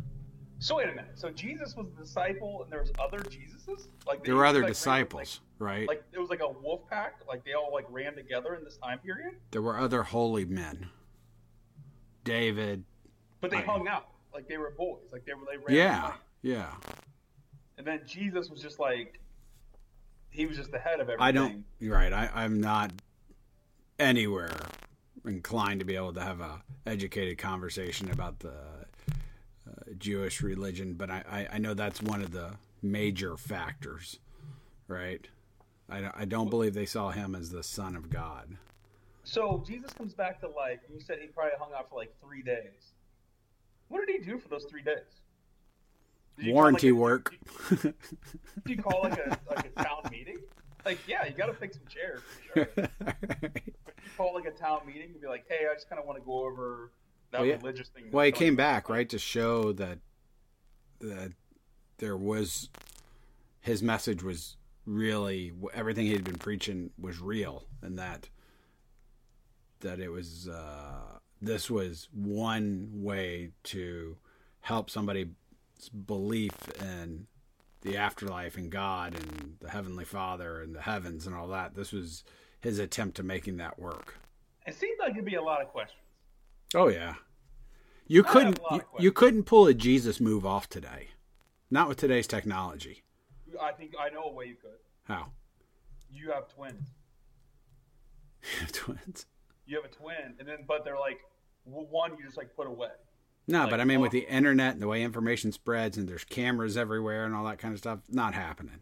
So 0.60 0.76
wait 0.76 0.84
a 0.88 0.92
minute. 0.92 1.10
So 1.16 1.28
Jesus 1.28 1.76
was 1.76 1.88
the 1.94 2.04
disciple, 2.04 2.62
and 2.62 2.72
there 2.72 2.80
was 2.80 2.92
other 2.98 3.18
Jesuses. 3.18 3.88
Like 4.06 4.24
There 4.24 4.34
were 4.36 4.46
other 4.46 4.60
like, 4.60 4.68
disciples, 4.68 5.40
right? 5.58 5.80
Like, 5.86 5.98
like 5.98 6.04
it 6.12 6.18
was 6.20 6.30
like 6.30 6.40
a 6.40 6.48
wolf 6.48 6.88
pack. 6.88 7.16
Like 7.28 7.44
they 7.44 7.52
all 7.52 7.70
like 7.70 7.84
ran 7.90 8.14
together 8.14 8.54
in 8.54 8.64
this 8.64 8.78
time 8.78 8.98
period, 9.00 9.34
there 9.50 9.60
were 9.60 9.78
other 9.78 10.04
holy 10.04 10.46
men. 10.46 10.88
David. 12.24 12.84
but 13.40 13.50
they 13.50 13.56
Right. 13.58 13.66
hung 13.66 13.88
out. 13.88 14.06
Like 14.34 14.48
they 14.48 14.56
were 14.56 14.70
boys. 14.76 15.02
Like 15.12 15.24
they 15.26 15.34
were 15.34 15.44
they 15.50 15.56
ran. 15.58 15.76
Yeah. 15.76 16.12
Yeah. 16.42 16.70
And 17.78 17.86
then 17.86 18.00
Jesus 18.06 18.48
was 18.50 18.60
just 18.60 18.78
like, 18.78 19.18
he 20.30 20.46
was 20.46 20.56
just 20.56 20.70
the 20.70 20.78
head 20.78 20.94
of 21.00 21.08
everything. 21.08 21.20
I 21.22 21.32
don't. 21.32 21.64
You're 21.78 21.94
right. 21.94 22.12
I, 22.12 22.30
I'm 22.34 22.60
not 22.60 22.92
anywhere 23.98 24.50
inclined 25.26 25.80
to 25.80 25.86
be 25.86 25.94
able 25.96 26.12
to 26.14 26.20
have 26.22 26.40
a 26.40 26.62
educated 26.86 27.38
conversation 27.38 28.10
about 28.10 28.38
the 28.40 28.50
uh, 29.68 29.72
Jewish 29.98 30.42
religion, 30.42 30.94
but 30.94 31.10
I, 31.10 31.22
I, 31.30 31.46
I 31.54 31.58
know 31.58 31.74
that's 31.74 32.02
one 32.02 32.22
of 32.22 32.32
the 32.32 32.50
major 32.82 33.36
factors, 33.36 34.18
right? 34.88 35.26
I, 35.88 36.00
don't- 36.00 36.14
I 36.16 36.24
don't 36.24 36.50
believe 36.50 36.74
they 36.74 36.86
saw 36.86 37.10
him 37.10 37.34
as 37.34 37.50
the 37.50 37.62
son 37.62 37.94
of 37.94 38.10
God. 38.10 38.56
So 39.24 39.62
Jesus 39.66 39.92
comes 39.92 40.14
back 40.14 40.40
to 40.40 40.48
life. 40.48 40.80
and 40.88 40.94
You 40.98 41.00
said 41.00 41.18
he 41.20 41.28
probably 41.28 41.52
hung 41.58 41.70
out 41.76 41.88
for 41.90 41.96
like 42.00 42.12
three 42.24 42.42
days. 42.42 42.91
What 43.92 44.06
did 44.06 44.16
he 44.16 44.24
do 44.24 44.38
for 44.38 44.48
those 44.48 44.64
three 44.64 44.82
days? 44.82 44.96
Call, 46.42 46.50
Warranty 46.54 46.88
a- 46.88 46.94
work. 46.94 47.34
Did 47.70 47.94
you 48.66 48.78
call 48.78 49.00
like 49.02 49.18
a 49.18 49.38
like 49.54 49.66
a 49.76 49.82
town 49.82 50.08
meeting? 50.10 50.38
Like, 50.86 50.98
yeah, 51.06 51.26
you 51.26 51.32
got 51.32 51.46
to 51.46 51.52
fix 51.52 51.76
some 51.76 51.86
chairs. 51.86 52.22
For 52.54 52.64
sure. 52.64 52.68
you 52.74 53.58
call 54.16 54.32
like 54.34 54.46
a 54.46 54.50
town 54.50 54.80
meeting 54.86 55.10
and 55.12 55.20
be 55.20 55.26
like, 55.28 55.44
"Hey, 55.46 55.66
I 55.70 55.74
just 55.74 55.90
kind 55.90 56.00
of 56.00 56.06
want 56.06 56.18
to 56.18 56.24
go 56.24 56.44
over 56.44 56.90
that 57.32 57.40
Well, 57.42 57.48
yeah. 57.48 57.56
religious 57.56 57.88
thing." 57.88 58.04
Well, 58.10 58.24
he 58.24 58.32
came 58.32 58.56
back 58.56 58.88
right 58.88 59.08
to 59.10 59.18
show 59.18 59.72
that 59.74 59.98
that 61.00 61.32
there 61.98 62.16
was 62.16 62.70
his 63.60 63.82
message 63.82 64.22
was 64.22 64.56
really 64.86 65.52
everything 65.74 66.06
he 66.06 66.12
had 66.14 66.24
been 66.24 66.38
preaching 66.38 66.90
was 66.98 67.20
real, 67.20 67.66
and 67.82 67.98
that 67.98 68.30
that 69.80 70.00
it 70.00 70.08
was 70.08 70.48
uh, 70.48 71.18
this 71.42 71.68
was 71.68 72.08
one 72.12 72.88
way 72.92 73.50
to 73.64 74.16
help 74.60 74.88
somebody's 74.88 75.26
belief 76.06 76.54
in 76.80 77.26
the 77.80 77.96
afterlife 77.96 78.56
and 78.56 78.70
God 78.70 79.14
and 79.14 79.56
the 79.60 79.68
heavenly 79.68 80.04
Father 80.04 80.62
and 80.62 80.72
the 80.72 80.82
heavens 80.82 81.26
and 81.26 81.34
all 81.34 81.48
that. 81.48 81.74
This 81.74 81.92
was 81.92 82.22
his 82.60 82.78
attempt 82.78 83.16
to 83.16 83.24
making 83.24 83.56
that 83.56 83.78
work. 83.78 84.14
It 84.66 84.76
seemed 84.76 84.98
like 85.00 85.12
it'd 85.12 85.24
be 85.24 85.34
a 85.34 85.42
lot 85.42 85.60
of 85.60 85.68
questions. 85.68 85.98
Oh 86.74 86.86
yeah. 86.86 87.14
You 88.06 88.24
I 88.24 88.32
couldn't 88.32 88.60
you, 88.70 88.82
you 89.00 89.12
couldn't 89.12 89.44
pull 89.44 89.66
a 89.66 89.74
Jesus 89.74 90.20
move 90.20 90.46
off 90.46 90.68
today. 90.68 91.08
Not 91.70 91.88
with 91.88 91.98
today's 91.98 92.28
technology. 92.28 93.02
I 93.60 93.72
think 93.72 93.94
I 93.98 94.10
know 94.10 94.24
a 94.24 94.32
way 94.32 94.46
you 94.46 94.54
could. 94.54 94.78
How? 95.04 95.32
You 96.10 96.30
have 96.30 96.48
twins. 96.48 96.88
You 98.42 98.48
have 98.60 98.72
twins. 98.72 99.26
You 99.66 99.76
have 99.76 99.90
a 99.90 99.94
twin, 99.94 100.34
and 100.38 100.46
then 100.46 100.58
but 100.66 100.84
they're 100.84 100.98
like 100.98 101.20
one 101.64 102.16
you 102.18 102.24
just 102.24 102.36
like 102.36 102.54
put 102.56 102.66
away. 102.66 102.88
No, 103.48 103.62
Like, 103.62 103.70
but 103.70 103.80
I 103.80 103.84
mean 103.84 104.00
with 104.00 104.12
the 104.12 104.26
internet 104.28 104.74
and 104.74 104.82
the 104.82 104.86
way 104.88 105.02
information 105.02 105.50
spreads 105.52 105.98
and 105.98 106.08
there's 106.08 106.24
cameras 106.24 106.76
everywhere 106.76 107.24
and 107.24 107.34
all 107.34 107.44
that 107.44 107.58
kind 107.58 107.72
of 107.72 107.78
stuff, 107.78 108.00
not 108.08 108.34
happening. 108.34 108.78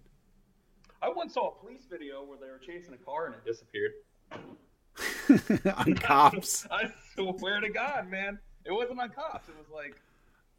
I 1.03 1.09
once 1.09 1.35
saw 1.35 1.49
a 1.49 1.61
police 1.61 1.87
video 1.91 2.23
where 2.25 2.39
they 2.39 2.47
were 2.47 2.59
chasing 2.59 2.93
a 2.93 2.99
car 2.99 3.27
and 3.27 3.35
it 3.35 3.45
disappeared. 3.45 3.93
On 5.77 5.95
cops. 5.95 6.67
I 6.71 6.91
swear 7.15 7.61
to 7.61 7.71
God, 7.71 8.09
man, 8.09 8.39
it 8.67 8.73
wasn't 8.73 9.01
on 9.01 9.09
cops. 9.11 9.49
It 9.49 9.55
was 9.57 9.69
like, 9.73 10.01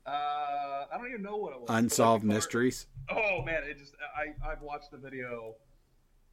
uh, 0.08 0.86
I 0.92 0.98
don't 0.98 1.08
even 1.10 1.22
know 1.22 1.36
what 1.36 1.54
it 1.54 1.60
was. 1.60 1.68
But, 1.68 1.74
like, 1.74 1.84
Unsolved 1.84 2.24
mysteries. 2.24 2.88
Oh 3.10 3.44
man, 3.44 3.64
it 3.64 3.78
just 3.78 3.94
I 4.16 4.50
I've 4.50 4.62
watched 4.62 4.90
the 4.92 4.98
video 4.98 5.56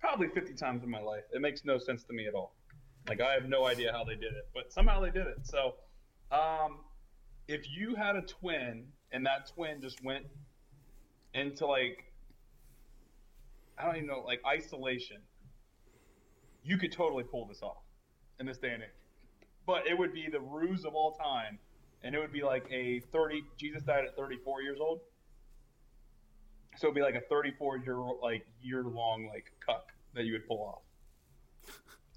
probably 0.01 0.29
50 0.29 0.55
times 0.55 0.85
in 0.85 0.91
my 0.91 1.01
life. 1.03 1.25
It 1.33 1.41
makes 1.43 1.65
no 1.65 1.79
sense 1.79 2.05
to 2.05 2.13
me 2.13 2.27
at 2.27 2.35
all. 2.35 2.55
Like 3.07 3.21
I 3.21 3.33
have 3.33 3.49
no 3.49 3.65
idea 3.67 3.93
how 3.93 4.05
they 4.05 4.15
did 4.15 4.33
it, 4.33 4.49
but 4.55 4.73
somehow 4.73 5.01
they 5.01 5.11
did 5.11 5.27
it. 5.27 5.39
So, 5.45 5.75
um, 6.31 6.81
if 7.47 7.71
you 7.71 7.95
had 7.95 8.17
a 8.17 8.23
twin 8.23 8.87
and 9.13 9.27
that 9.27 9.51
twin 9.55 9.81
just 9.81 10.03
went 10.05 10.27
into 11.35 11.67
like 11.67 12.05
I 13.79 13.85
don't 13.85 13.97
even 13.97 14.09
know, 14.09 14.25
like 14.27 14.41
isolation, 14.47 15.19
you 16.65 16.79
could 16.79 16.93
totally 16.93 17.25
pull 17.25 17.47
this 17.47 17.63
off 17.63 17.83
in 18.41 18.47
this 18.47 18.59
day 18.59 18.73
and 18.73 18.83
age. 18.83 18.89
But 19.67 19.87
it 19.87 19.97
would 19.97 20.13
be 20.13 20.29
the 20.31 20.41
ruse 20.41 20.85
of 20.85 20.95
all 20.95 21.13
time, 21.13 21.59
and 22.03 22.15
it 22.15 22.19
would 22.19 22.33
be 22.33 22.43
like 22.43 22.67
a 22.71 23.01
30. 23.13 23.45
Jesus 23.57 23.83
died 23.83 24.05
at 24.05 24.17
34 24.17 24.63
years 24.63 24.79
old. 24.81 25.01
So 26.77 26.89
it'd 26.89 26.95
be 26.95 27.03
like 27.03 27.15
a 27.15 27.21
34 27.21 27.79
year 27.79 27.99
like 28.23 28.47
year 28.63 28.85
long 28.85 29.27
like 29.27 29.53
cuck 29.65 29.93
that 30.15 30.25
you 30.25 30.33
would 30.33 30.47
pull 30.47 30.63
off. 30.63 30.83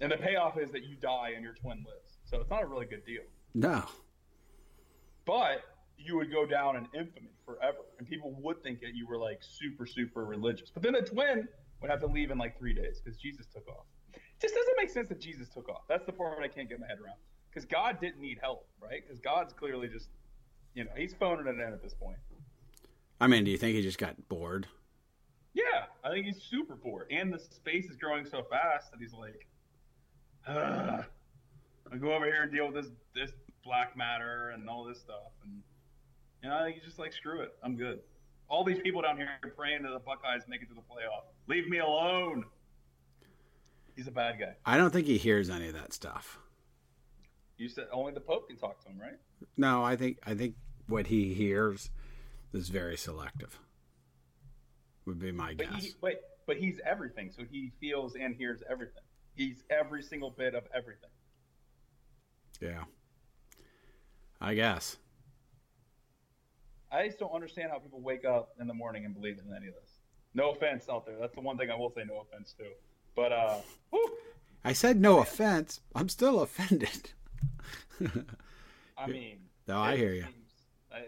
And 0.02 0.10
the 0.10 0.16
payoff 0.16 0.58
is 0.58 0.70
that 0.72 0.82
you 0.82 0.96
die 0.96 1.30
and 1.34 1.44
your 1.44 1.54
twin 1.54 1.78
lives. 1.78 2.18
So 2.24 2.40
it's 2.40 2.50
not 2.50 2.62
a 2.62 2.66
really 2.66 2.86
good 2.86 3.06
deal. 3.06 3.22
No. 3.54 3.84
But 5.24 5.62
you 5.96 6.16
would 6.16 6.32
go 6.32 6.44
down 6.44 6.76
in 6.76 6.86
infamy 6.92 7.30
forever. 7.46 7.78
And 7.98 8.06
people 8.06 8.36
would 8.42 8.62
think 8.64 8.80
that 8.80 8.94
you 8.94 9.06
were 9.06 9.16
like 9.16 9.38
super, 9.40 9.86
super 9.86 10.24
religious. 10.24 10.70
But 10.70 10.82
then 10.82 10.94
the 10.94 11.02
twin 11.02 11.48
would 11.80 11.90
have 11.90 12.00
to 12.00 12.08
leave 12.08 12.32
in 12.32 12.38
like 12.38 12.58
three 12.58 12.74
days 12.74 13.00
because 13.02 13.18
Jesus 13.18 13.46
took 13.46 13.68
off. 13.68 13.86
It 14.12 14.20
just 14.40 14.54
doesn't 14.54 14.74
make 14.76 14.90
sense 14.90 15.08
that 15.08 15.20
Jesus 15.20 15.48
took 15.48 15.68
off. 15.68 15.82
That's 15.88 16.04
the 16.04 16.12
part 16.12 16.42
I 16.42 16.48
can't 16.48 16.68
get 16.68 16.80
my 16.80 16.88
head 16.88 16.98
around. 16.98 17.16
Because 17.48 17.64
God 17.64 18.00
didn't 18.00 18.20
need 18.20 18.38
help, 18.42 18.66
right? 18.80 19.02
Because 19.06 19.20
God's 19.20 19.52
clearly 19.52 19.86
just, 19.86 20.08
you 20.74 20.82
know, 20.84 20.90
he's 20.96 21.14
phoning 21.14 21.46
it 21.46 21.60
in 21.60 21.72
at 21.72 21.80
this 21.80 21.94
point. 21.94 22.16
I 23.20 23.28
mean, 23.28 23.44
do 23.44 23.52
you 23.52 23.58
think 23.58 23.76
he 23.76 23.82
just 23.82 23.98
got 23.98 24.16
bored? 24.28 24.66
Yeah, 25.54 25.84
I 26.02 26.10
think 26.10 26.26
he's 26.26 26.42
super 26.42 26.74
bored, 26.74 27.08
and 27.12 27.32
the 27.32 27.38
space 27.38 27.84
is 27.84 27.96
growing 27.96 28.24
so 28.24 28.42
fast 28.50 28.90
that 28.90 28.98
he's 28.98 29.12
like, 29.12 29.46
I 30.46 31.04
go 32.00 32.12
over 32.14 32.24
here 32.26 32.42
and 32.42 32.52
deal 32.52 32.66
with 32.70 32.74
this 32.84 32.92
this 33.14 33.30
black 33.64 33.96
matter 33.96 34.50
and 34.50 34.68
all 34.68 34.84
this 34.84 34.98
stuff, 34.98 35.30
and 35.44 35.62
you 36.42 36.48
know, 36.48 36.56
I 36.56 36.64
think 36.64 36.76
he's 36.76 36.84
just 36.84 36.98
like, 36.98 37.12
screw 37.12 37.40
it, 37.42 37.54
I'm 37.62 37.76
good. 37.76 38.00
All 38.48 38.64
these 38.64 38.80
people 38.80 39.00
down 39.02 39.16
here 39.16 39.28
praying 39.56 39.82
to 39.84 39.90
the 39.90 39.98
Buckeyes 40.00 40.42
make 40.48 40.60
it 40.62 40.68
to 40.68 40.74
the 40.74 40.80
playoff. 40.80 41.22
Leave 41.46 41.68
me 41.68 41.78
alone. 41.78 42.44
He's 43.96 44.08
a 44.08 44.10
bad 44.10 44.38
guy. 44.38 44.54
I 44.66 44.76
don't 44.76 44.92
think 44.92 45.06
he 45.06 45.16
hears 45.18 45.48
any 45.48 45.68
of 45.68 45.74
that 45.74 45.92
stuff. 45.92 46.38
You 47.56 47.68
said 47.68 47.86
only 47.92 48.12
the 48.12 48.20
Pope 48.20 48.48
can 48.48 48.56
talk 48.56 48.82
to 48.84 48.88
him, 48.90 48.98
right? 49.00 49.18
No, 49.56 49.84
I 49.84 49.96
think 49.96 50.18
I 50.26 50.34
think 50.34 50.56
what 50.88 51.06
he 51.06 51.32
hears 51.34 51.90
is 52.52 52.68
very 52.68 52.96
selective. 52.96 53.58
Would 55.06 55.18
be 55.20 55.32
my 55.32 55.54
But 55.54 55.70
guess. 55.70 55.84
he, 55.84 55.92
wait, 56.00 56.16
but 56.46 56.56
he's 56.56 56.80
everything, 56.84 57.30
so 57.36 57.44
he 57.50 57.72
feels 57.80 58.14
and 58.16 58.34
hears 58.34 58.62
everything. 58.68 59.02
He's 59.34 59.62
every 59.70 60.02
single 60.02 60.30
bit 60.30 60.54
of 60.54 60.64
everything. 60.74 61.10
Yeah. 62.60 62.84
I 64.40 64.54
guess. 64.54 64.96
I 66.90 67.06
just 67.06 67.18
don't 67.18 67.32
understand 67.32 67.70
how 67.70 67.78
people 67.78 68.00
wake 68.00 68.24
up 68.24 68.50
in 68.60 68.66
the 68.66 68.74
morning 68.74 69.04
and 69.04 69.14
believe 69.14 69.38
in 69.38 69.54
any 69.56 69.68
of 69.68 69.74
this. 69.74 69.90
No 70.34 70.50
offense 70.50 70.86
out 70.90 71.06
there. 71.06 71.16
That's 71.18 71.34
the 71.34 71.40
one 71.40 71.56
thing 71.56 71.70
I 71.70 71.74
will 71.76 71.90
say 71.90 72.02
no 72.06 72.20
offense 72.20 72.54
to. 72.58 72.64
But 73.16 73.32
uh 73.32 73.58
whew, 73.90 74.16
I 74.64 74.72
said 74.72 75.00
no 75.00 75.18
offense. 75.20 75.80
I'm 75.94 76.08
still 76.08 76.40
offended. 76.40 77.10
I 78.98 79.06
mean, 79.06 79.38
No, 79.68 79.78
I 79.80 79.96
hear 79.96 80.12
you. 80.12 80.22
seems- 80.22 80.36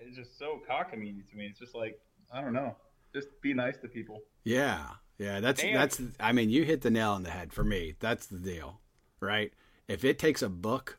It's 0.07 0.16
just 0.16 0.39
so 0.39 0.61
cockamamie 0.68 1.29
to 1.31 1.37
me. 1.37 1.47
It's 1.47 1.59
just 1.59 1.75
like 1.75 1.99
I 2.33 2.41
don't 2.41 2.53
know. 2.55 2.77
Just 3.12 3.29
be 3.43 3.53
nice 3.55 3.77
to 3.79 3.89
people. 3.89 4.22
Yeah, 4.45 4.85
yeah. 5.18 5.40
That's 5.40 5.62
And- 5.62 5.76
that's. 5.76 6.00
I 6.20 6.32
mean, 6.32 6.50
you 6.50 6.64
hit 6.64 6.82
the 6.82 6.90
nail 6.90 7.10
on 7.12 7.22
the 7.22 7.30
head 7.30 7.52
for 7.52 7.64
me. 7.64 7.94
That's 8.00 8.26
the 8.26 8.38
deal, 8.38 8.80
right? 9.20 9.52
If 9.88 10.04
it 10.04 10.18
takes 10.18 10.42
a 10.42 10.48
book 10.48 10.98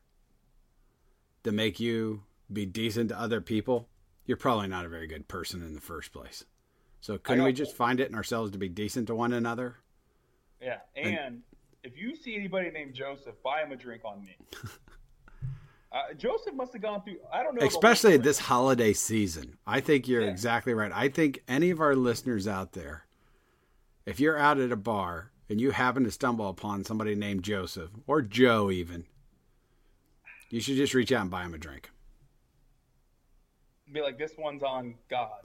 to 1.44 1.52
make 1.52 1.80
you 1.80 2.24
be 2.52 2.66
decent 2.66 3.10
to 3.10 3.20
other 3.20 3.42
people, 3.42 3.88
you're 4.26 4.38
probably 4.38 4.68
not 4.68 4.86
a 4.86 4.90
very 4.90 5.08
good 5.08 5.28
person 5.28 5.62
in 5.64 5.74
the 5.74 5.82
first 5.82 6.12
place. 6.12 6.44
So 7.02 7.18
couldn't 7.18 7.44
we 7.44 7.54
just 7.54 7.76
find 7.76 8.00
it 8.00 8.10
in 8.10 8.16
ourselves 8.16 8.52
to 8.52 8.58
be 8.58 8.70
decent 8.70 9.08
to 9.08 9.16
one 9.16 9.34
another? 9.34 9.76
Yeah, 10.62 10.80
and 10.96 11.42
if 11.84 11.98
you 11.98 12.16
see 12.16 12.36
anybody 12.36 12.72
named 12.72 12.94
Joseph, 12.96 13.36
buy 13.44 13.62
him 13.62 13.72
a 13.72 13.76
drink 13.76 14.02
on 14.06 14.24
me. 14.24 14.36
uh, 15.92 16.14
Joseph 16.18 16.54
must 16.56 16.74
have 16.74 16.82
gone 16.82 17.04
through. 17.04 17.18
I 17.32 17.44
don't 17.44 17.56
know. 17.60 17.66
Especially 17.66 18.18
this 18.18 18.40
holiday 18.40 18.94
season. 18.94 19.58
I 19.68 19.82
think 19.82 20.08
you're 20.08 20.22
Yeah. 20.24 20.30
exactly 20.30 20.74
right. 20.74 20.92
I 20.94 21.10
think 21.10 21.44
any 21.48 21.70
of 21.70 21.80
our 21.80 21.96
listeners 21.96 22.48
out 22.48 22.72
there, 22.72 23.06
if 24.06 24.20
you're 24.20 24.38
out 24.38 24.60
at 24.60 24.72
a 24.72 24.76
bar 24.76 25.32
and 25.50 25.60
you 25.60 25.72
happen 25.72 26.04
to 26.04 26.12
stumble 26.12 26.50
upon 26.50 26.84
somebody 26.84 27.16
named 27.16 27.44
Joseph 27.44 27.92
or 28.08 28.22
Joe, 28.22 28.70
even, 28.72 29.06
you 30.50 30.60
should 30.60 30.76
just 30.76 30.94
reach 30.94 31.12
out 31.12 31.22
and 31.22 31.32
buy 31.32 31.44
him 31.44 31.54
a 31.54 31.58
drink. 31.58 31.90
Be 33.92 34.02
like, 34.02 34.18
this 34.18 34.34
one's 34.38 34.64
on 34.64 34.96
God 35.10 35.42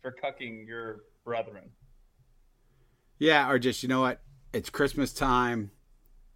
for 0.00 0.12
cucking 0.12 0.66
your 0.66 1.00
brethren. 1.24 1.70
Yeah, 3.18 3.48
or 3.50 3.58
just, 3.58 3.82
you 3.82 3.88
know 3.88 4.00
what? 4.00 4.20
It's 4.52 4.70
Christmas 4.70 5.12
time. 5.12 5.70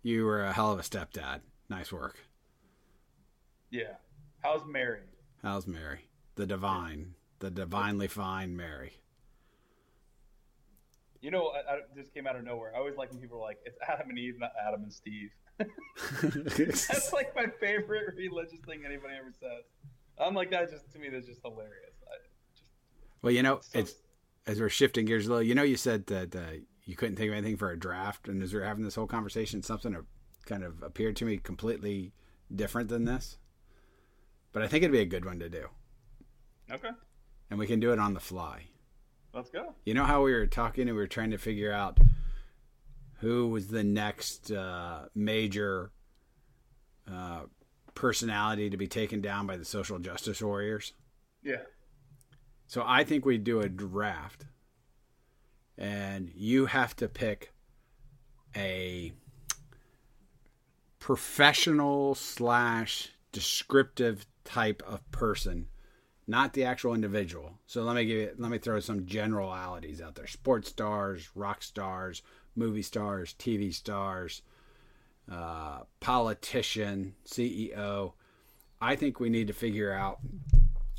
You 0.03 0.25
were 0.25 0.45
a 0.45 0.53
hell 0.53 0.73
of 0.73 0.79
a 0.79 0.83
stepdad. 0.83 1.41
Nice 1.69 1.93
work. 1.93 2.21
Yeah. 3.71 3.95
How's 4.41 4.65
Mary? 4.65 5.01
How's 5.43 5.67
Mary? 5.67 6.09
The 6.37 6.47
divine, 6.47 7.15
the 7.41 7.51
divinely 7.51 8.07
fine 8.07 8.57
Mary. 8.57 8.93
You 11.21 11.31
know, 11.31 11.49
I, 11.49 11.75
I 11.75 11.79
just 11.97 12.13
came 12.15 12.27
out 12.27 12.37
of 12.37 12.45
nowhere. 12.45 12.73
I 12.75 12.79
always 12.79 12.97
like 12.97 13.11
when 13.11 13.21
people 13.21 13.39
are 13.39 13.43
like, 13.43 13.59
it's 13.65 13.79
Adam 13.89 14.11
and 14.11 14.19
Eve, 14.19 14.35
not 14.39 14.53
Adam 14.67 14.83
and 14.85 14.93
Steve. 14.93 15.31
That's 16.23 17.13
like 17.13 17.35
my 17.35 17.47
favorite 17.61 18.15
religious 18.17 18.61
thing 18.67 18.83
anybody 18.85 19.15
ever 19.19 19.33
says. 19.41 19.65
I'm 20.19 20.35
like, 20.35 20.51
that 20.51 20.71
just, 20.71 20.91
to 20.93 20.99
me, 20.99 21.09
that's 21.11 21.27
just 21.27 21.41
hilarious. 21.43 21.95
I 22.03 22.17
just, 22.23 22.71
well, 23.23 23.33
you 23.33 23.43
know, 23.43 23.61
so- 23.63 23.79
it's 23.81 23.95
as 24.47 24.61
we're 24.61 24.69
shifting 24.69 25.05
gears 25.07 25.27
a 25.27 25.31
little. 25.31 25.43
You 25.43 25.55
know, 25.55 25.63
you 25.63 25.77
said 25.77 26.07
that 26.07 26.35
uh, 26.35 26.41
you 26.85 26.97
couldn't 26.97 27.17
think 27.17 27.29
of 27.31 27.37
anything 27.37 27.57
for 27.57 27.71
a 27.71 27.79
draft, 27.79 28.29
and 28.29 28.43
as 28.43 28.55
we're 28.55 28.65
having 28.65 28.85
this 28.85 28.95
whole 28.95 29.07
conversation, 29.07 29.63
something 29.63 29.95
kind 30.47 30.63
of 30.65 30.83
appeared 30.83 31.17
to 31.17 31.25
me 31.25 31.37
completely 31.39 32.13
different 32.55 32.89
than 32.89 33.05
this. 33.05 33.37
But 34.53 34.63
I 34.63 34.69
think 34.69 34.85
it'd 34.85 34.93
be 34.93 35.01
a 35.01 35.05
good 35.05 35.25
one 35.27 35.39
to 35.41 35.49
do, 35.51 35.67
okay, 36.71 36.91
and 37.51 37.59
we 37.59 37.67
can 37.67 37.79
do 37.81 37.93
it 37.93 37.99
on 37.99 38.15
the 38.15 38.21
fly. 38.21 38.69
Let's 39.37 39.51
go. 39.51 39.75
You 39.85 39.95
know 39.95 40.05
how 40.05 40.23
we 40.23 40.33
were 40.33 40.47
talking 40.47 40.89
and 40.89 40.97
we 40.97 41.03
were 41.03 41.07
trying 41.07 41.31
to 41.31 41.39
figure 41.39 41.73
out 41.73 41.99
who 43.21 43.49
was 43.49 43.69
the 43.69 43.85
next 43.85 44.51
uh, 44.51 45.07
major 45.15 45.93
uh, 47.11 47.43
personality 47.95 48.71
to 48.71 48.77
be 48.77 48.89
taken 48.89 49.21
down 49.21 49.47
by 49.47 49.57
the 49.57 49.65
social 49.65 49.99
justice 49.99 50.41
warriors? 50.43 50.95
Yeah. 51.43 51.63
So 52.67 52.83
I 52.85 53.05
think 53.05 53.25
we 53.25 53.39
do 53.39 53.61
a 53.61 53.69
draft, 53.69 54.47
and 55.79 56.31
you 56.35 56.67
have 56.67 56.97
to 56.97 57.09
pick 57.09 57.53
a 58.57 59.13
professional 60.99 62.17
slash 62.17 63.13
descriptive 63.31 64.27
type 64.45 64.83
of 64.87 65.09
person, 65.13 65.69
not 66.27 66.53
the 66.55 66.65
actual 66.65 66.95
individual. 66.95 67.53
So 67.67 67.83
let 67.83 67.95
me 67.97 68.05
give 68.05 68.17
you, 68.19 68.31
let 68.39 68.51
me 68.51 68.59
throw 68.59 68.81
some 68.81 69.07
generalities 69.07 70.01
out 70.01 70.15
there: 70.15 70.27
sports 70.27 70.69
stars, 70.71 71.31
rock 71.35 71.63
stars, 71.63 72.23
movie 72.55 72.83
stars, 72.83 73.35
TV 73.39 73.73
stars, 73.73 74.43
uh, 75.31 75.81
politician, 76.01 77.15
CEO. 77.27 78.13
I 78.81 78.97
think 78.97 79.21
we 79.21 79.31
need 79.31 79.47
to 79.47 79.53
figure 79.53 79.93
out 79.93 80.19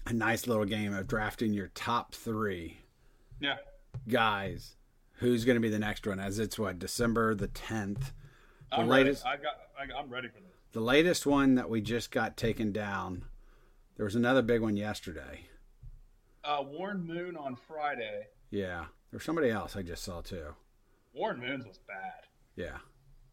a 0.06 0.14
nice 0.14 0.48
little 0.48 0.66
game 0.66 0.94
of 0.94 1.08
drafting 1.08 1.54
your 1.54 1.68
top 1.76 2.14
three 2.16 2.80
Yeah. 3.40 3.58
guys. 4.08 4.76
Who's 5.20 5.46
going 5.46 5.56
to 5.56 5.60
be 5.62 5.70
the 5.70 5.80
next 5.80 6.06
one? 6.08 6.20
As 6.20 6.40
it's 6.40 6.58
what 6.60 6.80
December 6.80 7.34
the 7.36 7.48
tenth. 7.48 8.14
The 8.72 8.78
I'm 8.80 8.88
latest, 8.88 9.26
ready. 9.26 9.40
I 9.40 9.44
got, 9.44 9.96
I, 9.96 10.00
I'm 10.00 10.10
ready 10.10 10.28
for 10.28 10.36
this. 10.42 10.52
the 10.74 10.80
latest 10.82 11.26
one 11.26 11.56
that 11.56 11.70
we 11.70 11.82
just 11.82 12.12
got 12.12 12.38
taken 12.38 12.72
down. 12.72 13.26
There 13.98 14.06
was 14.06 14.16
another 14.16 14.44
big 14.44 14.62
one 14.62 14.78
yesterday. 14.78 15.42
Uh, 16.44 16.64
Warren 16.64 17.06
Moon 17.06 17.36
on 17.36 17.56
Friday. 17.56 18.28
Yeah, 18.52 18.86
there's 19.12 19.24
somebody 19.24 19.50
else 19.50 19.76
I 19.76 19.82
just 19.82 20.04
saw 20.04 20.22
too. 20.22 20.54
Warren 21.14 21.40
Moon's 21.40 21.66
was 21.66 21.80
bad. 21.88 22.28
Yeah, 22.56 22.78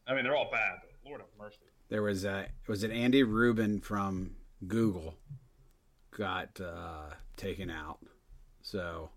I 0.07 0.15
mean, 0.15 0.25
they're 0.25 0.35
all 0.35 0.51
bad, 0.51 0.79
but 0.81 0.91
Lord 1.09 1.21
have 1.21 1.29
mercy. 1.39 1.59
there 1.91 2.03
was 2.03 2.25
a 2.25 2.49
was 2.67 2.83
it 2.83 2.91
Andy 2.91 3.23
Rubin 3.23 3.81
from 3.81 4.37
Google 4.67 5.15
got 6.17 6.61
uh, 6.61 7.15
taken 7.37 7.71
out. 7.71 7.99
So, 8.63 9.11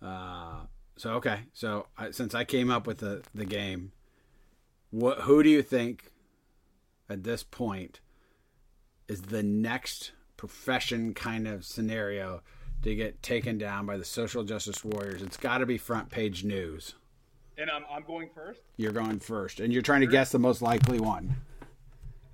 uh, 0.00 0.60
so 0.96 1.14
okay. 1.14 1.40
So 1.52 1.86
I, 1.98 2.12
since 2.12 2.34
I 2.34 2.44
came 2.44 2.70
up 2.70 2.86
with 2.86 2.98
the 2.98 3.22
the 3.34 3.44
game, 3.44 3.90
what 4.90 5.22
who 5.22 5.42
do 5.42 5.48
you 5.48 5.62
think 5.62 6.12
at 7.08 7.24
this 7.24 7.42
point 7.42 7.98
is 9.08 9.22
the 9.22 9.42
next 9.42 10.12
profession 10.40 11.12
kind 11.12 11.46
of 11.46 11.66
scenario 11.66 12.40
to 12.80 12.94
get 12.94 13.22
taken 13.22 13.58
down 13.58 13.84
by 13.84 13.98
the 13.98 14.04
social 14.06 14.42
justice 14.42 14.82
warriors? 14.82 15.20
It's 15.20 15.36
got 15.36 15.58
to 15.58 15.66
be 15.66 15.76
front 15.76 16.08
page 16.08 16.44
news. 16.44 16.94
And 17.58 17.70
I'm, 17.70 17.84
I'm 17.90 18.04
going 18.04 18.30
first. 18.34 18.62
You're 18.78 18.92
going 18.92 19.18
first, 19.18 19.60
and 19.60 19.70
you're 19.70 19.82
trying 19.82 20.00
to 20.00 20.06
guess 20.06 20.32
the 20.32 20.38
most 20.38 20.62
likely 20.62 20.98
one. 20.98 21.36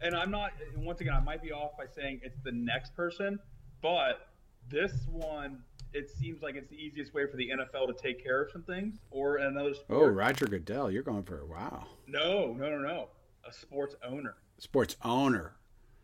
And 0.01 0.15
I'm 0.15 0.31
not. 0.31 0.53
Once 0.77 1.01
again, 1.01 1.15
I 1.15 1.21
might 1.21 1.43
be 1.43 1.51
off 1.51 1.77
by 1.77 1.87
saying 1.97 2.21
it's 2.23 2.39
the 2.45 2.53
next 2.53 2.95
person, 2.95 3.41
but 3.83 4.29
this 4.71 4.93
one, 5.11 5.65
it 5.93 6.09
seems 6.09 6.43
like 6.43 6.55
it's 6.55 6.71
the 6.71 6.77
easiest 6.77 7.13
way 7.13 7.27
for 7.29 7.37
the 7.37 7.51
NFL 7.51 7.89
to 7.89 7.95
take 8.01 8.23
care 8.23 8.41
of 8.41 8.53
some 8.53 8.63
things 8.63 8.99
or 9.11 9.39
another 9.39 9.75
sport. 9.75 10.01
Oh, 10.01 10.07
Roger 10.07 10.47
Goodell, 10.47 10.93
you're 10.93 11.03
going 11.03 11.25
for 11.25 11.45
wow. 11.45 11.87
No, 12.07 12.53
no, 12.53 12.71
no, 12.71 12.79
no. 12.79 13.09
A 13.45 13.53
sports 13.53 13.97
owner. 14.09 14.37
Sports 14.59 14.95
owner. 15.03 15.57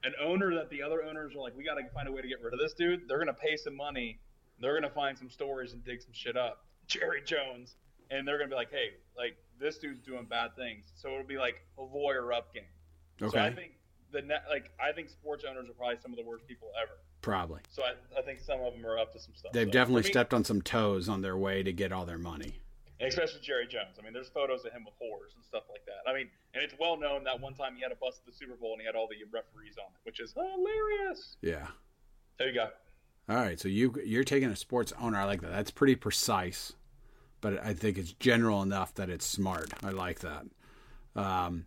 An 0.05 0.13
owner 0.21 0.55
that 0.55 0.69
the 0.71 0.83
other 0.83 1.03
owners 1.05 1.35
are 1.35 1.41
like, 1.41 1.57
we 1.57 1.65
got 1.65 1.75
to 1.75 1.83
find 1.95 2.09
a 2.09 2.13
way 2.13 2.23
to 2.23 2.29
get 2.29 2.43
rid 2.43 2.53
of 2.55 2.59
this 2.61 2.73
dude. 2.75 3.09
They're 3.09 3.19
going 3.19 3.29
to 3.29 3.35
pay 3.35 3.57
some 3.57 3.77
money. 3.77 4.19
They're 4.61 4.73
going 4.73 4.83
to 4.89 4.95
find 4.95 5.17
some 5.17 5.31
stories 5.31 5.73
and 5.73 5.85
dig 5.85 6.03
some 6.03 6.13
shit 6.13 6.37
up. 6.37 6.65
Jerry 6.87 7.23
Jones. 7.25 7.77
And 8.11 8.27
they're 8.29 8.37
going 8.37 8.51
to 8.51 8.55
be 8.55 8.59
like, 8.59 8.71
hey, 8.71 8.91
like, 9.17 9.37
this 9.59 9.79
dude's 9.79 10.01
doing 10.01 10.25
bad 10.27 10.55
things. 10.57 10.87
So 10.97 11.09
it'll 11.11 11.25
be 11.27 11.39
like 11.39 11.65
a 11.79 11.83
lawyer 11.83 12.33
up 12.33 12.53
game. 12.53 12.65
Okay. 13.23 13.39
So 13.39 13.43
I 13.45 13.53
think 13.55 13.73
the 14.11 14.21
net, 14.23 14.45
like, 14.51 14.71
I 14.81 14.93
think 14.93 15.09
sports 15.09 15.45
owners 15.49 15.69
are 15.71 15.73
probably 15.73 15.97
some 16.03 16.11
of 16.13 16.19
the 16.19 16.25
worst 16.25 16.47
people 16.47 16.69
ever. 16.83 16.93
probably. 17.23 17.61
So 17.71 17.83
I, 17.85 17.93
I 18.19 18.23
think 18.23 18.41
some 18.41 18.61
of 18.61 18.73
them 18.75 18.85
are 18.85 18.99
up 18.99 19.13
to 19.15 19.21
some 19.21 19.33
stuff. 19.35 19.53
They've 19.53 19.69
So 19.69 19.73
definitely 19.73 20.03
me- 20.03 20.11
stepped 20.11 20.35
on 20.35 20.45
some 20.45 20.61
toes 20.61 21.09
on 21.09 21.23
their 21.23 21.37
way 21.37 21.63
to 21.63 21.73
get 21.73 21.93
all 21.93 22.05
their 22.05 22.19
money. 22.19 22.55
Especially 23.09 23.41
Jerry 23.43 23.67
Jones. 23.67 23.97
I 23.99 24.03
mean, 24.03 24.13
there's 24.13 24.29
photos 24.29 24.65
of 24.65 24.73
him 24.73 24.85
with 24.85 24.95
whores 24.95 25.35
and 25.35 25.45
stuff 25.45 25.65
like 25.71 25.85
that. 25.87 26.09
I 26.09 26.15
mean, 26.15 26.29
and 26.55 26.63
it's 26.63 26.75
well 26.79 26.97
known 26.97 27.25
that 27.25 27.41
one 27.41 27.55
time 27.55 27.75
he 27.77 27.83
had 27.83 27.93
a 27.93 27.97
bust 27.97 28.21
at 28.27 28.33
the 28.33 28.37
Super 28.37 28.55
Bowl 28.55 28.73
and 28.73 28.81
he 28.81 28.87
had 28.87 28.95
all 28.95 29.09
the 29.09 29.17
referees 29.33 29.75
on 29.79 29.87
it, 29.93 30.01
which 30.05 30.21
is 30.21 30.33
hilarious. 30.35 31.37
Yeah. 31.41 31.67
There 32.39 32.49
you 32.49 32.55
go. 32.55 32.69
All 33.29 33.37
right, 33.37 33.59
so 33.59 33.69
you 33.69 33.95
you're 34.05 34.25
taking 34.25 34.49
a 34.51 34.57
sports 34.57 34.93
owner. 35.01 35.17
I 35.19 35.25
like 35.25 35.41
that. 35.43 35.53
That's 35.53 35.71
pretty 35.71 35.95
precise, 35.95 36.73
but 37.41 37.65
I 37.65 37.73
think 37.73 37.97
it's 37.97 38.13
general 38.15 38.63
enough 38.63 38.95
that 38.95 39.09
it's 39.11 39.25
smart. 39.25 39.71
I 39.85 39.91
like 39.91 40.21
that. 40.21 40.45
Um, 41.15 41.67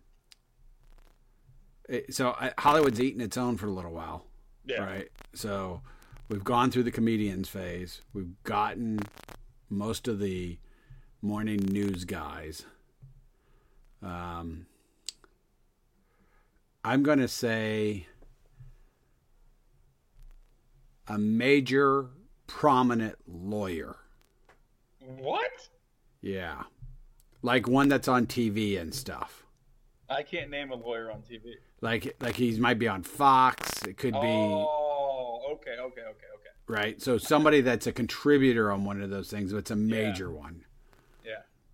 it- 1.88 2.14
so 2.14 2.30
I, 2.38 2.52
Hollywood's 2.58 3.00
eaten 3.00 3.20
its 3.20 3.36
own 3.36 3.56
for 3.56 3.66
a 3.66 3.70
little 3.70 3.92
while. 3.92 4.26
Yeah. 4.66 4.82
Right. 4.84 5.08
So 5.34 5.80
we've 6.28 6.44
gone 6.44 6.70
through 6.70 6.82
the 6.82 6.90
comedians 6.90 7.48
phase. 7.48 8.02
We've 8.12 8.34
gotten 8.44 8.98
most 9.70 10.08
of 10.08 10.18
the 10.18 10.58
morning 11.26 11.58
news 11.58 12.04
guys. 12.04 12.64
Um, 14.00 14.66
I'm 16.84 17.02
going 17.02 17.18
to 17.18 17.26
say 17.26 18.06
a 21.08 21.18
major 21.18 22.06
prominent 22.46 23.16
lawyer. 23.26 23.96
What? 25.00 25.50
Yeah. 26.22 26.62
Like 27.42 27.66
one 27.66 27.88
that's 27.88 28.06
on 28.06 28.26
TV 28.26 28.80
and 28.80 28.94
stuff. 28.94 29.44
I 30.08 30.22
can't 30.22 30.48
name 30.48 30.70
a 30.70 30.76
lawyer 30.76 31.10
on 31.10 31.22
TV. 31.22 31.54
Like 31.80 32.16
like 32.20 32.36
he 32.36 32.58
might 32.60 32.78
be 32.78 32.86
on 32.86 33.02
Fox. 33.02 33.82
It 33.82 33.96
could 33.96 34.14
be 34.14 34.18
Oh, 34.22 35.40
okay, 35.54 35.72
okay, 35.72 35.80
okay, 35.80 36.02
okay. 36.02 36.50
right? 36.68 37.02
So 37.02 37.18
somebody 37.18 37.62
that's 37.62 37.88
a 37.88 37.92
contributor 37.92 38.70
on 38.70 38.84
one 38.84 39.02
of 39.02 39.10
those 39.10 39.28
things, 39.28 39.52
but 39.52 39.58
it's 39.58 39.70
a 39.72 39.76
major 39.76 40.30
one. 40.30 40.65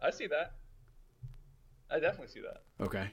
I 0.03 0.11
see 0.11 0.27
that. 0.29 0.55
I 1.91 2.01
definitely 2.01 2.29
see 2.29 2.41
that. 2.41 2.63
Okay. 2.85 3.11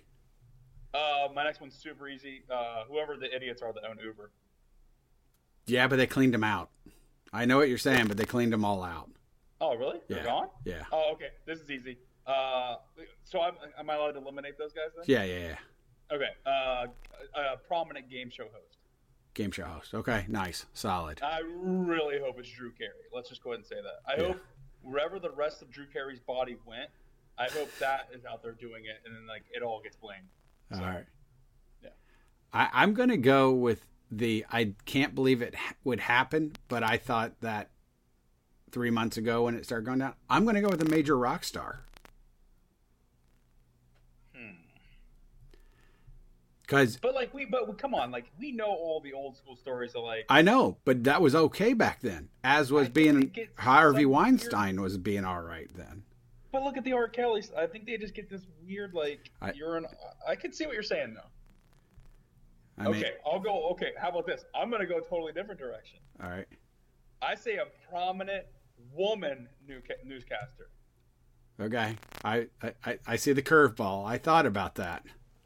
Uh, 0.94 1.28
my 1.36 1.44
next 1.44 1.62
one's 1.62 1.76
super 1.76 2.08
easy. 2.08 2.44
Uh, 2.50 2.84
whoever 2.88 3.16
the 3.18 3.34
idiots 3.34 3.62
are 3.62 3.72
that 3.74 3.84
own 3.88 3.98
Uber. 4.04 4.32
Yeah, 5.68 5.88
but 5.88 5.98
they 5.98 6.08
cleaned 6.08 6.34
them 6.34 6.44
out. 6.44 6.70
I 7.32 7.46
know 7.46 7.58
what 7.58 7.70
you're 7.70 7.78
saying, 7.78 8.08
but 8.08 8.18
they 8.18 8.26
cleaned 8.26 8.52
them 8.54 8.66
all 8.66 8.84
out. 8.84 9.10
Oh, 9.62 9.76
really? 9.76 10.00
They're 10.08 10.20
Yeah. 10.20 10.24
gone? 10.24 10.50
Yeah. 10.66 10.84
Oh, 10.92 11.12
okay. 11.14 11.30
This 11.46 11.60
is 11.60 11.70
easy. 11.70 11.98
Uh, 12.26 12.78
so 13.24 13.42
I'm, 13.42 13.54
am 13.78 13.90
I 13.90 13.96
allowed 13.96 14.14
to 14.14 14.18
eliminate 14.20 14.58
those 14.58 14.74
guys 14.74 14.90
then? 14.96 15.06
Yeah, 15.08 15.24
yeah, 15.26 15.48
yeah. 15.50 16.16
Okay. 16.16 16.30
Uh, 16.46 16.88
a 17.36 17.58
prominent 17.68 18.10
game 18.10 18.30
show 18.32 18.46
host. 18.46 18.78
Game 19.36 19.52
show 19.52 19.66
host. 19.66 19.94
Okay, 19.94 20.26
nice, 20.28 20.66
solid. 20.74 21.20
I 21.22 21.42
really 21.46 22.20
hope 22.20 22.40
it's 22.40 22.50
Drew 22.50 22.72
Carey. 22.72 22.92
Let's 23.14 23.30
just 23.30 23.44
go 23.44 23.52
ahead 23.52 23.60
and 23.60 23.68
say 23.68 23.76
that. 23.76 24.00
I 24.12 24.20
Yeah. 24.20 24.28
hope 24.30 24.42
wherever 24.82 25.20
the 25.20 25.32
rest 25.32 25.62
of 25.62 25.72
Drew 25.72 25.86
Carey's 25.86 26.20
body 26.20 26.58
went, 26.66 26.90
I 27.38 27.48
hope 27.50 27.70
that 27.80 28.10
is 28.14 28.26
out 28.26 28.44
there 28.44 28.52
doing 28.52 28.84
it, 28.86 29.02
and 29.06 29.16
then 29.16 29.28
like 29.28 29.44
it 29.52 29.64
all 29.64 29.82
gets 29.82 29.96
blamed. 29.96 30.28
All 30.74 30.82
right. 30.82 31.06
yeah. 31.84 31.90
I, 32.54 32.70
I'm 32.74 32.94
going 32.94 33.10
to 33.10 33.18
go 33.18 33.52
with 33.52 33.86
the. 34.12 34.46
I 34.52 34.74
can't 34.86 35.16
believe 35.16 35.42
it 35.42 35.56
ha- 35.56 35.76
would 35.84 36.02
happen, 36.02 36.54
but 36.68 36.84
I 36.84 36.98
thought 36.98 37.40
that 37.42 37.70
three 38.72 38.92
months 38.92 39.18
ago 39.18 39.44
when 39.44 39.56
it 39.56 39.66
started 39.66 39.86
going 39.86 40.00
down. 40.00 40.14
I'm 40.30 40.44
going 40.44 40.56
to 40.56 40.62
go 40.62 40.70
with 40.70 40.82
a 40.82 40.90
major 40.90 41.18
rock 41.18 41.44
star. 41.44 41.86
Because 46.70 46.98
But 46.98 47.16
like 47.16 47.34
we, 47.34 47.46
but 47.46 47.80
come 47.80 47.96
on, 47.96 48.12
like 48.12 48.30
we 48.40 48.52
know 48.52 48.68
all 48.68 49.02
the 49.04 49.12
old 49.12 49.36
school 49.36 49.56
stories 49.56 49.96
of 49.96 50.04
like 50.04 50.26
I 50.30 50.44
know, 50.44 50.78
but 50.86 51.04
that 51.06 51.20
was 51.20 51.34
okay 51.34 51.74
back 51.74 52.00
then. 52.00 52.30
As 52.44 52.72
was 52.72 52.86
I 52.86 52.90
being 52.92 53.34
Harvey 53.58 54.06
Weinstein 54.06 54.80
was 54.80 54.96
being 55.00 55.26
all 55.26 55.42
right 55.42 55.68
then. 55.76 56.04
But 56.52 56.62
look 56.62 56.78
at 56.78 56.84
the 56.84 56.94
R. 56.94 57.08
Kelly's. 57.08 57.52
I 57.58 57.66
think 57.66 57.88
they 57.88 57.98
just 57.98 58.14
get 58.14 58.30
this 58.30 58.46
weird 58.64 58.94
like 58.94 59.32
I- 59.42 59.54
you're 59.54 59.78
an. 59.78 59.88
I 60.28 60.36
can 60.36 60.54
see 60.54 60.68
what 60.68 60.76
you're 60.76 60.84
saying 60.84 61.16
though. 61.16 62.84
I 62.84 62.88
mean, 62.88 62.98
okay, 62.98 63.14
I'll 63.26 63.40
go. 63.40 63.70
Okay, 63.72 63.94
how 64.00 64.10
about 64.10 64.28
this? 64.28 64.46
I'm 64.54 64.70
gonna 64.70 64.86
go 64.86 64.98
a 65.00 65.02
totally 65.02 65.34
different 65.34 65.60
direction. 65.60 65.98
all 66.24 66.30
right. 66.30 66.48
I 67.24 67.34
say 67.34 67.56
a 67.58 67.66
prominent 67.90 68.46
woman 68.94 69.50
new 69.68 69.82
newscaster, 70.06 70.70
Okay. 71.60 71.96
I, 72.24 72.48
I, 72.62 72.74
I- 72.86 73.00
I 73.08 73.16
see 73.16 73.34
the 73.34 73.42
curveball. 73.42 74.06
I 74.06 74.18
thought 74.20 74.46
about 74.46 74.76
that. 74.76 75.04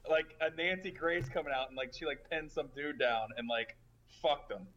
Like 0.09 0.35
a 0.41 0.49
Nancy 0.55 0.91
Grace 0.91 1.29
coming 1.29 1.53
out 1.55 1.69
and 1.69 1.77
like 1.77 1.93
she 1.93 2.05
like 2.05 2.29
pinned 2.29 2.51
some 2.51 2.67
dude 2.75 2.99
down 2.99 3.29
and 3.37 3.47
like 3.47 3.75
fucked 4.21 4.51
him. 4.51 4.67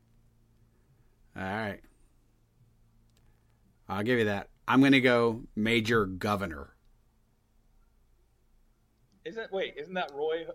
All 1.37 1.43
right. 1.43 1.81
I'll 3.89 4.03
give 4.03 4.19
you 4.19 4.25
that. 4.27 4.49
I'm 4.67 4.81
going 4.81 4.93
to 4.93 5.01
go 5.01 5.43
Major 5.55 6.07
Governor. 6.07 6.71
Isn't 9.25 9.53
wait? 9.53 9.75
Isn't 9.77 9.95
that 9.95 10.13
Roy 10.15 10.47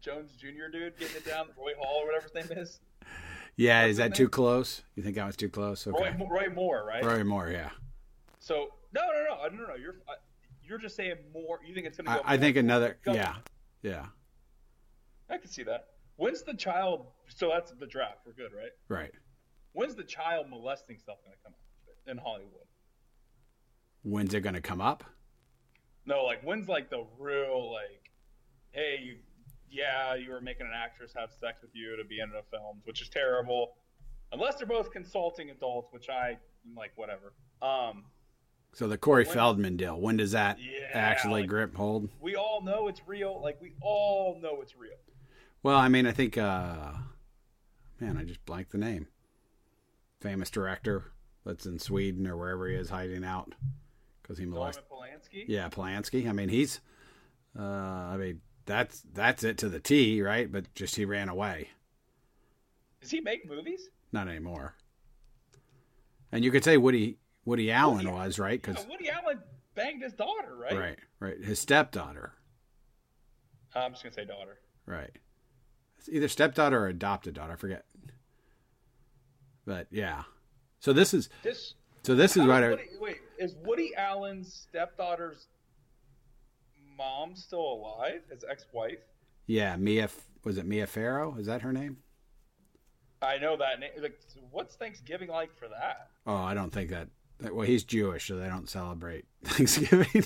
Jones 0.00 0.32
Jr. 0.38 0.70
dude 0.72 0.98
getting 0.98 1.16
it 1.16 1.26
down? 1.26 1.46
Roy 1.58 1.72
Hall 1.78 2.02
or 2.02 2.06
whatever 2.06 2.28
his 2.32 2.50
name 2.50 2.58
is. 2.58 2.80
Yeah, 3.56 3.82
What's 3.82 3.92
is 3.92 3.96
that 3.98 4.10
name? 4.10 4.12
too 4.12 4.28
close? 4.28 4.82
You 4.94 5.02
think 5.02 5.16
that 5.16 5.26
was 5.26 5.36
too 5.36 5.48
close? 5.48 5.86
Okay. 5.86 6.14
Roy 6.18 6.26
Roy 6.28 6.48
Moore, 6.54 6.84
right? 6.86 7.04
Roy 7.04 7.24
Moore, 7.24 7.48
yeah. 7.50 7.70
So 8.38 8.68
no, 8.94 9.00
no, 9.02 9.48
no, 9.48 9.56
no, 9.56 9.68
no. 9.68 9.74
You're 9.74 9.96
uh, 10.08 10.12
you're 10.62 10.78
just 10.78 10.94
saying 10.96 11.16
more. 11.32 11.58
You 11.66 11.74
think 11.74 11.86
it's 11.86 11.96
gonna 11.96 12.10
I, 12.10 12.14
go? 12.16 12.22
I 12.24 12.36
think 12.36 12.56
another, 12.56 12.98
governor. 13.04 13.24
yeah, 13.24 13.34
yeah, 13.86 14.06
I 15.30 15.38
can 15.38 15.48
see 15.48 15.62
that. 15.62 15.88
When's 16.16 16.42
the 16.42 16.54
child? 16.54 17.06
So 17.28 17.48
that's 17.48 17.72
the 17.78 17.86
draft. 17.86 18.18
We're 18.26 18.32
good, 18.32 18.52
right? 18.52 18.70
right. 18.88 19.12
When's 19.72 19.94
the 19.94 20.04
child 20.04 20.48
molesting 20.50 20.98
stuff 20.98 21.16
going 21.24 21.36
to 21.36 21.42
come 21.44 21.52
out 21.52 22.10
in 22.10 22.18
Hollywood? 22.18 22.66
When's 24.02 24.34
it 24.34 24.40
going 24.40 24.54
to 24.54 24.60
come 24.60 24.80
up? 24.80 25.04
No, 26.06 26.24
like 26.24 26.42
when's 26.42 26.68
like 26.68 26.90
the 26.90 27.04
real 27.18 27.72
like, 27.72 28.10
hey, 28.72 28.98
you, 29.02 29.16
yeah, 29.70 30.14
you 30.14 30.30
were 30.30 30.40
making 30.40 30.66
an 30.66 30.72
actress 30.74 31.12
have 31.16 31.30
sex 31.32 31.62
with 31.62 31.72
you 31.74 31.96
to 31.96 32.04
be 32.04 32.20
in 32.20 32.30
the 32.30 32.42
films, 32.50 32.82
which 32.84 33.02
is 33.02 33.08
terrible. 33.08 33.74
Unless 34.32 34.56
they're 34.56 34.66
both 34.66 34.90
consulting 34.90 35.50
adults, 35.50 35.92
which 35.92 36.08
I 36.08 36.30
am 36.30 36.74
like 36.76 36.92
whatever. 36.96 37.34
Um, 37.62 38.04
So 38.76 38.86
the 38.86 38.98
Corey 38.98 39.24
When- 39.24 39.32
Feldman 39.32 39.76
deal, 39.78 39.98
when 39.98 40.18
does 40.18 40.32
that 40.32 40.60
Yeah, 40.60 40.90
actually 40.92 41.40
like- 41.40 41.48
grip 41.48 41.74
hold? 41.76 42.10
we 42.20 42.36
all 42.36 42.60
know 42.60 42.88
it's 42.88 43.00
real. 43.08 43.40
Like 43.40 43.58
we 43.58 43.72
all 43.80 44.38
know 44.38 44.60
it's 44.60 44.76
real. 44.76 44.98
Well, 45.62 45.78
I 45.78 45.88
mean, 45.88 46.06
I 46.06 46.12
think, 46.12 46.36
uh, 46.36 46.92
man, 47.98 48.18
I 48.18 48.24
just 48.24 48.44
blanked 48.44 48.72
the 48.72 48.78
name. 48.78 49.08
Famous 50.20 50.50
director 50.50 51.04
that's 51.42 51.64
in 51.64 51.78
Sweden 51.78 52.26
or 52.26 52.36
wherever 52.36 52.68
he 52.68 52.74
is 52.74 52.90
hiding 52.90 53.24
out 53.24 53.54
because 54.20 54.36
he 54.36 54.44
molested. 54.44 54.84
Polanski. 54.90 55.46
Yeah, 55.48 55.70
Polanski. 55.70 56.28
I 56.28 56.32
mean, 56.34 56.50
he's. 56.50 56.82
Uh, 57.58 57.62
I 57.62 58.18
mean, 58.18 58.42
that's 58.66 59.00
that's 59.14 59.42
it 59.42 59.56
to 59.56 59.70
the 59.70 59.80
T, 59.80 60.20
right? 60.20 60.52
But 60.52 60.74
just 60.74 60.96
he 60.96 61.06
ran 61.06 61.30
away. 61.30 61.70
Does 63.00 63.10
he 63.10 63.22
make 63.22 63.48
movies? 63.48 63.88
Not 64.12 64.28
anymore. 64.28 64.74
And 66.30 66.44
you 66.44 66.50
could 66.50 66.62
say 66.64 66.76
Woody 66.76 67.16
Woody 67.46 67.70
Allen 67.72 67.96
Woody- 68.04 68.08
was 68.10 68.38
right 68.38 68.60
Yeah, 68.62 68.72
because 68.72 68.86
Woody 68.86 69.08
Allen 69.08 69.40
banged 69.74 70.02
his 70.02 70.12
daughter, 70.12 70.54
right? 70.54 70.76
right, 70.76 70.98
right, 71.20 71.38
his 71.42 71.58
stepdaughter, 71.58 72.34
uh, 73.74 73.78
I'm 73.78 73.92
just 73.92 74.02
gonna 74.02 74.12
say 74.14 74.24
daughter. 74.26 74.58
right. 74.84 75.10
It's 75.98 76.08
either 76.10 76.28
stepdaughter 76.28 76.78
or 76.78 76.88
adopted 76.88 77.34
daughter. 77.34 77.54
I 77.54 77.56
forget. 77.56 77.86
But 79.64 79.86
yeah, 79.90 80.24
so 80.80 80.92
this 80.92 81.14
is 81.14 81.28
This 81.42 81.74
so 82.02 82.14
this 82.14 82.36
is 82.36 82.44
right. 82.46 82.62
I- 82.62 82.68
Woody, 82.70 82.88
wait, 83.00 83.20
is 83.38 83.54
Woody 83.64 83.94
Allen's 83.96 84.52
stepdaughter's 84.52 85.48
mom 86.96 87.34
still 87.36 87.60
alive? 87.60 88.22
His 88.30 88.44
ex-wife? 88.48 88.98
Yeah, 89.46 89.76
Mia 89.76 90.08
was 90.44 90.58
it 90.58 90.66
Mia 90.66 90.86
Farrow? 90.86 91.36
Is 91.36 91.46
that 91.46 91.62
her 91.62 91.72
name? 91.72 91.98
I 93.22 93.38
know 93.38 93.56
that 93.56 93.80
name. 93.80 93.90
Like, 94.00 94.20
what's 94.50 94.76
Thanksgiving 94.76 95.28
like 95.30 95.54
for 95.56 95.68
that? 95.68 96.10
Oh, 96.26 96.36
I 96.36 96.54
don't 96.54 96.70
think 96.72 96.90
that. 96.90 97.08
That- 97.40 97.54
Well, 97.54 97.66
he's 97.66 97.84
Jewish, 97.84 98.28
so 98.28 98.36
they 98.36 98.48
don't 98.48 98.68
celebrate 98.68 99.24
Thanksgiving. 99.44 100.24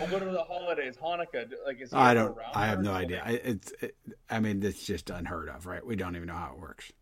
Or 0.00 0.06
what 0.08 0.22
are 0.22 0.32
the 0.32 0.42
holidays? 0.42 0.96
Hanukkah? 1.02 1.50
Like, 1.66 1.80
is 1.80 1.92
I 1.92 2.14
don't. 2.14 2.36
I 2.54 2.66
have 2.66 2.82
no 2.82 2.92
idea. 2.92 3.22
I, 3.24 3.32
it's. 3.32 3.72
It, 3.80 3.96
I 4.30 4.40
mean, 4.40 4.62
it's 4.62 4.84
just 4.84 5.10
unheard 5.10 5.48
of, 5.48 5.66
right? 5.66 5.84
We 5.84 5.96
don't 5.96 6.14
even 6.16 6.28
know 6.28 6.34
how 6.34 6.52
it 6.54 6.60
works. 6.60 6.92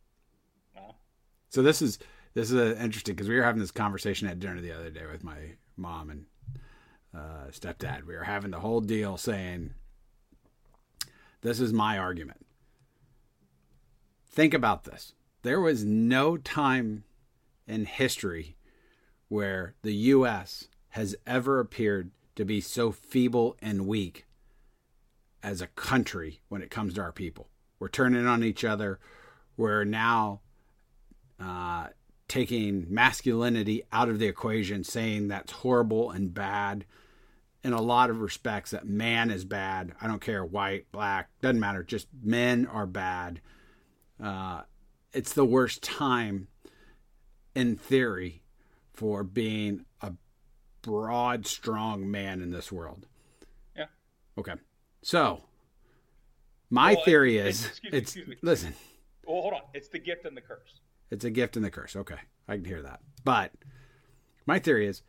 No. 0.75 0.95
So 1.51 1.63
this 1.63 1.83
is 1.83 1.99
this 2.35 2.51
is 2.51 2.57
uh, 2.57 2.81
interesting 2.83 3.15
because 3.15 3.29
we 3.29 3.37
were 3.37 3.43
having 3.43 3.61
this 3.61 3.71
conversation 3.71 4.29
at 4.29 4.39
dinner 4.41 4.61
the 4.61 4.73
other 4.73 4.91
day 4.91 5.05
with 5.11 5.23
my 5.25 5.37
mom 5.77 6.11
and 6.11 6.27
uh, 7.15 7.49
stepdad. 7.51 8.05
We 8.07 8.15
were 8.17 8.25
having 8.25 8.51
the 8.51 8.61
whole 8.61 8.81
deal 8.81 9.17
saying, 9.17 9.75
"This 11.43 11.61
is 11.61 11.73
my 11.73 11.99
argument." 11.99 12.47
Think 14.31 14.55
about 14.55 14.85
this. 14.85 15.13
There 15.43 15.61
was 15.61 15.85
no 15.85 16.37
time 16.37 17.05
in 17.67 17.85
history 17.85 18.57
where 19.29 19.75
the 19.83 19.95
U.S. 19.95 20.69
has 20.91 21.15
ever 21.27 21.61
appeared 21.61 22.11
to 22.37 22.45
be 22.45 22.61
so 22.61 22.91
feeble 22.91 23.57
and 23.63 23.87
weak 23.87 24.27
as 25.43 25.61
a 25.61 25.69
country 25.69 26.41
when 26.49 26.63
it 26.63 26.71
comes 26.71 26.95
to 26.95 27.01
our 27.01 27.13
people. 27.13 27.49
We're 27.79 27.89
turning 27.89 28.27
on 28.27 28.45
each 28.45 28.65
other. 28.65 28.99
We're 29.57 29.85
now 29.85 30.41
uh, 31.39 31.89
taking 32.29 32.87
masculinity 32.89 33.83
out 33.93 34.09
of 34.09 34.19
the 34.19 34.27
equation, 34.27 34.85
saying 34.85 35.29
that's 35.29 35.53
horrible 35.53 36.11
and 36.11 36.33
bad. 36.33 36.85
In 37.63 37.73
a 37.73 37.83
lot 37.83 38.09
of 38.09 38.21
respects, 38.21 38.71
that 38.71 38.87
man 38.87 39.31
is 39.31 39.45
bad. 39.45 39.93
I 40.01 40.07
don't 40.07 40.21
care, 40.21 40.45
white, 40.45 40.87
black, 40.93 41.29
doesn't 41.43 41.61
matter. 41.61 41.83
Just 41.83 42.09
men 42.23 42.67
are 42.67 42.87
bad. 42.87 43.41
Uh, 44.23 44.63
it's 45.13 45.33
the 45.33 45.45
worst 45.45 45.83
time, 45.83 46.49
in 47.55 47.77
theory, 47.77 48.43
for 48.93 49.23
being 49.23 49.85
a 50.01 50.13
broad, 50.83 51.47
strong 51.47 52.11
man 52.11 52.41
in 52.41 52.51
this 52.51 52.71
world. 52.71 53.07
Yeah. 53.77 53.87
Okay. 54.39 54.55
So, 55.03 55.43
my 56.69 56.95
Well, 56.95 57.05
theory 57.05 57.39
it- 57.39 57.47
is 57.47 57.67
excuse 57.67 57.93
me, 57.93 57.99
it's 57.99 58.11
excuse 58.11 58.29
me. 58.29 58.37
listen, 58.43 58.75
Well, 59.27 59.43
hold 59.43 59.55
on. 59.55 59.61
It's 59.75 59.89
the 59.89 59.99
gift 59.99 60.27
and 60.27 60.37
the 60.37 60.41
curse. 60.41 60.81
it's 61.11 61.25
a 61.25 61.31
gift 61.31 61.57
and 61.57 61.65
the 61.65 61.71
curse. 61.71 61.97
Okay. 61.97 62.19
I 62.49 62.57
can 62.57 62.65
hear 62.65 62.83
that. 62.83 63.01
But 63.25 63.53
my 64.47 64.59
theory 64.59 64.87
is 64.87 65.03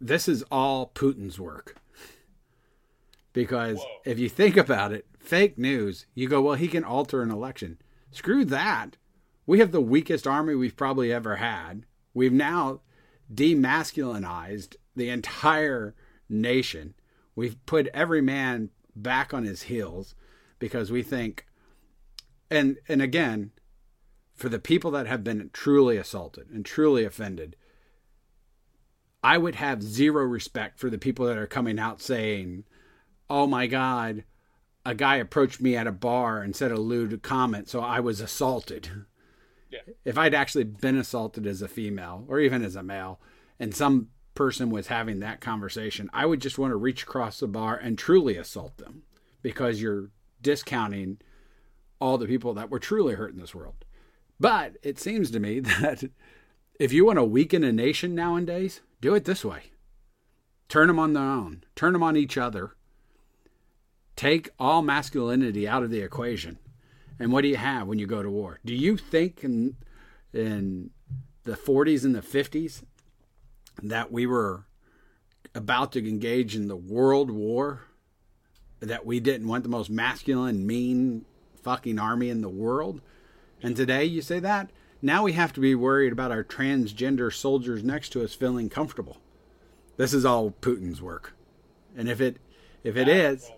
this 0.00 0.28
is 0.28 0.42
all 0.50 0.90
Putin's 0.94 1.38
work. 1.38 1.76
Because 3.32 3.78
Whoa. 3.78 4.00
if 4.04 4.18
you 4.18 4.28
think 4.28 4.56
about 4.56 4.92
it, 4.92 5.06
fake 5.18 5.56
news, 5.56 6.06
you 6.14 6.28
go, 6.28 6.40
well, 6.42 6.56
he 6.56 6.66
can 6.66 6.82
alter 6.82 7.22
an 7.22 7.30
election. 7.30 7.78
Screw 8.10 8.44
that. 8.46 8.96
We 9.50 9.58
have 9.58 9.72
the 9.72 9.80
weakest 9.80 10.28
army 10.28 10.54
we've 10.54 10.76
probably 10.76 11.12
ever 11.12 11.34
had. 11.34 11.84
We've 12.14 12.32
now 12.32 12.82
demasculinized 13.34 14.76
the 14.94 15.08
entire 15.08 15.96
nation. 16.28 16.94
We've 17.34 17.56
put 17.66 17.88
every 17.88 18.20
man 18.20 18.70
back 18.94 19.34
on 19.34 19.42
his 19.42 19.62
heels 19.62 20.14
because 20.60 20.92
we 20.92 21.02
think 21.02 21.48
and 22.48 22.78
and 22.88 23.02
again, 23.02 23.50
for 24.36 24.48
the 24.48 24.60
people 24.60 24.92
that 24.92 25.08
have 25.08 25.24
been 25.24 25.50
truly 25.52 25.96
assaulted 25.96 26.48
and 26.50 26.64
truly 26.64 27.04
offended, 27.04 27.56
I 29.24 29.36
would 29.36 29.56
have 29.56 29.82
zero 29.82 30.22
respect 30.22 30.78
for 30.78 30.88
the 30.90 30.96
people 30.96 31.26
that 31.26 31.36
are 31.36 31.48
coming 31.48 31.80
out 31.80 32.00
saying, 32.00 32.66
"Oh 33.28 33.48
my 33.48 33.66
God, 33.66 34.22
a 34.86 34.94
guy 34.94 35.16
approached 35.16 35.60
me 35.60 35.76
at 35.76 35.88
a 35.88 35.92
bar 35.92 36.40
and 36.40 36.54
said 36.54 36.70
a 36.70 36.78
lewd 36.78 37.20
comment, 37.22 37.68
so 37.68 37.80
I 37.80 37.98
was 37.98 38.20
assaulted. 38.20 39.06
If 40.04 40.18
I'd 40.18 40.34
actually 40.34 40.64
been 40.64 40.96
assaulted 40.96 41.46
as 41.46 41.62
a 41.62 41.68
female 41.68 42.24
or 42.28 42.40
even 42.40 42.62
as 42.64 42.76
a 42.76 42.82
male, 42.82 43.20
and 43.58 43.74
some 43.74 44.08
person 44.34 44.70
was 44.70 44.86
having 44.88 45.20
that 45.20 45.40
conversation, 45.40 46.10
I 46.12 46.26
would 46.26 46.40
just 46.40 46.58
want 46.58 46.72
to 46.72 46.76
reach 46.76 47.02
across 47.02 47.40
the 47.40 47.48
bar 47.48 47.76
and 47.76 47.98
truly 47.98 48.36
assault 48.36 48.78
them 48.78 49.02
because 49.42 49.80
you're 49.80 50.10
discounting 50.42 51.18
all 52.00 52.18
the 52.18 52.26
people 52.26 52.54
that 52.54 52.70
were 52.70 52.78
truly 52.78 53.14
hurt 53.14 53.32
in 53.32 53.40
this 53.40 53.54
world. 53.54 53.84
But 54.38 54.76
it 54.82 54.98
seems 54.98 55.30
to 55.30 55.40
me 55.40 55.60
that 55.60 56.04
if 56.78 56.92
you 56.92 57.04
want 57.04 57.18
to 57.18 57.24
weaken 57.24 57.62
a 57.62 57.72
nation 57.72 58.14
nowadays, 58.14 58.80
do 59.00 59.14
it 59.14 59.24
this 59.24 59.44
way. 59.44 59.64
Turn 60.68 60.88
them 60.88 60.98
on 60.98 61.12
their 61.12 61.22
own, 61.22 61.64
turn 61.76 61.92
them 61.92 62.02
on 62.02 62.16
each 62.16 62.38
other. 62.38 62.74
Take 64.16 64.50
all 64.58 64.82
masculinity 64.82 65.66
out 65.66 65.82
of 65.82 65.90
the 65.90 66.00
equation. 66.00 66.58
And 67.20 67.30
what 67.32 67.42
do 67.42 67.48
you 67.48 67.56
have 67.56 67.86
when 67.86 67.98
you 67.98 68.06
go 68.06 68.22
to 68.22 68.30
war? 68.30 68.58
Do 68.64 68.74
you 68.74 68.96
think 68.96 69.44
in, 69.44 69.76
in 70.32 70.90
the 71.44 71.52
40s 71.52 72.04
and 72.04 72.14
the 72.14 72.22
50s 72.22 72.82
that 73.82 74.10
we 74.10 74.26
were 74.26 74.64
about 75.54 75.92
to 75.92 76.08
engage 76.08 76.56
in 76.56 76.66
the 76.66 76.76
world 76.76 77.30
war? 77.30 77.82
That 78.80 79.04
we 79.04 79.20
didn't 79.20 79.46
want 79.46 79.62
the 79.62 79.68
most 79.68 79.90
masculine, 79.90 80.66
mean 80.66 81.26
fucking 81.62 81.98
army 81.98 82.30
in 82.30 82.40
the 82.40 82.48
world? 82.48 83.02
And 83.62 83.76
today 83.76 84.06
you 84.06 84.22
say 84.22 84.38
that? 84.38 84.70
Now 85.02 85.22
we 85.22 85.32
have 85.32 85.52
to 85.52 85.60
be 85.60 85.74
worried 85.74 86.12
about 86.12 86.30
our 86.30 86.42
transgender 86.42 87.32
soldiers 87.32 87.84
next 87.84 88.08
to 88.10 88.24
us 88.24 88.32
feeling 88.32 88.70
comfortable. 88.70 89.18
This 89.98 90.14
is 90.14 90.24
all 90.24 90.50
Putin's 90.62 91.02
work. 91.02 91.34
And 91.94 92.08
if 92.08 92.22
it 92.22 92.38
if 92.82 92.96
it 92.96 93.06
That's 93.06 93.44
is, 93.44 93.48
a- 93.50 93.54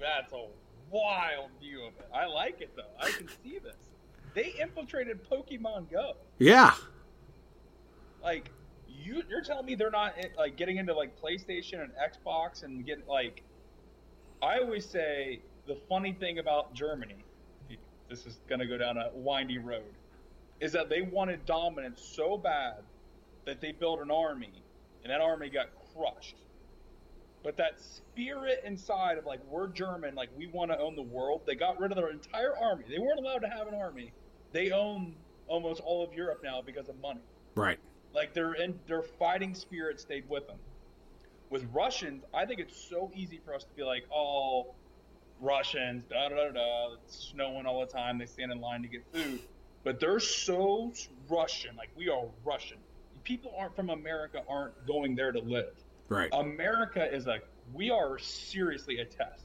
that's 0.00 0.32
a 0.32 0.46
wild 0.94 1.50
view 1.60 1.82
of 1.84 1.92
it. 1.98 2.08
I 2.14 2.26
like 2.26 2.60
it 2.60 2.70
though. 2.76 2.82
I 3.00 3.10
can 3.10 3.28
see 3.42 3.58
this. 3.58 3.90
They 4.34 4.54
infiltrated 4.60 5.28
Pokemon 5.28 5.90
Go. 5.90 6.12
yeah. 6.38 6.74
Like 8.22 8.50
you, 8.88 9.22
you're 9.28 9.42
telling 9.42 9.66
me 9.66 9.74
they're 9.74 9.90
not 9.90 10.14
eh, 10.18 10.28
like 10.38 10.56
getting 10.56 10.76
into 10.78 10.94
like 10.94 11.20
PlayStation 11.20 11.82
and 11.82 11.92
Xbox 11.92 12.62
and 12.62 12.86
get 12.86 13.06
like. 13.08 13.42
I 14.42 14.58
always 14.58 14.84
say 14.84 15.40
the 15.66 15.76
funny 15.88 16.12
thing 16.12 16.38
about 16.38 16.74
Germany, 16.74 17.16
this 18.10 18.26
is 18.26 18.40
gonna 18.48 18.66
go 18.66 18.76
down 18.76 18.98
a 18.98 19.10
windy 19.14 19.58
road, 19.58 19.94
is 20.60 20.72
that 20.72 20.88
they 20.88 21.02
wanted 21.02 21.44
dominance 21.46 22.02
so 22.02 22.36
bad 22.36 22.82
that 23.46 23.60
they 23.60 23.72
built 23.72 24.00
an 24.00 24.10
army, 24.10 24.52
and 25.02 25.10
that 25.10 25.20
army 25.20 25.48
got 25.50 25.68
crushed. 25.94 26.36
But 27.44 27.58
that 27.58 27.78
spirit 27.78 28.62
inside 28.64 29.18
of 29.18 29.26
like 29.26 29.40
we're 29.46 29.68
German, 29.68 30.14
like 30.14 30.30
we 30.34 30.46
want 30.46 30.70
to 30.70 30.78
own 30.78 30.96
the 30.96 31.02
world, 31.02 31.42
they 31.46 31.54
got 31.54 31.78
rid 31.78 31.92
of 31.92 31.96
their 31.96 32.08
entire 32.08 32.56
army. 32.56 32.86
They 32.88 32.98
weren't 32.98 33.20
allowed 33.20 33.40
to 33.40 33.48
have 33.48 33.68
an 33.68 33.74
army. 33.74 34.12
They 34.52 34.70
own 34.70 35.14
almost 35.46 35.82
all 35.82 36.02
of 36.02 36.14
Europe 36.14 36.40
now 36.42 36.62
because 36.64 36.88
of 36.88 36.98
money. 37.02 37.20
Right. 37.54 37.78
Like 38.14 38.32
their 38.32 38.54
in, 38.54 38.80
their 38.86 39.02
fighting 39.02 39.54
spirit 39.54 40.00
stayed 40.00 40.26
with 40.26 40.46
them. 40.46 40.56
With 41.50 41.68
Russians, 41.70 42.24
I 42.32 42.46
think 42.46 42.60
it's 42.60 42.76
so 42.88 43.12
easy 43.14 43.40
for 43.44 43.54
us 43.54 43.64
to 43.64 43.74
be 43.76 43.82
like, 43.82 44.04
oh, 44.12 44.74
Russians, 45.38 46.02
da 46.08 46.30
da 46.30 46.36
da 46.36 46.52
da. 46.52 46.94
It's 47.04 47.28
snowing 47.30 47.66
all 47.66 47.80
the 47.80 47.92
time. 47.92 48.16
They 48.16 48.26
stand 48.26 48.52
in 48.52 48.60
line 48.62 48.80
to 48.82 48.88
get 48.88 49.04
food, 49.12 49.40
but 49.84 50.00
they're 50.00 50.18
so 50.18 50.94
Russian. 51.28 51.76
Like 51.76 51.90
we 51.94 52.08
are 52.08 52.24
Russian. 52.42 52.78
People 53.22 53.52
aren't 53.58 53.76
from 53.76 53.90
America 53.90 54.40
aren't 54.48 54.86
going 54.86 55.14
there 55.14 55.32
to 55.32 55.40
live. 55.40 55.74
Right. 56.08 56.28
America 56.32 57.12
is 57.12 57.26
a 57.26 57.40
we 57.72 57.90
are 57.90 58.18
seriously 58.18 58.98
a 58.98 59.04
test. 59.04 59.44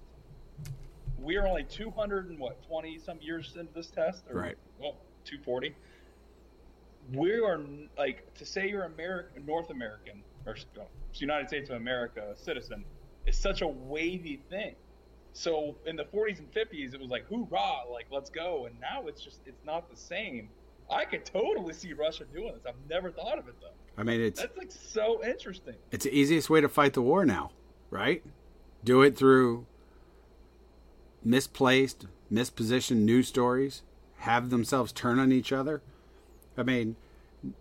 We 1.18 1.38
are 1.38 1.48
only 1.48 1.64
200 1.64 2.30
and 2.30 2.40
what 2.40 2.62
20 2.68 2.98
some 3.00 3.20
years 3.22 3.56
into 3.58 3.74
this 3.74 3.88
test, 3.88 4.24
or, 4.30 4.40
Right. 4.40 4.58
Well, 4.80 4.98
240. 5.26 5.76
We 7.14 7.40
are 7.40 7.60
like 7.98 8.34
to 8.36 8.46
say 8.46 8.70
you're 8.70 8.84
American, 8.84 9.46
North 9.46 9.70
American, 9.70 10.24
or 10.46 10.56
United 11.14 11.48
States 11.48 11.70
of 11.70 11.78
America 11.78 12.34
citizen 12.36 12.86
is 13.26 13.38
such 13.38 13.62
a 13.62 13.68
wavy 13.68 14.42
thing. 14.50 14.76
So 15.34 15.76
in 15.86 15.96
the 15.96 16.06
40s 16.06 16.40
and 16.40 16.52
50s, 16.52 16.94
it 16.94 17.00
was 17.00 17.10
like 17.10 17.26
hoorah, 17.28 17.90
like 17.92 18.08
let's 18.12 18.30
go, 18.30 18.66
and 18.66 18.80
now 18.80 19.08
it's 19.08 19.24
just 19.24 19.40
it's 19.46 19.64
not 19.66 19.90
the 19.90 19.98
same. 19.98 20.50
I 20.90 21.06
could 21.06 21.26
totally 21.26 21.74
see 21.74 21.94
Russia 21.94 22.26
doing 22.34 22.54
this. 22.54 22.66
I've 22.68 22.90
never 22.90 23.12
thought 23.12 23.38
of 23.38 23.48
it 23.48 23.56
though. 23.62 23.68
I 24.00 24.04
mean, 24.04 24.22
it's 24.22 24.40
That's 24.40 24.58
like 24.58 24.72
so 24.72 25.22
interesting. 25.24 25.76
it's 25.92 26.06
the 26.06 26.18
easiest 26.18 26.50
way 26.50 26.62
to 26.62 26.70
fight 26.70 26.94
the 26.94 27.02
war 27.02 27.26
now, 27.26 27.52
right? 27.90 28.24
Do 28.84 29.02
it 29.02 29.18
through 29.18 29.66
misplaced, 31.22 32.08
mispositioned 32.32 33.02
news 33.02 33.28
stories, 33.28 33.84
have 34.20 34.52
themselves 34.52 34.94
turn 34.94 35.20
on 35.20 35.34
each 35.34 35.52
other. 35.52 35.82
I 36.58 36.64
mean, 36.64 36.96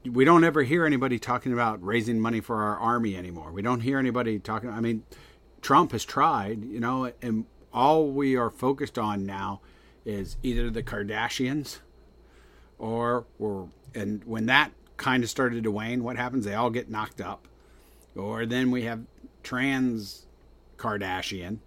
we 0.04 0.24
don't 0.24 0.44
ever 0.44 0.62
hear 0.62 0.86
anybody 0.86 1.18
talking 1.18 1.52
about 1.52 1.84
raising 1.84 2.20
money 2.20 2.40
for 2.40 2.62
our 2.62 2.78
army 2.78 3.16
anymore. 3.16 3.50
We 3.50 3.62
don't 3.62 3.80
hear 3.80 3.98
anybody 3.98 4.38
talking. 4.38 4.70
I 4.70 4.80
mean, 4.80 5.02
Trump 5.60 5.90
has 5.90 6.04
tried, 6.04 6.64
you 6.64 6.78
know, 6.78 7.12
and 7.20 7.46
all 7.72 8.08
we 8.08 8.36
are 8.36 8.50
focused 8.50 8.96
on 8.96 9.26
now 9.26 9.60
is 10.04 10.36
either 10.44 10.70
the 10.70 10.84
Kardashians 10.84 11.78
or 12.78 13.26
we're 13.38 13.66
and 13.92 14.22
when 14.24 14.46
that 14.46 14.72
kind 14.98 15.24
of 15.24 15.30
started 15.30 15.64
to 15.64 15.70
wane, 15.70 16.04
what 16.04 16.16
happens? 16.16 16.44
They 16.44 16.54
all 16.54 16.70
get 16.70 16.90
knocked 16.90 17.20
up. 17.20 17.48
Or 18.14 18.44
then 18.44 18.70
we 18.70 18.82
have 18.82 19.00
trans 19.42 20.26
Kardashian. 20.76 21.58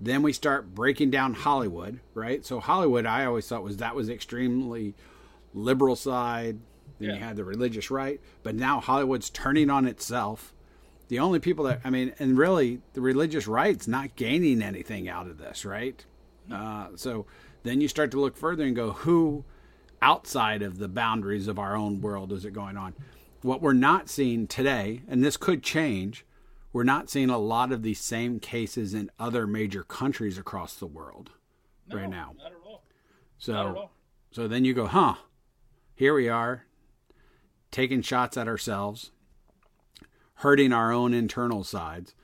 Then 0.00 0.22
we 0.22 0.32
start 0.34 0.74
breaking 0.74 1.10
down 1.10 1.32
Hollywood, 1.34 2.00
right? 2.12 2.44
So 2.44 2.60
Hollywood, 2.60 3.06
I 3.06 3.24
always 3.24 3.48
thought 3.48 3.62
was 3.62 3.78
that 3.78 3.94
was 3.94 4.10
extremely 4.10 4.94
liberal 5.54 5.96
side. 5.96 6.58
Then 6.98 7.08
you 7.10 7.14
Yeah. 7.16 7.26
had 7.28 7.36
the 7.36 7.44
religious 7.44 7.90
right, 7.90 8.20
but 8.42 8.54
now 8.54 8.80
Hollywood's 8.80 9.30
turning 9.30 9.70
on 9.70 9.86
itself. 9.86 10.52
The 11.08 11.18
only 11.18 11.38
people 11.38 11.64
that 11.66 11.80
I 11.84 11.90
mean, 11.90 12.12
and 12.18 12.36
really, 12.36 12.80
the 12.94 13.00
religious 13.00 13.46
right's 13.46 13.86
not 13.86 14.16
gaining 14.16 14.60
anything 14.60 15.08
out 15.08 15.28
of 15.28 15.38
this, 15.38 15.64
right? 15.64 16.04
Uh, 16.52 16.88
so 16.96 17.26
then 17.62 17.80
you 17.80 17.88
start 17.88 18.10
to 18.10 18.20
look 18.20 18.36
further 18.36 18.64
and 18.64 18.74
go, 18.76 18.90
who 18.92 19.44
outside 20.02 20.62
of 20.62 20.78
the 20.78 20.88
boundaries 20.88 21.48
of 21.48 21.58
our 21.58 21.76
own 21.76 22.00
world 22.00 22.32
is 22.32 22.44
it 22.44 22.52
going 22.52 22.76
on? 22.76 22.94
What 23.42 23.62
we're 23.62 23.72
not 23.72 24.08
seeing 24.08 24.46
today, 24.46 25.02
and 25.08 25.22
this 25.22 25.36
could 25.36 25.62
change, 25.62 26.24
we're 26.72 26.84
not 26.84 27.08
seeing 27.08 27.30
a 27.30 27.38
lot 27.38 27.72
of 27.72 27.82
these 27.82 28.00
same 28.00 28.40
cases 28.40 28.92
in 28.94 29.10
other 29.18 29.46
major 29.46 29.82
countries 29.82 30.36
across 30.38 30.74
the 30.74 30.86
world 30.86 31.30
right 31.90 32.10
now. 32.10 32.34
Not 32.36 32.46
at 32.46 32.52
all. 32.64 32.72
Not 32.72 32.78
at 32.78 32.82
So, 33.38 33.54
all. 33.54 33.92
so 34.30 34.48
then 34.48 34.64
you 34.64 34.74
go, 34.74 34.86
huh? 34.86 35.14
Here 35.94 36.12
we 36.14 36.28
are, 36.28 36.64
taking 37.70 38.02
shots 38.02 38.36
at 38.36 38.48
ourselves, 38.48 39.10
hurting 40.40 40.72
our 40.72 40.92
own 40.92 41.14
internal 41.14 41.64
sides, 41.64 42.14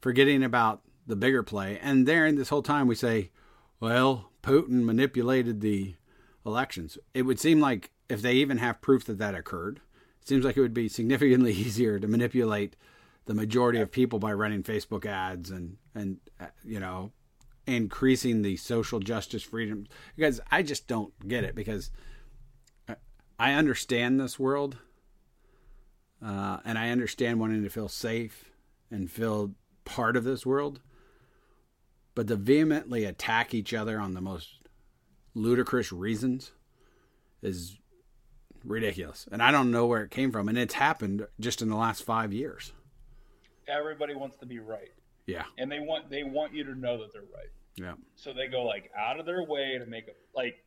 forgetting 0.00 0.44
about 0.44 0.82
the 1.06 1.16
bigger 1.16 1.42
play. 1.42 1.78
And 1.82 2.06
there, 2.06 2.26
in 2.26 2.36
this 2.36 2.50
whole 2.50 2.62
time, 2.62 2.86
we 2.86 2.94
say, 2.94 3.30
well, 3.80 4.30
Putin 4.42 4.84
manipulated 4.84 5.60
the 5.60 5.94
elections. 6.48 6.98
It 7.14 7.22
would 7.22 7.38
seem 7.38 7.60
like 7.60 7.90
if 8.08 8.22
they 8.22 8.34
even 8.34 8.58
have 8.58 8.80
proof 8.80 9.04
that 9.04 9.18
that 9.18 9.34
occurred, 9.34 9.80
it 10.20 10.28
seems 10.28 10.44
like 10.44 10.56
it 10.56 10.60
would 10.60 10.74
be 10.74 10.88
significantly 10.88 11.52
easier 11.54 11.98
to 11.98 12.08
manipulate 12.08 12.76
the 13.26 13.34
majority 13.34 13.78
of 13.78 13.92
people 13.92 14.18
by 14.18 14.32
running 14.32 14.62
Facebook 14.62 15.04
ads 15.04 15.50
and 15.50 15.76
and 15.94 16.18
uh, 16.40 16.46
you 16.64 16.80
know 16.80 17.12
increasing 17.66 18.40
the 18.40 18.56
social 18.56 18.98
justice 18.98 19.42
freedom 19.42 19.86
because 20.16 20.40
I 20.50 20.62
just 20.62 20.86
don't 20.86 21.12
get 21.28 21.44
it 21.44 21.54
because 21.54 21.90
I- 22.88 22.96
I 23.38 23.52
understand 23.52 24.18
this 24.18 24.38
world 24.38 24.78
uh, 26.24 26.58
and 26.64 26.78
I 26.78 26.88
understand 26.88 27.38
wanting 27.38 27.62
to 27.62 27.68
feel 27.68 27.88
safe 27.88 28.50
and 28.90 29.10
feel 29.10 29.52
part 29.84 30.16
of 30.16 30.24
this 30.24 30.46
world 30.46 30.80
but 32.14 32.26
to 32.28 32.36
vehemently 32.36 33.04
attack 33.04 33.52
each 33.52 33.74
other 33.74 34.00
on 34.00 34.14
the 34.14 34.22
most 34.22 34.67
ludicrous 35.38 35.92
reasons 35.92 36.52
is 37.42 37.78
ridiculous. 38.64 39.28
And 39.30 39.42
I 39.42 39.50
don't 39.50 39.70
know 39.70 39.86
where 39.86 40.02
it 40.02 40.10
came 40.10 40.32
from. 40.32 40.48
And 40.48 40.58
it's 40.58 40.74
happened 40.74 41.26
just 41.40 41.62
in 41.62 41.68
the 41.68 41.76
last 41.76 42.02
5 42.02 42.32
years. 42.32 42.72
Everybody 43.68 44.14
wants 44.14 44.36
to 44.38 44.46
be 44.46 44.58
right, 44.58 44.92
yeah. 45.26 45.44
And 45.58 45.70
they 45.70 45.78
want 45.78 46.08
they 46.08 46.22
want 46.22 46.54
you 46.54 46.64
to 46.64 46.74
know 46.74 46.96
that 46.98 47.12
they're 47.12 47.20
right. 47.22 47.50
yeah. 47.76 47.94
So 48.16 48.32
they 48.32 48.46
go 48.48 48.64
like 48.64 48.90
out 48.98 49.20
of 49.20 49.26
their 49.26 49.44
way 49.44 49.76
to 49.78 49.84
make 49.84 50.08
a 50.08 50.12
like 50.34 50.64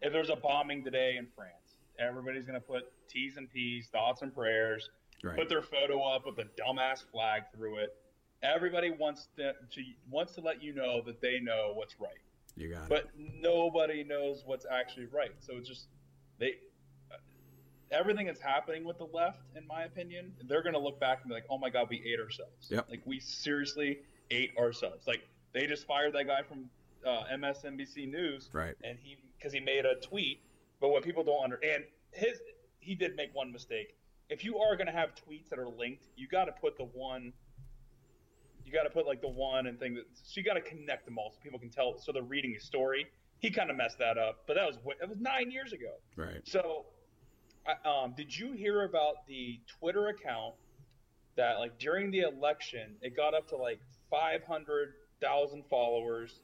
if 0.00 0.10
there's 0.10 0.30
a 0.30 0.36
bombing 0.36 0.82
today 0.82 1.16
in 1.18 1.26
France, 1.36 1.76
everybody's 1.98 2.46
gonna 2.46 2.60
put 2.60 2.84
T's 3.08 3.36
and 3.36 3.50
P's, 3.52 3.88
thoughts 3.88 4.22
and 4.22 4.34
prayers, 4.34 4.88
right. 5.22 5.36
put 5.36 5.50
their 5.50 5.60
photo 5.60 6.02
up 6.02 6.24
with 6.24 6.38
a 6.38 6.48
dumbass 6.58 7.04
flag 7.12 7.42
through 7.54 7.76
it. 7.78 7.94
Everybody 8.42 8.90
wants 8.90 9.28
to, 9.36 9.52
to 9.52 9.82
wants 10.10 10.32
to 10.36 10.40
let 10.40 10.62
you 10.62 10.74
know 10.74 11.02
that 11.04 11.20
they 11.20 11.38
know 11.40 11.72
what's 11.74 12.00
right, 12.00 12.10
you 12.56 12.68
got 12.68 12.82
it 12.84 12.88
but 12.88 13.10
nobody 13.16 14.04
knows 14.04 14.42
what's 14.44 14.66
actually 14.70 15.06
right. 15.06 15.32
So 15.40 15.54
it's 15.56 15.68
just 15.68 15.86
they 16.38 16.54
everything 17.90 18.26
that's 18.26 18.40
happening 18.40 18.84
with 18.84 18.98
the 18.98 19.06
left, 19.12 19.40
in 19.54 19.66
my 19.66 19.84
opinion, 19.84 20.32
they're 20.48 20.62
gonna 20.62 20.78
look 20.78 20.98
back 20.98 21.20
and 21.22 21.28
be 21.28 21.34
like, 21.34 21.46
"Oh 21.50 21.58
my 21.58 21.70
god, 21.70 21.88
we 21.90 22.02
ate 22.04 22.20
ourselves." 22.20 22.68
Yep. 22.70 22.86
Like 22.90 23.02
we 23.04 23.20
seriously 23.20 24.00
ate 24.30 24.56
ourselves. 24.58 25.06
Like 25.06 25.22
they 25.52 25.66
just 25.66 25.86
fired 25.86 26.14
that 26.14 26.26
guy 26.26 26.42
from 26.42 26.70
uh, 27.06 27.24
MSNBC 27.32 28.10
News, 28.10 28.50
Right. 28.52 28.74
And 28.84 28.98
he 29.02 29.16
because 29.36 29.52
he 29.52 29.60
made 29.60 29.84
a 29.84 29.96
tweet, 29.96 30.40
but 30.80 30.90
what 30.90 31.02
people 31.02 31.24
don't 31.24 31.42
understand, 31.42 31.84
his 32.12 32.40
he 32.80 32.94
did 32.94 33.16
make 33.16 33.34
one 33.34 33.52
mistake. 33.52 33.96
If 34.28 34.44
you 34.44 34.58
are 34.58 34.76
going 34.76 34.86
to 34.86 34.92
have 34.92 35.10
tweets 35.14 35.48
that 35.50 35.58
are 35.58 35.68
linked, 35.68 36.04
you 36.16 36.26
got 36.26 36.46
to 36.46 36.52
put 36.52 36.76
the 36.76 36.84
one. 36.84 37.32
You 38.64 38.72
got 38.72 38.84
to 38.84 38.90
put 38.90 39.06
like 39.06 39.20
the 39.20 39.28
one 39.28 39.66
and 39.66 39.78
thing 39.78 39.94
that 39.94 40.04
so 40.14 40.32
you 40.40 40.44
got 40.44 40.54
to 40.54 40.60
connect 40.60 41.04
them 41.04 41.18
all 41.18 41.30
so 41.32 41.38
people 41.42 41.58
can 41.58 41.70
tell 41.70 41.98
so 41.98 42.12
they're 42.12 42.22
reading 42.22 42.54
a 42.56 42.60
story. 42.60 43.06
He 43.40 43.50
kind 43.50 43.70
of 43.70 43.76
messed 43.76 43.98
that 43.98 44.18
up, 44.18 44.44
but 44.46 44.54
that 44.54 44.66
was 44.66 44.76
that 45.00 45.08
was 45.08 45.18
nine 45.20 45.50
years 45.50 45.72
ago. 45.72 45.94
Right. 46.16 46.40
So, 46.46 46.86
I- 47.66 47.88
um, 47.88 48.14
did 48.16 48.36
you 48.36 48.52
hear 48.52 48.84
about 48.84 49.26
the 49.26 49.60
Twitter 49.78 50.08
account 50.08 50.54
that, 51.36 51.58
like, 51.58 51.78
during 51.78 52.10
the 52.10 52.20
election, 52.20 52.96
it 53.02 53.16
got 53.16 53.34
up 53.34 53.48
to 53.48 53.56
like 53.56 53.80
500,000 54.10 55.64
followers? 55.68 56.40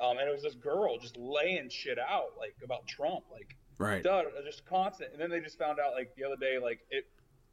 Um, 0.00 0.16
and 0.18 0.28
it 0.28 0.32
was 0.32 0.42
this 0.42 0.54
girl 0.54 0.98
just 0.98 1.16
laying 1.18 1.68
shit 1.68 1.98
out, 1.98 2.30
like, 2.38 2.54
about 2.64 2.86
Trump, 2.86 3.24
like, 3.30 3.54
Right. 3.76 4.02
duh, 4.02 4.22
just 4.44 4.64
constant. 4.64 5.12
And 5.12 5.20
then 5.20 5.28
they 5.28 5.40
just 5.40 5.58
found 5.58 5.78
out, 5.78 5.92
like, 5.92 6.14
the 6.14 6.24
other 6.24 6.36
day, 6.36 6.58
like, 6.58 6.80
it 6.90 7.04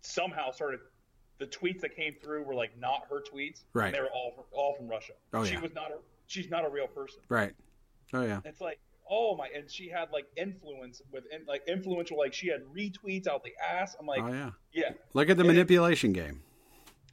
somehow 0.02 0.52
started. 0.52 0.80
The 1.40 1.46
tweets 1.48 1.82
that 1.82 1.96
came 1.96 2.16
through 2.24 2.44
were 2.44 2.56
like 2.56 2.78
not 2.80 3.04
her 3.10 3.22
tweets. 3.22 3.62
and 3.62 3.66
Right. 3.74 3.94
They 3.94 4.00
were 4.00 4.10
all 4.10 4.32
from, 4.36 4.44
all 4.52 4.76
from 4.76 4.88
Russia. 4.88 5.14
Oh, 5.34 5.44
she 5.46 5.54
yeah. 5.54 5.62
was 5.62 5.74
not 5.76 5.92
a. 5.92 5.98
She's 6.28 6.50
not 6.50 6.66
a 6.66 6.70
real 6.70 6.88
person. 6.88 7.20
Right. 7.30 7.54
Oh 8.14 8.22
yeah. 8.24 8.42
It's 8.44 8.60
like, 8.62 8.80
oh 9.10 9.36
my, 9.38 9.48
and 9.56 9.70
she 9.70 9.88
had 9.90 10.10
like 10.12 10.26
influence 10.36 11.02
with 11.12 11.26
like 11.48 11.62
influential, 11.68 12.18
like 12.18 12.34
she 12.34 12.48
had 12.48 12.62
retweets 12.66 13.28
out 13.28 13.44
the 13.44 13.54
ass. 13.64 13.96
I'm 14.00 14.06
like, 14.06 14.22
oh 14.24 14.28
yeah. 14.34 14.50
yeah. 14.74 14.90
Look 15.14 15.30
at 15.30 15.38
the 15.38 15.42
And 15.44 15.52
it- 15.52 15.54
manipulation 15.54 16.12
game. 16.14 16.42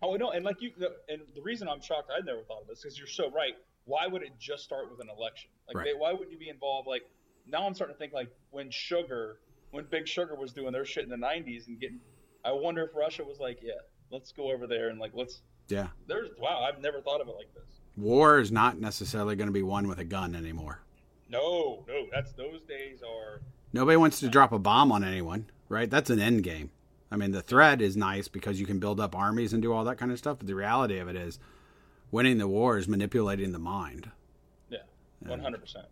Oh 0.02 0.16
no, 0.16 0.30
and 0.30 0.44
like 0.44 0.60
you, 0.60 0.70
the, 0.76 0.92
and 1.08 1.22
the 1.34 1.40
reason 1.42 1.68
I'm 1.68 1.80
shocked, 1.80 2.10
I'd 2.16 2.26
never 2.26 2.42
thought 2.42 2.62
of 2.62 2.68
this 2.68 2.82
because 2.82 2.98
you're 2.98 3.06
so 3.06 3.30
right. 3.30 3.54
Why 3.86 4.06
would 4.06 4.22
it 4.22 4.32
just 4.38 4.64
start 4.64 4.90
with 4.90 5.00
an 5.00 5.08
election? 5.16 5.50
Like, 5.68 5.76
Right. 5.76 5.84
they, 5.92 5.98
why 5.98 6.12
would 6.12 6.30
you 6.30 6.38
be 6.38 6.48
involved? 6.48 6.88
Like, 6.88 7.02
now 7.46 7.66
I'm 7.66 7.74
starting 7.74 7.94
to 7.94 7.98
think 7.98 8.12
like 8.12 8.28
when 8.50 8.70
Sugar, 8.70 9.38
when 9.70 9.84
Big 9.90 10.08
Sugar 10.08 10.34
was 10.34 10.52
doing 10.52 10.72
their 10.72 10.84
shit 10.84 11.04
in 11.04 11.10
the 11.10 11.16
'90s 11.16 11.68
and 11.68 11.78
getting, 11.80 12.00
I 12.44 12.52
wonder 12.52 12.82
if 12.84 12.94
Russia 12.94 13.22
was 13.24 13.38
like, 13.40 13.58
yeah, 13.62 13.74
let's 14.14 14.32
go 14.32 14.50
over 14.52 14.66
there 14.66 14.88
and 14.88 14.98
like 14.98 15.10
let's. 15.14 15.42
Yeah. 15.68 15.88
There's 16.06 16.30
wow, 16.38 16.66
I've 16.66 16.80
never 16.80 17.00
thought 17.00 17.20
of 17.20 17.28
it 17.28 17.34
like 17.36 17.52
this. 17.54 17.80
War 17.96 18.38
is 18.38 18.50
not 18.52 18.80
necessarily 18.80 19.36
going 19.36 19.48
to 19.48 19.52
be 19.52 19.62
won 19.62 19.88
with 19.88 19.98
a 19.98 20.04
gun 20.04 20.34
anymore. 20.34 20.80
No, 21.28 21.84
no, 21.88 22.06
that's 22.12 22.32
those 22.32 22.62
days 22.68 23.00
are. 23.02 23.40
Nobody 23.72 23.96
wants 23.96 24.20
to 24.20 24.28
drop 24.28 24.52
a 24.52 24.58
bomb 24.58 24.92
on 24.92 25.02
anyone, 25.04 25.46
right? 25.68 25.90
That's 25.90 26.10
an 26.10 26.20
end 26.20 26.42
game. 26.44 26.70
I 27.10 27.16
mean, 27.16 27.32
the 27.32 27.42
threat 27.42 27.80
is 27.80 27.96
nice 27.96 28.28
because 28.28 28.60
you 28.60 28.66
can 28.66 28.78
build 28.78 29.00
up 29.00 29.16
armies 29.16 29.52
and 29.52 29.62
do 29.62 29.72
all 29.72 29.84
that 29.84 29.98
kind 29.98 30.12
of 30.12 30.18
stuff, 30.18 30.38
but 30.38 30.46
the 30.46 30.54
reality 30.54 30.98
of 30.98 31.08
it 31.08 31.16
is 31.16 31.38
winning 32.10 32.38
the 32.38 32.48
war 32.48 32.76
is 32.78 32.88
manipulating 32.88 33.52
the 33.52 33.58
mind. 33.58 34.10
Yeah, 34.68 34.78
one 35.20 35.40
hundred 35.40 35.60
percent. 35.60 35.86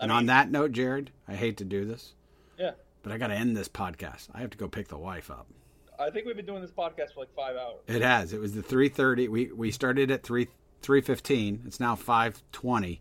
And 0.00 0.12
on 0.12 0.26
that 0.26 0.50
note, 0.50 0.72
Jared, 0.72 1.10
I 1.28 1.34
hate 1.34 1.56
to 1.58 1.64
do 1.64 1.84
this, 1.84 2.14
Yeah, 2.58 2.72
but 3.02 3.12
I 3.12 3.18
got 3.18 3.28
to 3.28 3.34
end 3.34 3.56
this 3.56 3.68
podcast. 3.68 4.28
I 4.34 4.40
have 4.40 4.50
to 4.50 4.58
go 4.58 4.68
pick 4.68 4.88
the 4.88 4.98
wife 4.98 5.30
up. 5.30 5.46
I 6.04 6.10
think 6.10 6.26
we've 6.26 6.36
been 6.36 6.46
doing 6.46 6.60
this 6.60 6.70
podcast 6.70 7.14
for 7.14 7.20
like 7.20 7.34
five 7.34 7.56
hours. 7.56 7.80
It 7.86 8.02
has. 8.02 8.32
It 8.32 8.40
was 8.40 8.54
the 8.54 8.62
3:30. 8.62 9.28
We 9.28 9.52
we 9.52 9.70
started 9.70 10.10
at 10.10 10.22
3 10.22 10.48
3:15. 10.82 11.66
It's 11.66 11.80
now 11.80 11.96
5:20 11.96 13.00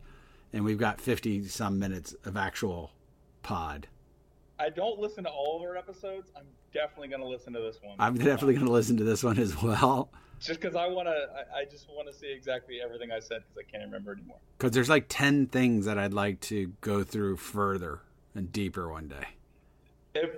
and 0.53 0.63
we've 0.63 0.77
got 0.77 1.01
50 1.01 1.43
some 1.47 1.79
minutes 1.79 2.15
of 2.23 2.37
actual 2.37 2.91
pod. 3.41 3.87
I 4.59 4.69
don't 4.69 4.99
listen 4.99 5.25
to 5.25 5.29
all 5.29 5.57
of 5.57 5.63
our 5.63 5.75
episodes. 5.75 6.31
I'm 6.37 6.45
definitely 6.73 7.09
going 7.09 7.21
to 7.21 7.27
listen 7.27 7.51
to 7.53 7.59
this 7.59 7.79
one. 7.81 7.95
I'm 7.99 8.15
definitely 8.15 8.53
going 8.53 8.67
to 8.67 8.71
listen 8.71 8.97
to 8.97 9.03
this 9.03 9.23
one 9.23 9.37
as 9.39 9.61
well 9.61 10.09
just 10.39 10.59
because 10.59 10.75
I 10.75 10.87
want 10.87 11.07
to. 11.07 11.13
I, 11.55 11.59
I 11.61 11.65
just 11.65 11.89
want 11.89 12.07
to 12.07 12.13
see 12.13 12.31
exactly 12.31 12.79
everything 12.83 13.11
I 13.11 13.19
said 13.19 13.43
because 13.43 13.57
I 13.57 13.71
can't 13.71 13.83
remember 13.83 14.11
anymore. 14.11 14.37
cuz 14.59 14.71
there's 14.71 14.89
like 14.89 15.05
10 15.09 15.47
things 15.47 15.85
that 15.85 15.97
I'd 15.97 16.13
like 16.13 16.39
to 16.41 16.73
go 16.81 17.03
through 17.03 17.37
further 17.37 18.01
and 18.35 18.51
deeper 18.51 18.89
one 18.89 19.07
day. 19.07 19.27
If 20.13 20.31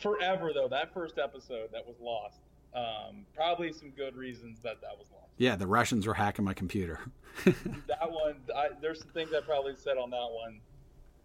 forever 0.00 0.52
though, 0.54 0.68
that 0.68 0.92
first 0.94 1.18
episode 1.18 1.70
that 1.72 1.86
was 1.86 1.96
lost. 2.00 2.38
Um, 2.74 3.24
probably 3.34 3.72
some 3.72 3.90
good 3.90 4.16
reasons 4.16 4.58
that 4.62 4.80
that 4.82 4.96
was 4.98 5.06
lost. 5.12 5.32
Yeah, 5.38 5.56
the 5.56 5.66
Russians 5.66 6.06
were 6.06 6.14
hacking 6.14 6.44
my 6.44 6.54
computer. 6.54 7.00
That 7.44 8.10
one, 8.10 8.36
I, 8.54 8.68
there's 8.80 9.00
some 9.00 9.08
things 9.10 9.30
I 9.36 9.40
probably 9.40 9.74
said 9.76 9.96
on 9.98 10.10
that 10.10 10.28
one. 10.30 10.60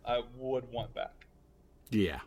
I 0.05 0.21
would 0.37 0.69
want 0.71 0.93
back. 0.93 1.13
yeah. 1.89 2.19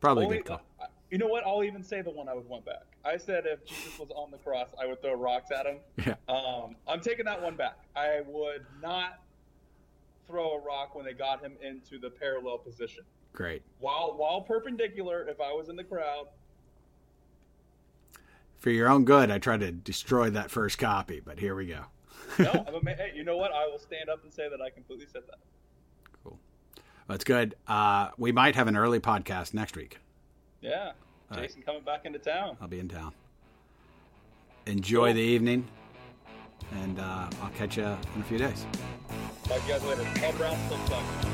Probably 0.00 0.24
a 0.24 0.26
Only- 0.26 0.38
good 0.38 0.46
call. 0.46 0.60
I- 0.80 0.86
you 1.10 1.18
know 1.18 1.28
what? 1.28 1.46
I'll 1.46 1.62
even 1.62 1.82
say 1.84 2.02
the 2.02 2.10
one 2.10 2.28
I 2.28 2.34
would 2.34 2.48
want 2.48 2.64
back. 2.64 2.82
I 3.04 3.16
said 3.18 3.44
if 3.46 3.64
Jesus 3.64 3.98
was 4.00 4.10
on 4.10 4.30
the 4.32 4.38
cross, 4.38 4.68
I 4.80 4.86
would 4.86 5.00
throw 5.00 5.14
rocks 5.14 5.50
at 5.52 5.64
him. 5.66 5.76
Yeah. 6.04 6.14
Um, 6.28 6.74
I'm 6.88 7.00
taking 7.00 7.24
that 7.26 7.40
one 7.40 7.54
back. 7.56 7.76
I 7.94 8.22
would 8.26 8.64
not 8.82 9.20
when 10.92 11.04
they 11.04 11.12
got 11.12 11.40
him 11.42 11.52
into 11.62 11.98
the 11.98 12.10
parallel 12.10 12.58
position. 12.58 13.04
Great. 13.32 13.62
While 13.80 14.14
while 14.16 14.40
perpendicular, 14.42 15.26
if 15.28 15.40
I 15.40 15.52
was 15.52 15.68
in 15.68 15.76
the 15.76 15.84
crowd, 15.84 16.26
For 18.58 18.70
your 18.70 18.88
own 18.88 19.04
good, 19.04 19.30
I 19.30 19.38
tried 19.38 19.60
to 19.60 19.70
destroy 19.72 20.30
that 20.30 20.50
first 20.50 20.78
copy, 20.78 21.20
but 21.24 21.38
here 21.38 21.54
we 21.54 21.66
go. 21.66 21.80
no, 22.38 22.50
I'm 22.68 22.86
a, 22.86 22.90
hey, 22.94 23.12
you 23.14 23.24
know 23.24 23.36
what? 23.36 23.52
I 23.52 23.66
will 23.66 23.78
stand 23.78 24.08
up 24.08 24.22
and 24.24 24.32
say 24.32 24.48
that 24.48 24.60
I 24.60 24.70
completely 24.70 25.06
said 25.12 25.22
that. 25.26 25.38
Cool. 26.22 26.38
That's 27.08 27.24
good. 27.24 27.54
Uh, 27.68 28.08
we 28.16 28.32
might 28.32 28.54
have 28.56 28.68
an 28.68 28.76
early 28.76 29.00
podcast 29.00 29.52
next 29.54 29.76
week. 29.76 29.98
Yeah, 30.62 30.92
All 31.30 31.36
right. 31.38 31.42
Jason 31.48 31.62
coming 31.62 31.82
back 31.82 32.06
into 32.06 32.18
town. 32.18 32.56
I'll 32.60 32.68
be 32.68 32.78
in 32.80 32.88
town. 32.88 33.12
Enjoy 34.66 35.08
Cool. 35.08 35.14
the 35.14 35.20
evening, 35.20 35.66
and 36.72 36.98
uh, 36.98 37.28
I'll 37.42 37.50
catch 37.50 37.76
you 37.76 37.84
in 37.84 38.20
a 38.20 38.24
few 38.24 38.38
days. 38.38 38.64
Talk 39.44 39.60
to 39.60 39.66
you 39.66 39.72
guys 39.74 39.84
later. 39.84 40.06
Paul 40.20 40.32
Brown 40.32 40.56
still 40.66 40.78
sucks. 40.86 41.33